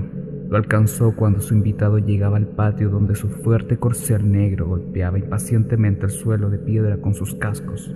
Lo 0.49 0.55
alcanzó 0.55 1.17
cuando 1.17 1.41
su 1.41 1.53
invitado 1.53 1.97
llegaba 1.99 2.37
al 2.37 2.47
patio 2.47 2.89
donde 2.89 3.15
su 3.15 3.27
fuerte 3.27 3.75
corcel 3.75 4.31
negro 4.31 4.67
golpeaba 4.67 5.19
impacientemente 5.19 6.05
el 6.05 6.11
suelo 6.11 6.49
de 6.49 6.59
piedra 6.59 6.95
con 7.01 7.13
sus 7.13 7.35
cascos. 7.35 7.93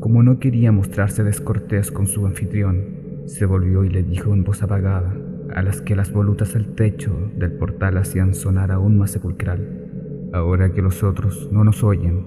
Como 0.00 0.22
no 0.22 0.38
quería 0.38 0.72
mostrarse 0.72 1.22
descortés 1.22 1.92
con 1.92 2.06
su 2.06 2.24
anfitrión, 2.24 3.26
se 3.26 3.44
volvió 3.44 3.84
y 3.84 3.90
le 3.90 4.02
dijo 4.02 4.32
en 4.32 4.42
voz 4.42 4.62
apagada, 4.62 5.14
a 5.54 5.62
las 5.62 5.82
que 5.82 5.96
las 5.96 6.12
volutas 6.12 6.54
del 6.54 6.74
techo 6.74 7.12
del 7.36 7.52
portal 7.52 7.98
hacían 7.98 8.32
sonar 8.32 8.72
aún 8.72 8.96
más 8.96 9.10
sepulcral. 9.10 10.30
Ahora 10.32 10.72
que 10.72 10.80
los 10.80 11.02
otros 11.02 11.50
no 11.52 11.62
nos 11.62 11.84
oyen, 11.84 12.24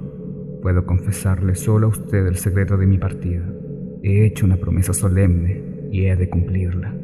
puedo 0.61 0.85
confesarle 0.85 1.55
solo 1.55 1.87
a 1.87 1.89
usted 1.89 2.27
el 2.27 2.35
secreto 2.35 2.77
de 2.77 2.85
mi 2.85 2.99
partida. 2.99 3.43
He 4.01 4.25
hecho 4.25 4.45
una 4.45 4.57
promesa 4.57 4.93
solemne 4.93 5.89
y 5.91 6.05
he 6.05 6.15
de 6.15 6.29
cumplirla. 6.29 6.95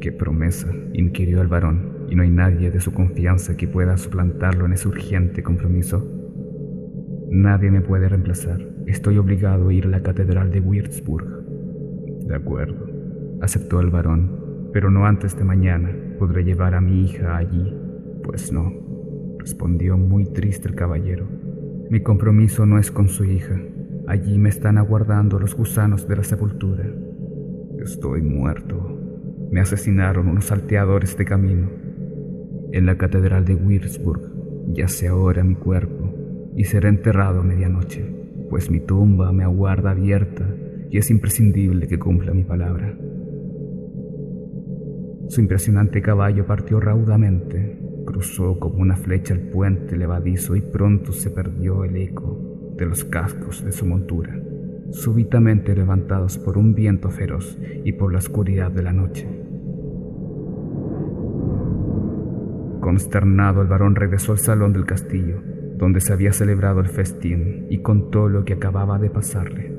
¿Qué 0.00 0.12
promesa? 0.12 0.72
inquirió 0.92 1.42
el 1.42 1.48
varón, 1.48 2.06
y 2.08 2.14
no 2.14 2.22
hay 2.22 2.30
nadie 2.30 2.70
de 2.70 2.80
su 2.80 2.92
confianza 2.92 3.56
que 3.56 3.66
pueda 3.66 3.96
suplantarlo 3.96 4.66
en 4.66 4.72
ese 4.72 4.88
urgente 4.88 5.42
compromiso. 5.42 6.06
Nadie 7.30 7.70
me 7.70 7.80
puede 7.80 8.08
reemplazar. 8.08 8.60
Estoy 8.86 9.18
obligado 9.18 9.68
a 9.68 9.74
ir 9.74 9.86
a 9.86 9.90
la 9.90 10.02
catedral 10.02 10.50
de 10.50 10.60
Würzburg. 10.60 11.44
De 12.26 12.34
acuerdo, 12.34 12.86
aceptó 13.40 13.80
el 13.80 13.90
varón, 13.90 14.70
pero 14.72 14.90
no 14.90 15.06
antes 15.06 15.36
de 15.36 15.44
mañana. 15.44 15.90
Podré 16.18 16.44
llevar 16.44 16.74
a 16.74 16.80
mi 16.80 17.04
hija 17.04 17.36
allí. 17.36 17.74
Pues 18.22 18.52
no, 18.52 18.72
respondió 19.38 19.96
muy 19.96 20.26
triste 20.26 20.68
el 20.68 20.76
caballero. 20.76 21.26
Mi 21.90 22.00
compromiso 22.00 22.66
no 22.66 22.78
es 22.78 22.90
con 22.90 23.08
su 23.08 23.24
hija, 23.24 23.60
Allí 24.10 24.38
me 24.38 24.48
están 24.48 24.76
aguardando 24.76 25.38
los 25.38 25.54
gusanos 25.54 26.08
de 26.08 26.16
la 26.16 26.24
sepultura. 26.24 26.84
Estoy 27.78 28.22
muerto. 28.22 28.98
Me 29.52 29.60
asesinaron 29.60 30.26
unos 30.26 30.46
salteadores 30.46 31.16
de 31.16 31.24
camino. 31.24 31.70
En 32.72 32.86
la 32.86 32.98
catedral 32.98 33.44
de 33.44 33.54
Würzburg 33.54 34.72
yace 34.72 35.06
ahora 35.06 35.44
mi 35.44 35.54
cuerpo 35.54 36.12
y 36.56 36.64
será 36.64 36.88
enterrado 36.88 37.38
a 37.38 37.44
medianoche, 37.44 38.04
pues 38.50 38.68
mi 38.68 38.80
tumba 38.80 39.30
me 39.30 39.44
aguarda 39.44 39.92
abierta 39.92 40.44
y 40.90 40.98
es 40.98 41.08
imprescindible 41.12 41.86
que 41.86 42.00
cumpla 42.00 42.34
mi 42.34 42.42
palabra. 42.42 42.92
Su 45.28 45.40
impresionante 45.40 46.02
caballo 46.02 46.46
partió 46.46 46.80
raudamente, 46.80 47.78
cruzó 48.06 48.58
como 48.58 48.82
una 48.82 48.96
flecha 48.96 49.34
el 49.34 49.50
puente 49.50 49.96
levadizo 49.96 50.56
y 50.56 50.62
pronto 50.62 51.12
se 51.12 51.30
perdió 51.30 51.84
el 51.84 51.94
eco 51.94 52.49
de 52.80 52.86
los 52.86 53.04
cascos 53.04 53.62
de 53.62 53.72
su 53.72 53.84
montura, 53.84 54.34
súbitamente 54.90 55.76
levantados 55.76 56.38
por 56.38 56.56
un 56.56 56.74
viento 56.74 57.10
feroz 57.10 57.58
y 57.84 57.92
por 57.92 58.10
la 58.10 58.18
oscuridad 58.18 58.70
de 58.72 58.82
la 58.82 58.92
noche. 58.92 59.28
Consternado, 62.80 63.60
el 63.60 63.68
varón 63.68 63.94
regresó 63.94 64.32
al 64.32 64.38
salón 64.38 64.72
del 64.72 64.86
castillo, 64.86 65.42
donde 65.76 66.00
se 66.00 66.14
había 66.14 66.32
celebrado 66.32 66.80
el 66.80 66.88
festín, 66.88 67.66
y 67.68 67.82
contó 67.82 68.30
lo 68.30 68.46
que 68.46 68.54
acababa 68.54 68.98
de 68.98 69.10
pasarle. 69.10 69.72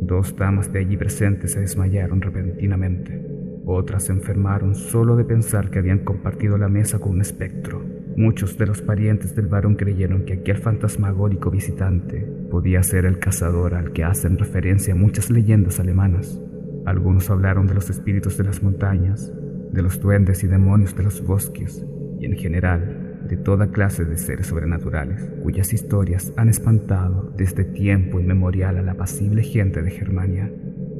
Dos 0.00 0.34
damas 0.36 0.72
de 0.72 0.80
allí 0.80 0.96
presentes 0.96 1.52
se 1.52 1.60
desmayaron 1.60 2.20
repentinamente. 2.20 3.24
Otras 3.64 4.06
se 4.06 4.12
enfermaron 4.12 4.74
solo 4.74 5.14
de 5.14 5.24
pensar 5.24 5.70
que 5.70 5.78
habían 5.78 6.00
compartido 6.00 6.58
la 6.58 6.68
mesa 6.68 6.98
con 6.98 7.12
un 7.12 7.20
espectro. 7.20 8.01
Muchos 8.16 8.58
de 8.58 8.66
los 8.66 8.82
parientes 8.82 9.34
del 9.34 9.46
varón 9.46 9.74
creyeron 9.74 10.24
que 10.24 10.34
aquel 10.34 10.58
fantasmagórico 10.58 11.50
visitante 11.50 12.20
podía 12.50 12.82
ser 12.82 13.06
el 13.06 13.18
cazador 13.18 13.74
al 13.74 13.92
que 13.92 14.04
hacen 14.04 14.38
referencia 14.38 14.94
muchas 14.94 15.30
leyendas 15.30 15.80
alemanas. 15.80 16.38
Algunos 16.84 17.30
hablaron 17.30 17.66
de 17.66 17.74
los 17.74 17.88
espíritus 17.88 18.36
de 18.36 18.44
las 18.44 18.62
montañas, 18.62 19.32
de 19.72 19.82
los 19.82 20.00
duendes 20.00 20.44
y 20.44 20.46
demonios 20.46 20.94
de 20.94 21.04
los 21.04 21.24
bosques, 21.24 21.86
y 22.20 22.26
en 22.26 22.36
general 22.36 23.18
de 23.28 23.36
toda 23.36 23.68
clase 23.68 24.04
de 24.04 24.18
seres 24.18 24.48
sobrenaturales, 24.48 25.30
cuyas 25.42 25.72
historias 25.72 26.32
han 26.36 26.48
espantado 26.48 27.32
desde 27.36 27.64
tiempo 27.64 28.20
inmemorial 28.20 28.76
a 28.76 28.82
la 28.82 28.92
apacible 28.92 29.42
gente 29.42 29.80
de 29.80 29.90
Germania. 29.90 30.52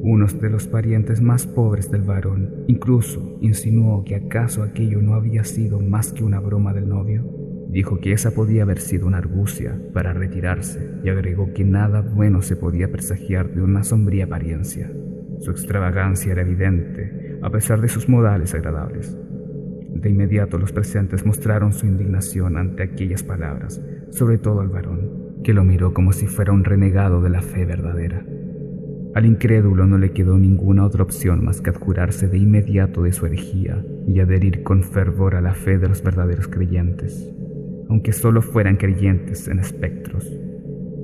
Unos 0.05 0.41
de 0.41 0.49
los 0.49 0.67
parientes 0.67 1.21
más 1.21 1.47
pobres 1.47 1.89
del 1.89 2.01
varón 2.01 2.65
incluso 2.67 3.37
insinuó 3.39 4.03
que 4.03 4.17
acaso 4.17 4.61
aquello 4.61 5.01
no 5.01 5.13
había 5.13 5.45
sido 5.45 5.79
más 5.79 6.11
que 6.11 6.25
una 6.25 6.41
broma 6.41 6.73
del 6.73 6.89
novio. 6.89 7.23
Dijo 7.69 8.01
que 8.01 8.11
esa 8.11 8.31
podía 8.31 8.63
haber 8.63 8.79
sido 8.79 9.07
una 9.07 9.19
argucia 9.19 9.79
para 9.93 10.11
retirarse 10.11 10.89
y 11.05 11.09
agregó 11.09 11.53
que 11.53 11.63
nada 11.63 12.01
bueno 12.01 12.41
se 12.41 12.57
podía 12.57 12.91
presagiar 12.91 13.53
de 13.53 13.61
una 13.61 13.85
sombría 13.85 14.25
apariencia. 14.25 14.91
Su 15.39 15.51
extravagancia 15.51 16.33
era 16.33 16.41
evidente, 16.41 17.39
a 17.41 17.49
pesar 17.49 17.79
de 17.79 17.87
sus 17.87 18.09
modales 18.09 18.53
agradables. 18.53 19.17
De 19.95 20.09
inmediato 20.09 20.57
los 20.57 20.73
presentes 20.73 21.25
mostraron 21.25 21.71
su 21.71 21.85
indignación 21.85 22.57
ante 22.57 22.83
aquellas 22.83 23.23
palabras, 23.23 23.81
sobre 24.09 24.37
todo 24.37 24.63
el 24.63 24.67
varón, 24.67 25.39
que 25.45 25.53
lo 25.53 25.63
miró 25.63 25.93
como 25.93 26.11
si 26.11 26.27
fuera 26.27 26.51
un 26.51 26.65
renegado 26.65 27.21
de 27.21 27.29
la 27.29 27.41
fe 27.41 27.63
verdadera. 27.63 28.25
Al 29.15 29.27
incrédulo 29.27 29.85
no 29.85 29.99
le 29.99 30.11
quedó 30.11 30.39
ninguna 30.39 30.85
otra 30.85 31.03
opción 31.03 31.45
más 31.45 31.61
que 31.61 31.69
adjurarse 31.69 32.27
de 32.27 32.39
inmediato 32.39 33.03
de 33.03 33.11
su 33.11 33.27
herejía 33.27 33.85
y 34.07 34.19
adherir 34.19 34.63
con 34.63 34.83
fervor 34.83 35.35
a 35.35 35.41
la 35.41 35.53
fe 35.53 35.77
de 35.77 35.87
los 35.87 36.01
verdaderos 36.01 36.47
creyentes, 36.47 37.31
aunque 37.89 38.11
solo 38.11 38.41
fueran 38.41 38.77
creyentes 38.77 39.47
en 39.47 39.59
espectros. 39.59 40.27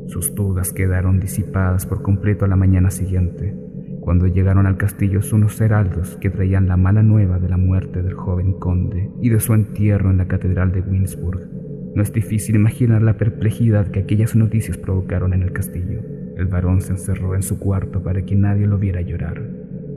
Sus 0.07 0.33
dudas 0.33 0.73
quedaron 0.73 1.19
disipadas 1.19 1.85
por 1.85 2.01
completo 2.01 2.45
a 2.45 2.47
la 2.47 2.55
mañana 2.55 2.89
siguiente, 2.89 3.55
cuando 4.01 4.25
llegaron 4.25 4.65
al 4.65 4.77
castillo 4.77 5.19
unos 5.31 5.61
heraldos 5.61 6.17
que 6.19 6.31
traían 6.31 6.67
la 6.67 6.77
mala 6.77 7.03
nueva 7.03 7.37
de 7.37 7.47
la 7.47 7.57
muerte 7.57 8.01
del 8.01 8.15
joven 8.15 8.53
conde 8.53 9.11
y 9.21 9.29
de 9.29 9.39
su 9.39 9.53
entierro 9.53 10.09
en 10.09 10.17
la 10.17 10.27
catedral 10.27 10.71
de 10.71 10.81
Winsburg. 10.81 11.47
No 11.93 12.01
es 12.01 12.11
difícil 12.11 12.55
imaginar 12.55 13.03
la 13.03 13.17
perplejidad 13.17 13.91
que 13.91 13.99
aquellas 13.99 14.35
noticias 14.35 14.79
provocaron 14.79 15.35
en 15.35 15.43
el 15.43 15.51
castillo. 15.51 16.01
El 16.39 16.47
varón 16.47 16.79
se 16.79 16.93
encerró 16.93 17.35
en 17.35 17.43
su 17.43 17.59
cuarto 17.59 18.01
para 18.01 18.21
que 18.21 18.33
nadie 18.33 18.65
lo 18.65 18.77
viera 18.77 19.01
llorar. 19.01 19.41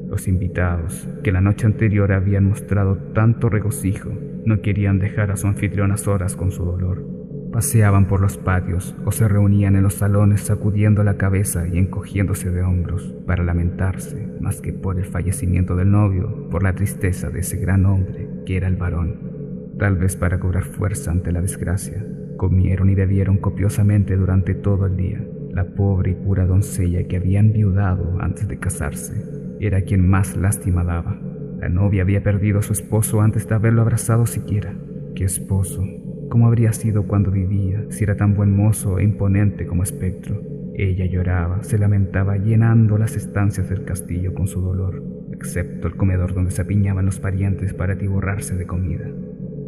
Los 0.09 0.26
invitados, 0.26 1.09
que 1.22 1.30
la 1.30 1.40
noche 1.40 1.66
anterior 1.66 2.11
habían 2.11 2.49
mostrado 2.49 2.97
tanto 3.14 3.49
regocijo, 3.49 4.11
no 4.45 4.61
querían 4.61 4.99
dejar 4.99 5.30
a 5.30 5.36
su 5.36 5.47
anfitrión 5.47 5.93
a 5.93 5.97
solas 5.97 6.34
con 6.34 6.51
su 6.51 6.64
dolor. 6.64 7.07
Paseaban 7.53 8.09
por 8.09 8.20
los 8.20 8.38
patios 8.38 8.93
o 9.05 9.12
se 9.12 9.28
reunían 9.28 9.76
en 9.76 9.84
los 9.84 9.95
salones 9.95 10.40
sacudiendo 10.40 11.05
la 11.05 11.16
cabeza 11.16 11.68
y 11.68 11.78
encogiéndose 11.78 12.51
de 12.51 12.62
hombros 12.62 13.14
para 13.24 13.45
lamentarse, 13.45 14.26
más 14.40 14.61
que 14.61 14.72
por 14.72 14.99
el 14.99 15.05
fallecimiento 15.05 15.76
del 15.76 15.93
novio, 15.93 16.49
por 16.51 16.64
la 16.64 16.74
tristeza 16.74 17.30
de 17.30 17.38
ese 17.38 17.59
gran 17.59 17.86
hombre 17.86 18.28
que 18.45 18.57
era 18.57 18.66
el 18.66 18.74
varón. 18.74 19.70
Tal 19.78 19.97
vez 19.97 20.16
para 20.16 20.40
cobrar 20.40 20.64
fuerza 20.64 21.12
ante 21.12 21.30
la 21.30 21.40
desgracia, 21.40 22.05
comieron 22.36 22.90
y 22.90 22.97
bebieron 22.97 23.36
copiosamente 23.36 24.16
durante 24.16 24.55
todo 24.57 24.86
el 24.86 24.97
día 24.97 25.24
la 25.53 25.64
pobre 25.64 26.12
y 26.12 26.14
pura 26.14 26.46
doncella 26.46 27.05
que 27.05 27.16
había 27.16 27.40
enviudado 27.40 28.16
antes 28.20 28.48
de 28.48 28.59
casarse 28.59 29.22
era 29.61 29.82
quien 29.82 30.09
más 30.09 30.36
lástima 30.36 30.82
daba. 30.82 31.20
La 31.61 31.68
novia 31.68 32.03
había 32.03 32.22
perdido 32.22 32.59
a 32.59 32.62
su 32.62 32.72
esposo 32.72 33.20
antes 33.20 33.46
de 33.46 33.55
haberlo 33.55 33.82
abrazado 33.82 34.26
siquiera. 34.26 34.74
¿Qué 35.14 35.24
esposo? 35.24 35.86
¿Cómo 36.30 36.46
habría 36.46 36.72
sido 36.72 37.07
cuando 37.07 37.30
vivía, 37.30 37.84
si 37.90 38.03
era 38.03 38.16
tan 38.16 38.34
buen 38.34 38.57
mozo 38.57 38.98
e 38.98 39.05
imponente 39.05 39.66
como 39.66 39.82
espectro? 39.82 40.42
Ella 40.74 41.05
lloraba, 41.05 41.62
se 41.62 41.78
lamentaba, 41.78 42.38
llenando 42.38 42.96
las 42.96 43.14
estancias 43.14 43.68
del 43.68 43.84
castillo 43.84 44.32
con 44.34 44.48
su 44.48 44.62
dolor, 44.62 45.03
excepto 45.32 45.86
el 45.86 45.96
comedor 45.96 46.34
donde 46.34 46.50
se 46.50 46.62
apiñaban 46.62 47.05
los 47.05 47.20
parientes 47.20 47.74
para 47.74 47.92
atiborrarse 47.92 48.57
de 48.57 48.66
comida. 48.66 49.07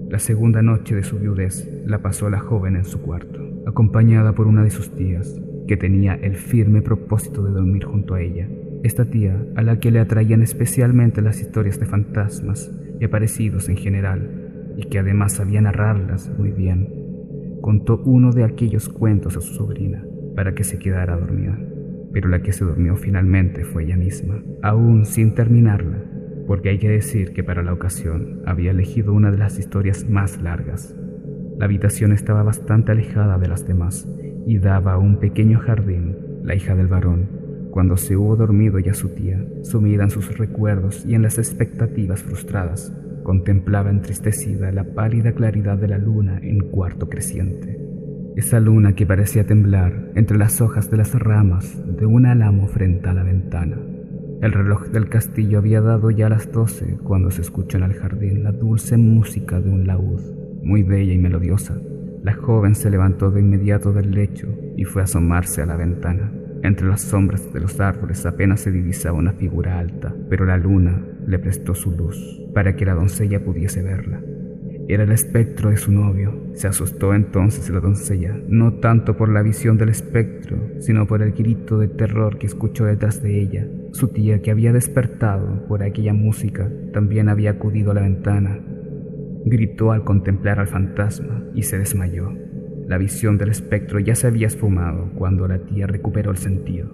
La 0.08 0.18
segunda 0.18 0.62
noche 0.62 0.94
de 0.94 1.02
su 1.02 1.18
viudez 1.18 1.68
la 1.86 2.00
pasó 2.00 2.30
la 2.30 2.40
joven 2.40 2.76
en 2.76 2.84
su 2.84 3.02
cuarto, 3.02 3.62
acompañada 3.66 4.32
por 4.32 4.46
una 4.46 4.64
de 4.64 4.70
sus 4.70 4.94
tías, 4.94 5.40
que 5.66 5.76
tenía 5.76 6.14
el 6.14 6.36
firme 6.36 6.82
propósito 6.82 7.42
de 7.42 7.52
dormir 7.52 7.84
junto 7.84 8.14
a 8.14 8.20
ella. 8.20 8.48
Esta 8.82 9.06
tía, 9.06 9.42
a 9.56 9.62
la 9.62 9.80
que 9.80 9.90
le 9.90 10.00
atraían 10.00 10.42
especialmente 10.42 11.22
las 11.22 11.40
historias 11.40 11.80
de 11.80 11.86
fantasmas 11.86 12.70
y 13.00 13.04
aparecidos 13.04 13.68
en 13.68 13.76
general, 13.76 14.74
y 14.76 14.84
que 14.84 14.98
además 14.98 15.34
sabía 15.34 15.60
narrarlas 15.60 16.30
muy 16.38 16.50
bien, 16.50 16.88
contó 17.62 18.02
uno 18.04 18.32
de 18.32 18.44
aquellos 18.44 18.88
cuentos 18.88 19.36
a 19.36 19.40
su 19.40 19.54
sobrina 19.54 20.04
para 20.36 20.54
que 20.54 20.64
se 20.64 20.78
quedara 20.78 21.16
dormida. 21.16 21.58
Pero 22.12 22.28
la 22.28 22.42
que 22.42 22.52
se 22.52 22.64
durmió 22.64 22.96
finalmente 22.96 23.64
fue 23.64 23.84
ella 23.84 23.96
misma, 23.96 24.42
aún 24.62 25.06
sin 25.06 25.34
terminarla, 25.34 26.04
porque 26.46 26.68
hay 26.68 26.78
que 26.78 26.88
decir 26.88 27.32
que 27.32 27.42
para 27.42 27.62
la 27.62 27.72
ocasión 27.72 28.42
había 28.44 28.70
elegido 28.70 29.14
una 29.14 29.30
de 29.30 29.38
las 29.38 29.58
historias 29.58 30.08
más 30.08 30.40
largas. 30.42 30.94
La 31.58 31.64
habitación 31.64 32.12
estaba 32.12 32.42
bastante 32.42 32.92
alejada 32.92 33.38
de 33.38 33.48
las 33.48 33.66
demás 33.66 34.06
y 34.46 34.58
daba 34.58 34.94
a 34.94 34.98
un 34.98 35.18
pequeño 35.18 35.58
jardín, 35.58 36.16
la 36.42 36.54
hija 36.54 36.74
del 36.74 36.88
varón, 36.88 37.44
cuando 37.70 37.96
se 37.96 38.16
hubo 38.16 38.36
dormido 38.36 38.78
ya 38.78 38.94
su 38.94 39.08
tía, 39.08 39.44
sumida 39.62 40.04
en 40.04 40.10
sus 40.10 40.38
recuerdos 40.38 41.04
y 41.04 41.14
en 41.14 41.22
las 41.22 41.38
expectativas 41.38 42.22
frustradas, 42.22 42.92
contemplaba 43.24 43.90
entristecida 43.90 44.70
la 44.70 44.84
pálida 44.84 45.32
claridad 45.32 45.76
de 45.76 45.88
la 45.88 45.98
luna 45.98 46.38
en 46.40 46.60
cuarto 46.70 47.08
creciente. 47.08 47.80
Esa 48.36 48.60
luna 48.60 48.94
que 48.94 49.06
parecía 49.06 49.46
temblar 49.46 50.12
entre 50.14 50.38
las 50.38 50.60
hojas 50.60 50.90
de 50.90 50.98
las 50.98 51.14
ramas 51.14 51.82
de 51.96 52.06
un 52.06 52.26
álamo 52.26 52.68
frente 52.68 53.08
a 53.08 53.14
la 53.14 53.24
ventana. 53.24 53.78
El 54.40 54.52
reloj 54.52 54.88
del 54.88 55.08
castillo 55.08 55.58
había 55.58 55.80
dado 55.80 56.10
ya 56.10 56.28
las 56.28 56.52
doce 56.52 56.98
cuando 57.02 57.30
se 57.30 57.40
escuchó 57.40 57.78
en 57.78 57.84
el 57.84 57.94
jardín 57.94 58.44
la 58.44 58.52
dulce 58.52 58.96
música 58.96 59.60
de 59.60 59.70
un 59.70 59.86
laúd, 59.86 60.20
muy 60.62 60.82
bella 60.82 61.12
y 61.12 61.18
melodiosa. 61.18 61.76
La 62.24 62.32
joven 62.32 62.74
se 62.74 62.88
levantó 62.88 63.30
de 63.30 63.40
inmediato 63.40 63.92
del 63.92 64.12
lecho 64.12 64.48
y 64.78 64.84
fue 64.84 65.02
a 65.02 65.04
asomarse 65.04 65.60
a 65.60 65.66
la 65.66 65.76
ventana. 65.76 66.32
Entre 66.62 66.88
las 66.88 67.02
sombras 67.02 67.52
de 67.52 67.60
los 67.60 67.78
árboles 67.80 68.24
apenas 68.24 68.62
se 68.62 68.72
divisaba 68.72 69.18
una 69.18 69.34
figura 69.34 69.78
alta, 69.78 70.14
pero 70.30 70.46
la 70.46 70.56
luna 70.56 71.04
le 71.26 71.38
prestó 71.38 71.74
su 71.74 71.90
luz 71.90 72.40
para 72.54 72.76
que 72.76 72.86
la 72.86 72.94
doncella 72.94 73.44
pudiese 73.44 73.82
verla. 73.82 74.22
Era 74.88 75.02
el 75.04 75.12
espectro 75.12 75.68
de 75.68 75.76
su 75.76 75.92
novio. 75.92 76.32
Se 76.54 76.66
asustó 76.66 77.12
entonces 77.12 77.68
la 77.68 77.80
doncella, 77.80 78.34
no 78.48 78.72
tanto 78.80 79.18
por 79.18 79.28
la 79.28 79.42
visión 79.42 79.76
del 79.76 79.90
espectro, 79.90 80.56
sino 80.78 81.06
por 81.06 81.20
el 81.20 81.32
grito 81.32 81.78
de 81.78 81.88
terror 81.88 82.38
que 82.38 82.46
escuchó 82.46 82.86
detrás 82.86 83.22
de 83.22 83.38
ella. 83.38 83.66
Su 83.92 84.08
tía, 84.08 84.40
que 84.40 84.50
había 84.50 84.72
despertado 84.72 85.66
por 85.68 85.82
aquella 85.82 86.14
música, 86.14 86.70
también 86.94 87.28
había 87.28 87.50
acudido 87.50 87.90
a 87.90 87.94
la 87.94 88.00
ventana. 88.00 88.60
Gritó 89.44 89.92
al 89.92 90.04
contemplar 90.04 90.58
al 90.58 90.66
fantasma 90.66 91.44
y 91.54 91.62
se 91.62 91.78
desmayó. 91.78 92.32
La 92.86 92.98
visión 92.98 93.38
del 93.38 93.50
espectro 93.50 93.98
ya 93.98 94.14
se 94.14 94.26
había 94.26 94.46
esfumado 94.46 95.10
cuando 95.14 95.46
la 95.46 95.58
tía 95.58 95.86
recuperó 95.86 96.30
el 96.30 96.38
sentido. 96.38 96.90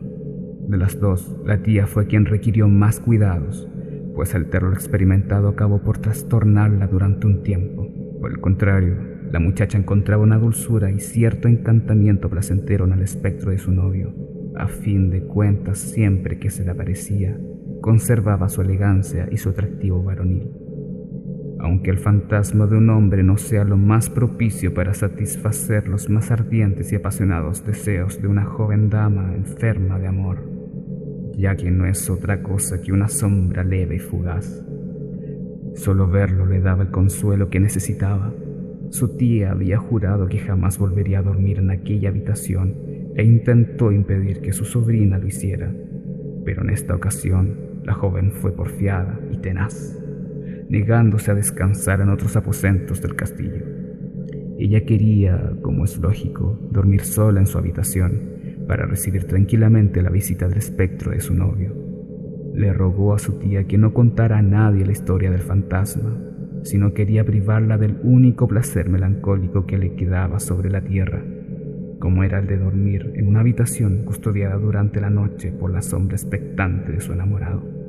De 0.69 0.77
las 0.77 1.01
dos, 1.01 1.37
la 1.45 1.63
tía 1.63 1.87
fue 1.87 2.07
quien 2.07 2.27
requirió 2.27 2.69
más 2.69 3.01
cuidados, 3.01 3.69
pues 4.15 4.35
el 4.35 4.51
terror 4.51 4.73
experimentado 4.73 5.49
acabó 5.49 5.83
por 5.83 5.99
trastornarla 5.99 6.87
durante 6.87 7.27
un 7.27 7.43
tiempo. 7.43 7.89
Por 8.21 8.31
el 8.31 8.41
contrario, 8.41 8.97
la 9.33 9.41
muchacha 9.41 9.79
encontraba 9.79 10.23
una 10.23 10.39
dulzura 10.39 10.91
y 10.91 10.99
cierto 10.99 11.49
encantamiento 11.49 12.29
placentero 12.29 12.85
en 12.85 12.93
el 12.93 13.03
espectro 13.03 13.51
de 13.51 13.59
su 13.59 13.73
novio. 13.73 14.13
A 14.57 14.67
fin 14.67 15.11
de 15.11 15.23
cuentas, 15.23 15.79
siempre 15.79 16.39
que 16.39 16.51
se 16.51 16.65
le 16.65 16.73
aparecía, 16.73 17.39
conservaba 17.81 18.49
su 18.49 18.61
elegancia 18.61 19.29
y 19.31 19.37
su 19.37 19.51
atractivo 19.51 20.03
varonil. 20.03 20.51
Aunque 21.63 21.91
el 21.91 21.99
fantasma 21.99 22.67
de 22.67 22.77
un 22.77 22.89
hombre 22.89 23.23
no 23.23 23.37
sea 23.37 23.65
lo 23.65 23.77
más 23.77 24.09
propicio 24.09 24.73
para 24.73 24.95
satisfacer 24.95 25.89
los 25.89 26.09
más 26.09 26.31
ardientes 26.31 26.91
y 26.93 26.97
apasionados 26.97 27.67
deseos 27.67 28.21
de 28.23 28.29
una 28.29 28.45
joven 28.45 28.89
dama 28.89 29.35
enferma 29.35 29.99
de 29.99 30.07
amor, 30.07 30.39
ya 31.37 31.57
que 31.57 31.71
no 31.71 31.85
es 31.85 32.09
otra 32.09 32.43
cosa 32.43 32.81
que 32.81 32.93
una 32.93 33.09
sombra 33.09 33.63
leve 33.63 33.97
y 33.97 33.99
fugaz. 33.99 34.65
Solo 35.75 36.09
verlo 36.09 36.47
le 36.47 36.61
daba 36.61 36.83
el 36.83 36.91
consuelo 36.91 37.51
que 37.51 37.61
necesitaba. 37.61 38.33
Su 38.89 39.17
tía 39.17 39.53
había 39.53 39.77
jurado 39.77 40.29
que 40.29 40.39
jamás 40.39 40.79
volvería 40.79 41.19
a 41.19 41.23
dormir 41.23 41.59
en 41.59 41.71
aquella 41.71 42.09
habitación 42.09 42.75
e 43.15 43.23
intentó 43.23 43.93
impedir 43.93 44.41
que 44.41 44.53
su 44.53 44.65
sobrina 44.65 45.19
lo 45.19 45.27
hiciera, 45.27 45.71
pero 46.45 46.63
en 46.63 46.71
esta 46.71 46.95
ocasión 46.95 47.55
la 47.85 47.93
joven 47.93 48.33
fue 48.33 48.53
porfiada 48.53 49.21
y 49.31 49.39
tenaz, 49.39 50.00
negándose 50.71 51.33
a 51.33 51.35
descansar 51.35 52.01
en 52.01 52.11
otros 52.11 52.37
aposentos 52.37 53.03
del 53.03 53.17
castillo. 53.17 53.67
Ella 54.57 54.85
quería, 54.85 55.53
como 55.63 55.85
es 55.85 55.99
lógico, 55.99 56.59
dormir 56.71 57.01
sola 57.01 57.41
en 57.41 57.47
su 57.47 57.59
habitación, 57.59 58.21
para 58.69 58.87
recibir 58.87 59.25
tranquilamente 59.25 60.01
la 60.01 60.11
visita 60.11 60.47
del 60.47 60.59
espectro 60.59 61.11
de 61.11 61.21
su 61.21 61.35
novio. 61.35 61.75
Le 62.55 62.73
rogó 62.73 63.15
a 63.15 63.19
su 63.19 63.33
tía 63.41 63.65
que 63.65 63.79
no 63.79 63.93
contara 63.93 64.39
a 64.39 64.43
nadie 64.43 64.87
la 64.87 64.93
historia 64.93 65.31
del 65.33 65.41
fantasma, 65.41 66.17
sino 66.63 66.95
quería 66.95 67.25
privarla 67.25 67.77
del 67.77 67.97
único 68.05 68.47
placer 68.47 68.89
melancólico 68.89 69.67
que 69.67 69.77
le 69.77 69.97
quedaba 69.97 70.39
sobre 70.39 70.71
la 70.71 70.83
tierra, 70.83 71.25
como 71.99 72.23
era 72.23 72.39
el 72.39 72.47
de 72.47 72.59
dormir 72.59 73.13
en 73.17 73.27
una 73.27 73.41
habitación 73.41 74.05
custodiada 74.05 74.57
durante 74.57 75.01
la 75.01 75.11
noche 75.11 75.51
por 75.51 75.73
la 75.73 75.83
sombra 75.83 76.15
expectante 76.15 76.93
de 76.93 77.01
su 77.01 77.13
enamorado. 77.13 77.80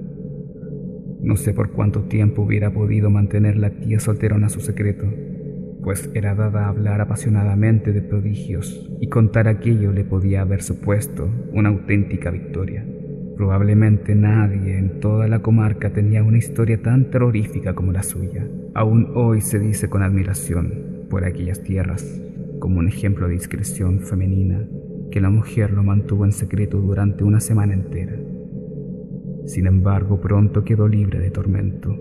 No 1.22 1.36
sé 1.36 1.54
por 1.54 1.72
cuánto 1.72 2.04
tiempo 2.04 2.42
hubiera 2.42 2.72
podido 2.72 3.10
mantener 3.10 3.58
la 3.58 3.70
tía 3.70 4.00
solterona 4.00 4.50
su 4.50 4.60
secreto, 4.60 5.06
pues 5.84 6.10
era 6.14 6.36
dada 6.36 6.66
a 6.66 6.70
hablar 6.70 7.02
apasionadamente 7.02 7.92
de 7.92 8.02
prodigios 8.02 8.90
y 9.00 9.08
contar 9.08 9.48
aquello 9.48 9.92
le 9.92 10.04
podía 10.04 10.42
haber 10.42 10.62
supuesto 10.62 11.30
una 11.54 11.70
auténtica 11.70 12.32
victoria. 12.32 12.86
Probablemente 13.38 14.14
nadie 14.14 14.78
en 14.78 15.00
toda 15.00 15.28
la 15.28 15.40
comarca 15.40 15.92
tenía 15.92 16.24
una 16.24 16.38
historia 16.38 16.82
tan 16.82 17.10
terrorífica 17.10 17.74
como 17.74 17.92
la 17.92 18.04
suya. 18.04 18.48
Aún 18.74 19.12
hoy 19.16 19.42
se 19.42 19.60
dice 19.60 19.90
con 19.90 20.04
admiración 20.04 21.08
por 21.10 21.26
aquellas 21.26 21.64
tierras, 21.64 22.22
como 22.60 22.80
un 22.80 22.88
ejemplo 22.88 23.28
de 23.28 23.34
discreción 23.34 24.00
femenina, 24.02 24.68
que 25.12 25.22
la 25.22 25.30
mujer 25.30 25.72
lo 25.72 25.84
mantuvo 25.84 26.26
en 26.26 26.32
secreto 26.32 26.80
durante 26.80 27.24
una 27.24 27.40
semana 27.40 27.74
entera. 27.74 28.14
Sin 29.46 29.68
embargo, 29.68 30.22
pronto 30.22 30.64
quedó 30.64 30.88
libre 30.88 31.20
de 31.20 31.32
tormento 31.32 31.96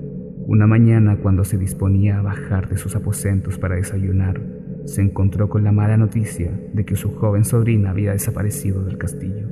una 0.50 0.66
mañana, 0.66 1.18
cuando 1.22 1.44
se 1.44 1.58
disponía 1.58 2.18
a 2.18 2.22
bajar 2.22 2.68
de 2.68 2.76
sus 2.76 2.96
aposentos 2.96 3.56
para 3.56 3.76
desayunar, 3.76 4.42
se 4.84 5.00
encontró 5.00 5.48
con 5.48 5.62
la 5.62 5.70
mala 5.70 5.96
noticia 5.96 6.50
de 6.72 6.84
que 6.84 6.96
su 6.96 7.14
joven 7.14 7.44
sobrina 7.44 7.90
había 7.90 8.10
desaparecido 8.10 8.82
del 8.82 8.98
castillo. 8.98 9.46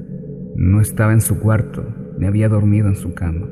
No 0.56 0.80
estaba 0.80 1.12
en 1.12 1.20
su 1.20 1.38
cuarto, 1.38 1.84
ni 2.18 2.26
había 2.26 2.48
dormido 2.48 2.88
en 2.88 2.96
su 2.96 3.14
cama. 3.14 3.46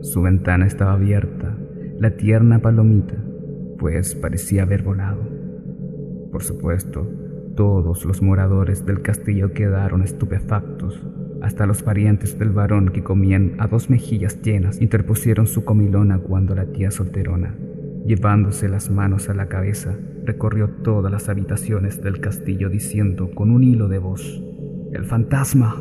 Su 0.00 0.22
ventana 0.22 0.66
estaba 0.66 0.94
abierta, 0.94 1.56
la 2.00 2.16
tierna 2.16 2.58
palomita, 2.58 3.14
pues 3.78 4.16
parecía 4.16 4.64
haber 4.64 4.82
volado. 4.82 5.22
Por 6.32 6.42
supuesto, 6.42 7.08
todos 7.54 8.04
los 8.06 8.22
moradores 8.22 8.84
del 8.86 9.02
castillo 9.02 9.52
quedaron 9.52 10.02
estupefactos 10.02 11.00
hasta 11.42 11.66
los 11.66 11.82
parientes 11.82 12.38
del 12.38 12.50
varón 12.50 12.90
que 12.90 13.04
comían 13.04 13.54
a 13.58 13.66
dos 13.68 13.90
mejillas 13.90 14.42
llenas 14.42 14.80
interpusieron 14.80 15.46
su 15.46 15.64
comilona 15.64 16.18
cuando 16.18 16.54
la 16.54 16.66
tía 16.66 16.90
solterona, 16.90 17.54
llevándose 18.04 18.68
las 18.68 18.90
manos 18.90 19.28
a 19.28 19.34
la 19.34 19.48
cabeza, 19.48 19.96
recorrió 20.24 20.68
todas 20.82 21.12
las 21.12 21.28
habitaciones 21.28 22.02
del 22.02 22.20
castillo 22.20 22.68
diciendo 22.68 23.30
con 23.34 23.50
un 23.50 23.64
hilo 23.64 23.88
de 23.88 23.98
voz, 23.98 24.42
El 24.92 25.04
fantasma, 25.04 25.76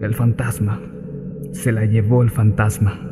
el 0.00 0.14
fantasma, 0.14 0.80
se 1.52 1.72
la 1.72 1.84
llevó 1.84 2.22
el 2.22 2.30
fantasma. 2.30 3.06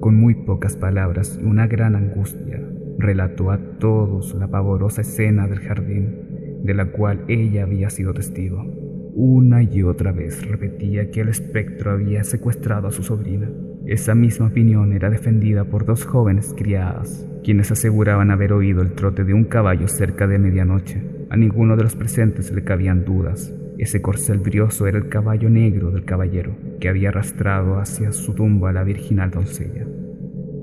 Con 0.00 0.14
muy 0.14 0.34
pocas 0.34 0.76
palabras 0.76 1.38
y 1.42 1.44
una 1.44 1.66
gran 1.66 1.96
angustia, 1.96 2.62
relató 2.98 3.50
a 3.50 3.58
todos 3.78 4.34
la 4.34 4.48
pavorosa 4.48 5.00
escena 5.00 5.46
del 5.46 5.60
jardín, 5.60 6.60
de 6.62 6.74
la 6.74 6.92
cual 6.92 7.24
ella 7.28 7.62
había 7.64 7.90
sido 7.90 8.14
testigo. 8.14 8.87
Una 9.20 9.64
y 9.64 9.82
otra 9.82 10.12
vez 10.12 10.46
repetía 10.48 11.10
que 11.10 11.22
el 11.22 11.28
espectro 11.28 11.90
había 11.90 12.22
secuestrado 12.22 12.86
a 12.86 12.92
su 12.92 13.02
sobrina. 13.02 13.50
Esa 13.84 14.14
misma 14.14 14.46
opinión 14.46 14.92
era 14.92 15.10
defendida 15.10 15.64
por 15.64 15.84
dos 15.84 16.04
jóvenes 16.04 16.54
criadas, 16.56 17.26
quienes 17.42 17.72
aseguraban 17.72 18.30
haber 18.30 18.52
oído 18.52 18.80
el 18.80 18.92
trote 18.92 19.24
de 19.24 19.34
un 19.34 19.42
caballo 19.42 19.88
cerca 19.88 20.28
de 20.28 20.38
medianoche. 20.38 21.02
A 21.30 21.36
ninguno 21.36 21.74
de 21.74 21.82
los 21.82 21.96
presentes 21.96 22.52
le 22.52 22.62
cabían 22.62 23.04
dudas. 23.04 23.52
Ese 23.76 24.00
corcel 24.00 24.38
brioso 24.38 24.86
era 24.86 24.98
el 24.98 25.08
caballo 25.08 25.50
negro 25.50 25.90
del 25.90 26.04
caballero, 26.04 26.56
que 26.78 26.88
había 26.88 27.08
arrastrado 27.08 27.80
hacia 27.80 28.12
su 28.12 28.34
tumba 28.34 28.70
a 28.70 28.72
la 28.72 28.84
virginal 28.84 29.32
doncella. 29.32 29.84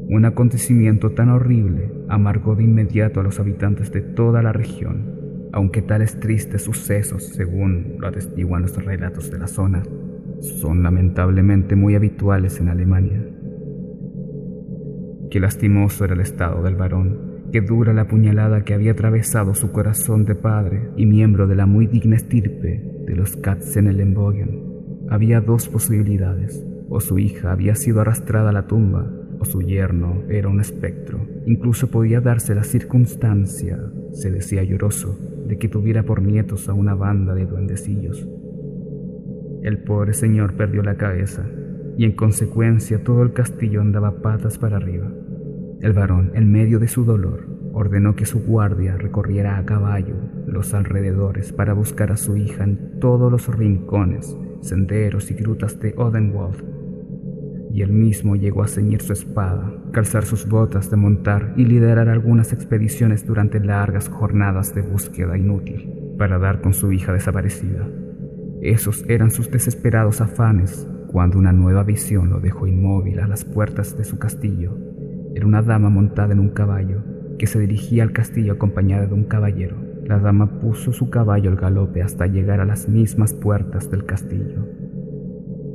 Un 0.08 0.24
acontecimiento 0.24 1.12
tan 1.12 1.28
horrible 1.28 1.92
amargó 2.08 2.56
de 2.56 2.64
inmediato 2.64 3.20
a 3.20 3.24
los 3.24 3.38
habitantes 3.38 3.92
de 3.92 4.00
toda 4.00 4.42
la 4.42 4.54
región 4.54 5.15
aunque 5.56 5.82
tales 5.82 6.20
tristes 6.20 6.64
sucesos, 6.64 7.30
según 7.30 7.96
lo 8.00 8.10
atestiguan 8.10 8.64
los 8.64 8.76
relatos 8.76 9.32
de 9.32 9.40
la 9.40 9.48
zona, 9.48 9.84
son 10.42 10.84
lamentablemente 10.84 11.78
muy 11.78 11.96
habituales 11.96 12.60
en 12.60 12.68
Alemania. 12.68 13.26
Qué 15.32 15.40
lastimoso 15.40 16.04
era 16.04 16.14
el 16.14 16.20
estado 16.20 16.62
del 16.62 16.76
varón, 16.76 17.46
qué 17.54 17.62
dura 17.62 17.94
la 17.94 18.06
puñalada 18.06 18.66
que 18.66 18.74
había 18.74 18.92
atravesado 18.92 19.56
su 19.56 19.72
corazón 19.72 20.26
de 20.26 20.36
padre 20.36 20.90
y 20.98 21.06
miembro 21.06 21.48
de 21.48 21.56
la 21.56 21.66
muy 21.66 21.88
digna 21.88 22.18
estirpe 22.18 22.84
de 23.06 23.16
los 23.16 23.38
Katzenelnbogen. 23.38 24.62
Había 25.10 25.40
dos 25.40 25.70
posibilidades, 25.70 26.68
o 26.90 27.00
su 27.00 27.18
hija 27.18 27.54
había 27.54 27.76
sido 27.76 28.02
arrastrada 28.02 28.50
a 28.50 28.54
la 28.54 28.68
tumba, 28.68 29.10
su 29.46 29.62
yerno 29.62 30.24
era 30.30 30.50
un 30.50 30.60
espectro. 30.60 31.20
Incluso 31.46 31.90
podía 31.90 32.22
darse 32.22 32.56
la 32.56 32.64
circunstancia, 32.64 33.80
se 34.12 34.32
decía 34.32 34.64
lloroso, 34.64 35.18
de 35.48 35.58
que 35.58 35.70
tuviera 35.70 36.04
por 36.04 36.22
nietos 36.22 36.68
a 36.70 36.74
una 36.74 36.96
banda 36.96 37.34
de 37.34 37.46
duendecillos. 37.46 38.28
El 39.64 39.80
pobre 39.80 40.14
señor 40.14 40.56
perdió 40.56 40.84
la 40.84 40.96
cabeza 40.96 41.46
y 41.98 42.06
en 42.06 42.12
consecuencia 42.12 43.04
todo 43.04 43.24
el 43.24 43.34
castillo 43.34 43.82
andaba 43.82 44.22
patas 44.22 44.58
para 44.58 44.78
arriba. 44.78 45.12
El 45.82 45.94
varón, 45.94 46.32
en 46.36 46.52
medio 46.52 46.80
de 46.80 46.88
su 46.88 47.06
dolor, 47.06 47.48
ordenó 47.74 48.16
que 48.16 48.26
su 48.26 48.44
guardia 48.44 48.98
recorriera 48.98 49.58
a 49.58 49.66
caballo 49.66 50.16
los 50.48 50.74
alrededores 50.74 51.52
para 51.52 51.74
buscar 51.74 52.12
a 52.12 52.18
su 52.18 52.38
hija 52.38 52.64
en 52.64 53.00
todos 53.00 53.32
los 53.32 53.48
rincones, 53.48 54.38
senderos 54.62 55.32
y 55.32 55.34
grutas 55.36 55.80
de 55.80 55.94
Odenwald 55.98 56.75
y 57.76 57.82
él 57.82 57.92
mismo 57.92 58.38
llegó 58.38 58.64
a 58.64 58.70
ceñir 58.70 59.02
su 59.02 59.12
espada, 59.12 59.70
calzar 59.92 60.24
sus 60.24 60.48
botas 60.48 60.90
de 60.90 60.96
montar 60.96 61.54
y 61.58 61.66
liderar 61.66 62.08
algunas 62.08 62.54
expediciones 62.54 63.28
durante 63.28 63.60
largas 63.60 64.08
jornadas 64.08 64.74
de 64.74 64.82
búsqueda 64.82 65.38
inútil 65.38 65.92
para 66.18 66.40
dar 66.40 66.62
con 66.62 66.74
su 66.74 66.94
hija 66.94 67.12
desaparecida. 67.12 67.86
Esos 68.62 69.04
eran 69.10 69.30
sus 69.30 69.52
desesperados 69.52 70.22
afanes 70.22 70.88
cuando 71.08 71.38
una 71.38 71.52
nueva 71.52 71.84
visión 71.84 72.30
lo 72.30 72.40
dejó 72.40 72.66
inmóvil 72.66 73.20
a 73.20 73.28
las 73.28 73.44
puertas 73.44 73.98
de 73.98 74.06
su 74.06 74.20
castillo. 74.20 74.78
Era 75.36 75.46
una 75.46 75.62
dama 75.62 75.90
montada 75.90 76.32
en 76.32 76.40
un 76.40 76.52
caballo 76.52 77.04
que 77.38 77.46
se 77.46 77.60
dirigía 77.60 78.04
al 78.04 78.14
castillo 78.14 78.54
acompañada 78.54 79.06
de 79.06 79.16
un 79.16 79.26
caballero. 79.26 79.76
La 80.06 80.18
dama 80.20 80.62
puso 80.62 80.94
su 80.94 81.10
caballo 81.10 81.50
al 81.50 81.58
galope 81.58 82.02
hasta 82.02 82.26
llegar 82.26 82.62
a 82.62 82.66
las 82.66 82.88
mismas 82.88 83.34
puertas 83.34 83.92
del 83.92 84.06
castillo. 84.06 84.64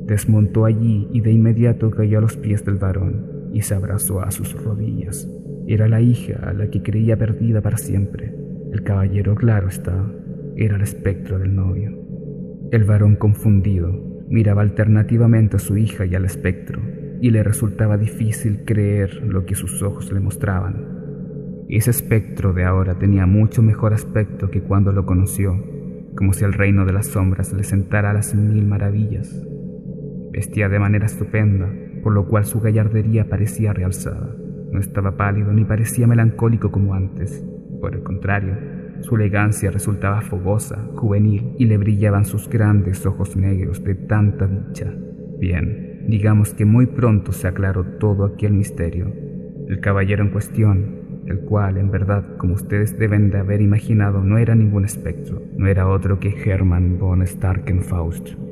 Desmontó 0.07 0.65
allí 0.65 1.09
y 1.13 1.21
de 1.21 1.33
inmediato 1.33 1.91
cayó 1.91 2.19
a 2.19 2.23
los 2.23 2.37
pies 2.37 2.65
del 2.65 2.77
varón 2.77 3.51
y 3.53 3.63
se 3.63 3.75
abrazó 3.75 4.21
a 4.21 4.31
sus 4.31 4.53
rodillas. 4.63 5.29
Era 5.67 5.89
la 5.89 6.01
hija 6.01 6.41
a 6.43 6.53
la 6.53 6.69
que 6.71 6.83
creía 6.83 7.17
perdida 7.17 7.61
para 7.61 7.77
siempre. 7.77 8.35
El 8.73 8.83
caballero, 8.83 9.35
claro 9.35 9.69
está, 9.69 10.11
era 10.57 10.77
el 10.77 10.83
espectro 10.83 11.39
del 11.39 11.55
novio. 11.55 11.93
El 12.71 12.85
varón 12.85 13.17
confundido 13.17 14.25
miraba 14.29 14.63
alternativamente 14.63 15.57
a 15.57 15.61
su 15.61 15.77
hija 15.77 16.07
y 16.07 16.15
al 16.15 16.25
espectro, 16.25 16.81
y 17.21 17.31
le 17.31 17.43
resultaba 17.43 17.99
difícil 17.99 18.65
creer 18.65 19.23
lo 19.25 19.45
que 19.45 19.55
sus 19.55 19.83
ojos 19.83 20.13
le 20.13 20.21
mostraban. 20.21 21.67
Ese 21.69 21.91
espectro 21.91 22.53
de 22.53 22.65
ahora 22.65 22.99
tenía 22.99 23.27
mucho 23.27 23.63
mejor 23.63 23.93
aspecto 23.93 24.51
que 24.51 24.63
cuando 24.63 24.93
lo 24.93 25.05
conoció, 25.05 25.55
como 26.17 26.33
si 26.33 26.45
el 26.45 26.53
reino 26.53 26.85
de 26.85 26.93
las 26.93 27.07
sombras 27.07 27.53
le 27.53 27.65
sentara 27.65 28.13
las 28.13 28.35
mil 28.35 28.67
maravillas. 28.67 29.47
Vestía 30.41 30.71
de 30.71 30.79
manera 30.79 31.05
estupenda, 31.05 31.71
por 32.03 32.15
lo 32.15 32.27
cual 32.27 32.47
su 32.47 32.63
gallardería 32.63 33.29
parecía 33.29 33.75
realzada. 33.75 34.35
No 34.73 34.81
estaba 34.81 35.15
pálido 35.19 35.53
ni 35.53 35.67
parecía 35.67 36.07
melancólico 36.07 36.71
como 36.71 36.95
antes. 36.95 37.45
Por 37.79 37.95
el 37.95 38.03
contrario, 38.03 38.57
su 39.01 39.17
elegancia 39.17 39.71
resultaba 39.71 40.23
fogosa, 40.23 40.89
juvenil, 40.95 41.53
y 41.59 41.67
le 41.67 41.77
brillaban 41.77 42.25
sus 42.25 42.49
grandes 42.49 43.05
ojos 43.05 43.37
negros 43.37 43.85
de 43.85 43.95
tanta 43.95 44.47
dicha. 44.47 44.91
Bien, 45.39 46.07
digamos 46.09 46.55
que 46.55 46.65
muy 46.65 46.87
pronto 46.87 47.33
se 47.33 47.47
aclaró 47.47 47.85
todo 47.99 48.25
aquel 48.25 48.55
misterio. 48.55 49.13
El 49.69 49.81
caballero 49.81 50.25
en 50.25 50.31
cuestión 50.31 51.01
el 51.27 51.41
cual, 51.41 51.77
en 51.77 51.91
verdad, 51.91 52.25
como 52.39 52.55
ustedes 52.55 52.99
deben 52.99 53.31
de 53.31 53.39
haber 53.39 53.61
imaginado, 53.61 54.25
no 54.25 54.39
era 54.39 54.55
ningún 54.55 54.87
espectro, 54.87 55.43
no 55.55 55.69
era 55.69 55.87
otro 55.87 56.19
que 56.19 56.31
Hermann 56.31 56.99
von 56.99 57.27
Starkenfaust. 57.27 58.50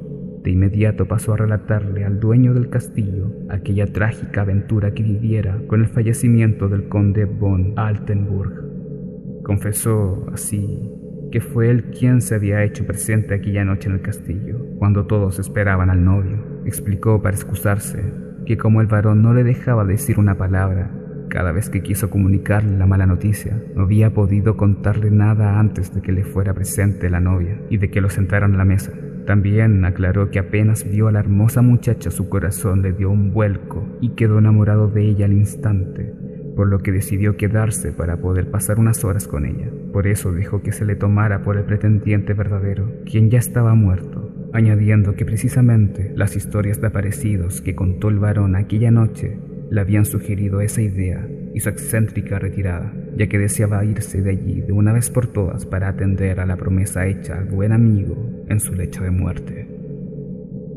De 0.48 0.52
inmediato 0.52 1.04
pasó 1.04 1.34
a 1.34 1.36
relatarle 1.36 2.06
al 2.06 2.20
dueño 2.20 2.54
del 2.54 2.70
castillo 2.70 3.30
aquella 3.50 3.86
trágica 3.86 4.40
aventura 4.40 4.92
que 4.92 5.02
viviera 5.02 5.60
con 5.66 5.82
el 5.82 5.88
fallecimiento 5.88 6.70
del 6.70 6.88
conde 6.88 7.26
von 7.26 7.74
Altenburg. 7.76 9.42
Confesó 9.42 10.26
así 10.32 10.90
que 11.30 11.42
fue 11.42 11.68
él 11.68 11.90
quien 11.90 12.22
se 12.22 12.34
había 12.34 12.64
hecho 12.64 12.86
presente 12.86 13.34
aquella 13.34 13.62
noche 13.62 13.90
en 13.90 13.96
el 13.96 14.00
castillo, 14.00 14.58
cuando 14.78 15.04
todos 15.04 15.38
esperaban 15.38 15.90
al 15.90 16.02
novio. 16.02 16.62
Explicó 16.64 17.20
para 17.20 17.36
excusarse 17.36 18.02
que 18.46 18.56
como 18.56 18.80
el 18.80 18.86
varón 18.86 19.20
no 19.20 19.34
le 19.34 19.44
dejaba 19.44 19.84
decir 19.84 20.18
una 20.18 20.38
palabra, 20.38 20.90
cada 21.28 21.52
vez 21.52 21.68
que 21.68 21.82
quiso 21.82 22.08
comunicarle 22.08 22.78
la 22.78 22.86
mala 22.86 23.04
noticia, 23.04 23.62
no 23.74 23.82
había 23.82 24.14
podido 24.14 24.56
contarle 24.56 25.10
nada 25.10 25.60
antes 25.60 25.94
de 25.94 26.00
que 26.00 26.12
le 26.12 26.24
fuera 26.24 26.54
presente 26.54 27.10
la 27.10 27.20
novia 27.20 27.60
y 27.68 27.76
de 27.76 27.90
que 27.90 28.00
lo 28.00 28.08
sentaran 28.08 28.54
a 28.54 28.56
la 28.56 28.64
mesa. 28.64 28.94
También 29.28 29.84
aclaró 29.84 30.30
que 30.30 30.38
apenas 30.38 30.90
vio 30.90 31.06
a 31.06 31.12
la 31.12 31.18
hermosa 31.20 31.60
muchacha 31.60 32.10
su 32.10 32.30
corazón 32.30 32.80
le 32.80 32.94
dio 32.94 33.10
un 33.10 33.30
vuelco 33.30 33.86
y 34.00 34.14
quedó 34.14 34.38
enamorado 34.38 34.88
de 34.88 35.06
ella 35.06 35.26
al 35.26 35.34
instante, 35.34 36.14
por 36.56 36.66
lo 36.66 36.78
que 36.78 36.92
decidió 36.92 37.36
quedarse 37.36 37.92
para 37.92 38.22
poder 38.22 38.50
pasar 38.50 38.78
unas 38.78 39.04
horas 39.04 39.28
con 39.28 39.44
ella. 39.44 39.70
Por 39.92 40.06
eso 40.06 40.32
dejó 40.32 40.62
que 40.62 40.72
se 40.72 40.86
le 40.86 40.96
tomara 40.96 41.42
por 41.42 41.58
el 41.58 41.64
pretendiente 41.64 42.32
verdadero, 42.32 42.90
quien 43.04 43.28
ya 43.28 43.38
estaba 43.38 43.74
muerto, 43.74 44.32
añadiendo 44.54 45.14
que 45.14 45.26
precisamente 45.26 46.10
las 46.16 46.34
historias 46.34 46.80
de 46.80 46.86
aparecidos 46.86 47.60
que 47.60 47.74
contó 47.74 48.08
el 48.08 48.18
varón 48.20 48.56
aquella 48.56 48.90
noche 48.90 49.38
le 49.70 49.78
habían 49.82 50.06
sugerido 50.06 50.62
esa 50.62 50.80
idea 50.80 51.28
y 51.58 51.60
su 51.60 51.70
excéntrica 51.70 52.38
retirada, 52.38 52.92
ya 53.16 53.26
que 53.26 53.36
deseaba 53.36 53.84
irse 53.84 54.22
de 54.22 54.30
allí 54.30 54.60
de 54.60 54.72
una 54.72 54.92
vez 54.92 55.10
por 55.10 55.26
todas 55.26 55.66
para 55.66 55.88
atender 55.88 56.38
a 56.38 56.46
la 56.46 56.56
promesa 56.56 57.08
hecha 57.08 57.36
al 57.36 57.46
buen 57.46 57.72
amigo 57.72 58.44
en 58.48 58.60
su 58.60 58.76
lecho 58.76 59.02
de 59.02 59.10
muerte. 59.10 59.66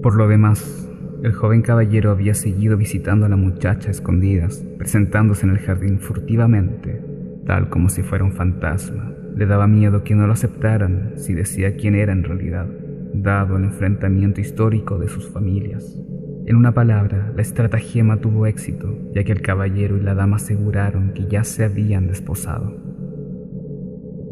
Por 0.02 0.16
lo 0.16 0.28
demás, 0.28 0.90
el 1.22 1.34
joven 1.34 1.62
caballero 1.62 2.10
había 2.10 2.34
seguido 2.34 2.78
visitando 2.78 3.28
a 3.28 3.30
la 3.30 3.36
muchacha 3.36 3.90
a 3.90 3.92
escondidas, 3.92 4.66
presentándose 4.80 5.46
en 5.46 5.52
el 5.52 5.60
jardín 5.60 6.00
furtivamente, 6.00 7.00
tal 7.46 7.70
como 7.70 7.90
si 7.90 8.02
fuera 8.02 8.24
un 8.24 8.34
fantasma. 8.34 9.14
Le 9.36 9.46
daba 9.46 9.68
miedo 9.68 10.04
que 10.04 10.16
no 10.16 10.26
lo 10.26 10.34
aceptaran 10.34 11.12
si 11.16 11.36
decía 11.36 11.76
quién 11.76 11.94
era 11.94 12.12
en 12.12 12.24
realidad, 12.24 12.66
dado 13.14 13.58
el 13.58 13.66
enfrentamiento 13.66 14.42
histórico 14.42 14.98
de 14.98 15.10
sus 15.10 15.30
familias. 15.30 15.96
En 16.46 16.56
una 16.56 16.74
palabra, 16.74 17.32
la 17.36 17.42
estratagema 17.42 18.18
tuvo 18.18 18.48
éxito, 18.48 18.98
ya 19.14 19.24
que 19.24 19.32
el 19.32 19.42
caballero 19.42 19.96
y 19.96 20.02
la 20.02 20.16
dama 20.16 20.38
aseguraron 20.38 21.14
que 21.14 21.28
ya 21.28 21.44
se 21.44 21.64
habían 21.64 22.08
desposado. 22.08 22.76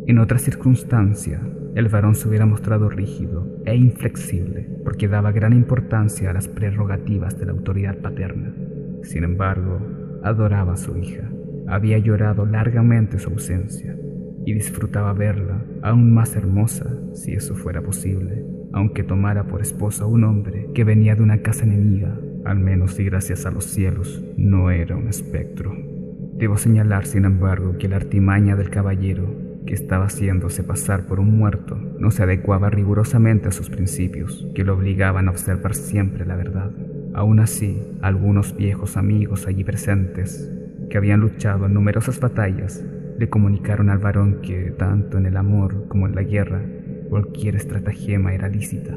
En 0.08 0.18
otra 0.18 0.40
circunstancia, 0.40 1.40
el 1.76 1.88
varón 1.88 2.16
se 2.16 2.28
hubiera 2.28 2.48
mostrado 2.48 2.90
rígido 2.90 3.62
e 3.64 3.76
inflexible 3.76 4.68
porque 4.84 5.08
daba 5.08 5.32
gran 5.32 5.54
importancia 5.54 6.32
a 6.32 6.34
las 6.34 6.48
prerrogativas 6.48 7.38
de 7.38 7.46
la 7.46 7.52
autoridad 7.52 8.00
paterna. 8.00 8.56
Sin 9.04 9.24
embargo, 9.24 9.80
adoraba 10.24 10.74
a 10.74 10.78
su 10.78 10.98
hija, 10.98 11.30
había 11.68 12.00
llorado 12.00 12.48
largamente 12.48 13.20
su 13.20 13.30
ausencia 13.30 13.96
y 14.46 14.54
disfrutaba 14.54 15.14
verla 15.14 15.64
aún 15.84 16.12
más 16.12 16.36
hermosa 16.36 16.92
si 17.14 17.34
eso 17.34 17.54
fuera 17.54 17.84
posible 17.84 18.59
aunque 18.80 19.04
tomara 19.04 19.44
por 19.44 19.62
esposa 19.62 20.06
un 20.06 20.24
hombre 20.24 20.70
que 20.74 20.86
venía 20.86 21.14
de 21.14 21.22
una 21.22 21.42
casa 21.42 21.66
enemiga, 21.66 22.18
al 22.46 22.60
menos 22.60 22.98
y 22.98 23.04
gracias 23.04 23.46
a 23.46 23.52
los 23.52 23.66
cielos, 23.66 24.24
no 24.38 24.72
era 24.72 24.96
un 24.96 25.10
espectro. 25.10 25.76
Debo 26.38 26.56
señalar, 26.56 27.06
sin 27.06 27.26
embargo, 27.26 27.78
que 27.78 27.90
la 27.90 27.98
artimaña 27.98 28.56
del 28.56 28.70
caballero, 28.70 29.36
que 29.66 29.74
estaba 29.74 30.06
haciéndose 30.06 30.64
pasar 30.64 31.08
por 31.08 31.20
un 31.20 31.38
muerto, 31.38 31.76
no 31.76 32.10
se 32.10 32.24
adecuaba 32.24 32.70
rigurosamente 32.70 33.50
a 33.50 33.52
sus 33.52 33.70
principios, 33.70 34.48
que 34.56 34.64
lo 34.64 34.76
obligaban 34.76 35.28
a 35.28 35.32
observar 35.32 35.76
siempre 35.76 36.26
la 36.26 36.38
verdad. 36.38 36.72
Aún 37.14 37.42
así, 37.42 37.82
algunos 38.02 38.56
viejos 38.56 38.96
amigos 38.96 39.46
allí 39.46 39.66
presentes, 39.66 40.50
que 40.90 40.98
habían 40.98 41.20
luchado 41.20 41.66
en 41.66 41.74
numerosas 41.74 42.22
batallas, 42.22 42.82
le 43.18 43.28
comunicaron 43.28 43.90
al 43.90 43.98
varón 43.98 44.40
que, 44.42 44.72
tanto 44.72 45.18
en 45.18 45.26
el 45.26 45.36
amor 45.36 45.90
como 45.90 46.08
en 46.08 46.16
la 46.16 46.24
guerra, 46.24 46.62
Cualquier 47.10 47.56
estratagema 47.56 48.36
era 48.36 48.48
lícita. 48.48 48.96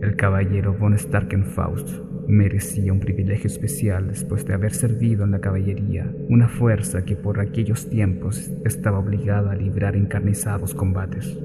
El 0.00 0.16
caballero 0.16 0.74
von 0.74 0.98
Starkenfaust 0.98 1.88
merecía 2.26 2.92
un 2.92 2.98
privilegio 2.98 3.46
especial 3.46 4.08
después 4.08 4.44
de 4.44 4.54
haber 4.54 4.72
servido 4.74 5.22
en 5.22 5.30
la 5.30 5.40
caballería, 5.40 6.12
una 6.28 6.48
fuerza 6.48 7.04
que 7.04 7.14
por 7.14 7.38
aquellos 7.38 7.88
tiempos 7.88 8.50
estaba 8.64 8.98
obligada 8.98 9.52
a 9.52 9.54
librar 9.54 9.94
encarnizados 9.94 10.74
combates. 10.74 11.38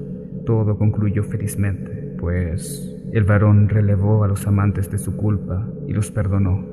Todo 0.44 0.76
concluyó 0.76 1.22
felizmente, 1.22 2.16
pues 2.18 3.00
el 3.12 3.22
varón 3.22 3.68
relevó 3.68 4.24
a 4.24 4.28
los 4.28 4.48
amantes 4.48 4.90
de 4.90 4.98
su 4.98 5.16
culpa 5.16 5.64
y 5.86 5.92
los 5.92 6.10
perdonó. 6.10 6.66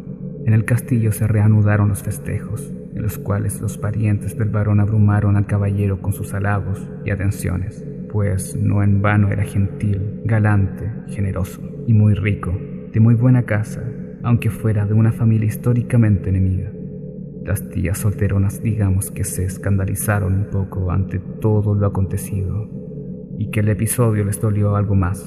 En 0.45 0.53
el 0.53 0.65
castillo 0.65 1.11
se 1.11 1.27
reanudaron 1.27 1.89
los 1.89 2.01
festejos, 2.01 2.73
en 2.95 3.03
los 3.03 3.19
cuales 3.19 3.61
los 3.61 3.77
parientes 3.77 4.35
del 4.35 4.49
varón 4.49 4.79
abrumaron 4.79 5.37
al 5.37 5.45
caballero 5.45 6.01
con 6.01 6.11
sus 6.11 6.33
halagos 6.33 6.89
y 7.05 7.11
atenciones 7.11 7.85
pues 8.15 8.55
no 8.55 8.81
en 8.81 9.01
vano 9.01 9.29
era 9.29 9.43
gentil, 9.43 10.21
galante, 10.23 10.89
generoso 11.07 11.61
y 11.85 11.93
muy 11.93 12.13
rico, 12.13 12.57
de 12.93 13.01
muy 13.01 13.13
buena 13.13 13.43
casa, 13.43 13.83
aunque 14.23 14.49
fuera 14.49 14.85
de 14.85 14.93
una 14.93 15.11
familia 15.11 15.47
históricamente 15.47 16.29
enemiga. 16.29 16.71
Las 17.43 17.67
tías 17.71 17.97
solteronas 17.97 18.63
digamos 18.63 19.11
que 19.11 19.25
se 19.25 19.43
escandalizaron 19.43 20.33
un 20.33 20.45
poco 20.45 20.91
ante 20.91 21.19
todo 21.19 21.75
lo 21.75 21.87
acontecido 21.87 22.69
y 23.37 23.51
que 23.51 23.59
el 23.59 23.67
episodio 23.67 24.23
les 24.23 24.39
dolió 24.39 24.77
algo 24.77 24.95
más, 24.95 25.21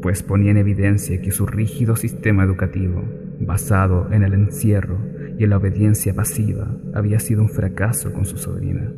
pues 0.00 0.22
ponía 0.22 0.52
en 0.52 0.56
evidencia 0.56 1.20
que 1.20 1.32
su 1.32 1.44
rígido 1.44 1.96
sistema 1.96 2.44
educativo, 2.44 3.04
basado 3.40 4.10
en 4.10 4.22
el 4.22 4.32
encierro 4.32 5.00
y 5.38 5.44
en 5.44 5.50
la 5.50 5.58
obediencia 5.58 6.14
pasiva, 6.14 6.78
había 6.94 7.18
sido 7.18 7.42
un 7.42 7.50
fracaso 7.50 8.10
con 8.14 8.24
su 8.24 8.38
sobrina. 8.38 8.90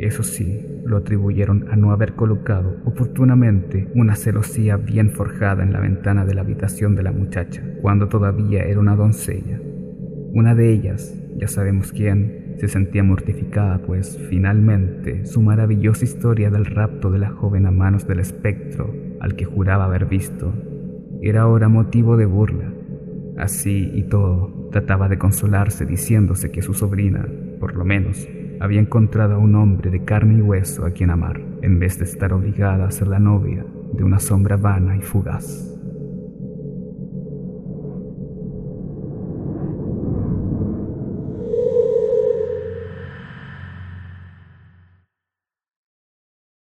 Eso 0.00 0.24
sí, 0.24 0.73
lo 0.84 0.98
atribuyeron 0.98 1.66
a 1.70 1.76
no 1.76 1.92
haber 1.92 2.14
colocado 2.14 2.76
oportunamente 2.84 3.90
una 3.94 4.16
celosía 4.16 4.76
bien 4.76 5.10
forjada 5.10 5.62
en 5.62 5.72
la 5.72 5.80
ventana 5.80 6.24
de 6.24 6.34
la 6.34 6.42
habitación 6.42 6.94
de 6.94 7.02
la 7.02 7.12
muchacha, 7.12 7.62
cuando 7.80 8.08
todavía 8.08 8.62
era 8.64 8.80
una 8.80 8.96
doncella. 8.96 9.60
Una 10.32 10.54
de 10.54 10.72
ellas, 10.72 11.14
ya 11.36 11.48
sabemos 11.48 11.92
quién, 11.92 12.56
se 12.58 12.68
sentía 12.68 13.02
mortificada, 13.02 13.78
pues 13.78 14.18
finalmente 14.28 15.26
su 15.26 15.42
maravillosa 15.42 16.04
historia 16.04 16.50
del 16.50 16.64
rapto 16.64 17.10
de 17.10 17.18
la 17.18 17.30
joven 17.30 17.66
a 17.66 17.70
manos 17.70 18.06
del 18.06 18.20
espectro 18.20 18.94
al 19.20 19.34
que 19.34 19.44
juraba 19.44 19.86
haber 19.86 20.06
visto 20.06 20.52
era 21.22 21.42
ahora 21.42 21.68
motivo 21.68 22.16
de 22.16 22.26
burla. 22.26 22.72
Así 23.38 23.90
y 23.94 24.02
todo, 24.04 24.68
trataba 24.70 25.08
de 25.08 25.18
consolarse 25.18 25.86
diciéndose 25.86 26.52
que 26.52 26.62
su 26.62 26.74
sobrina, 26.74 27.26
por 27.58 27.74
lo 27.74 27.84
menos, 27.84 28.28
había 28.64 28.80
encontrado 28.80 29.34
a 29.34 29.38
un 29.38 29.54
hombre 29.56 29.90
de 29.90 30.04
carne 30.04 30.38
y 30.38 30.40
hueso 30.40 30.86
a 30.86 30.90
quien 30.90 31.10
amar, 31.10 31.38
en 31.60 31.78
vez 31.78 31.98
de 31.98 32.06
estar 32.06 32.32
obligada 32.32 32.86
a 32.86 32.90
ser 32.90 33.08
la 33.08 33.18
novia 33.18 33.64
de 33.92 34.02
una 34.02 34.18
sombra 34.18 34.56
vana 34.56 34.96
y 34.96 35.02
fugaz. 35.02 35.73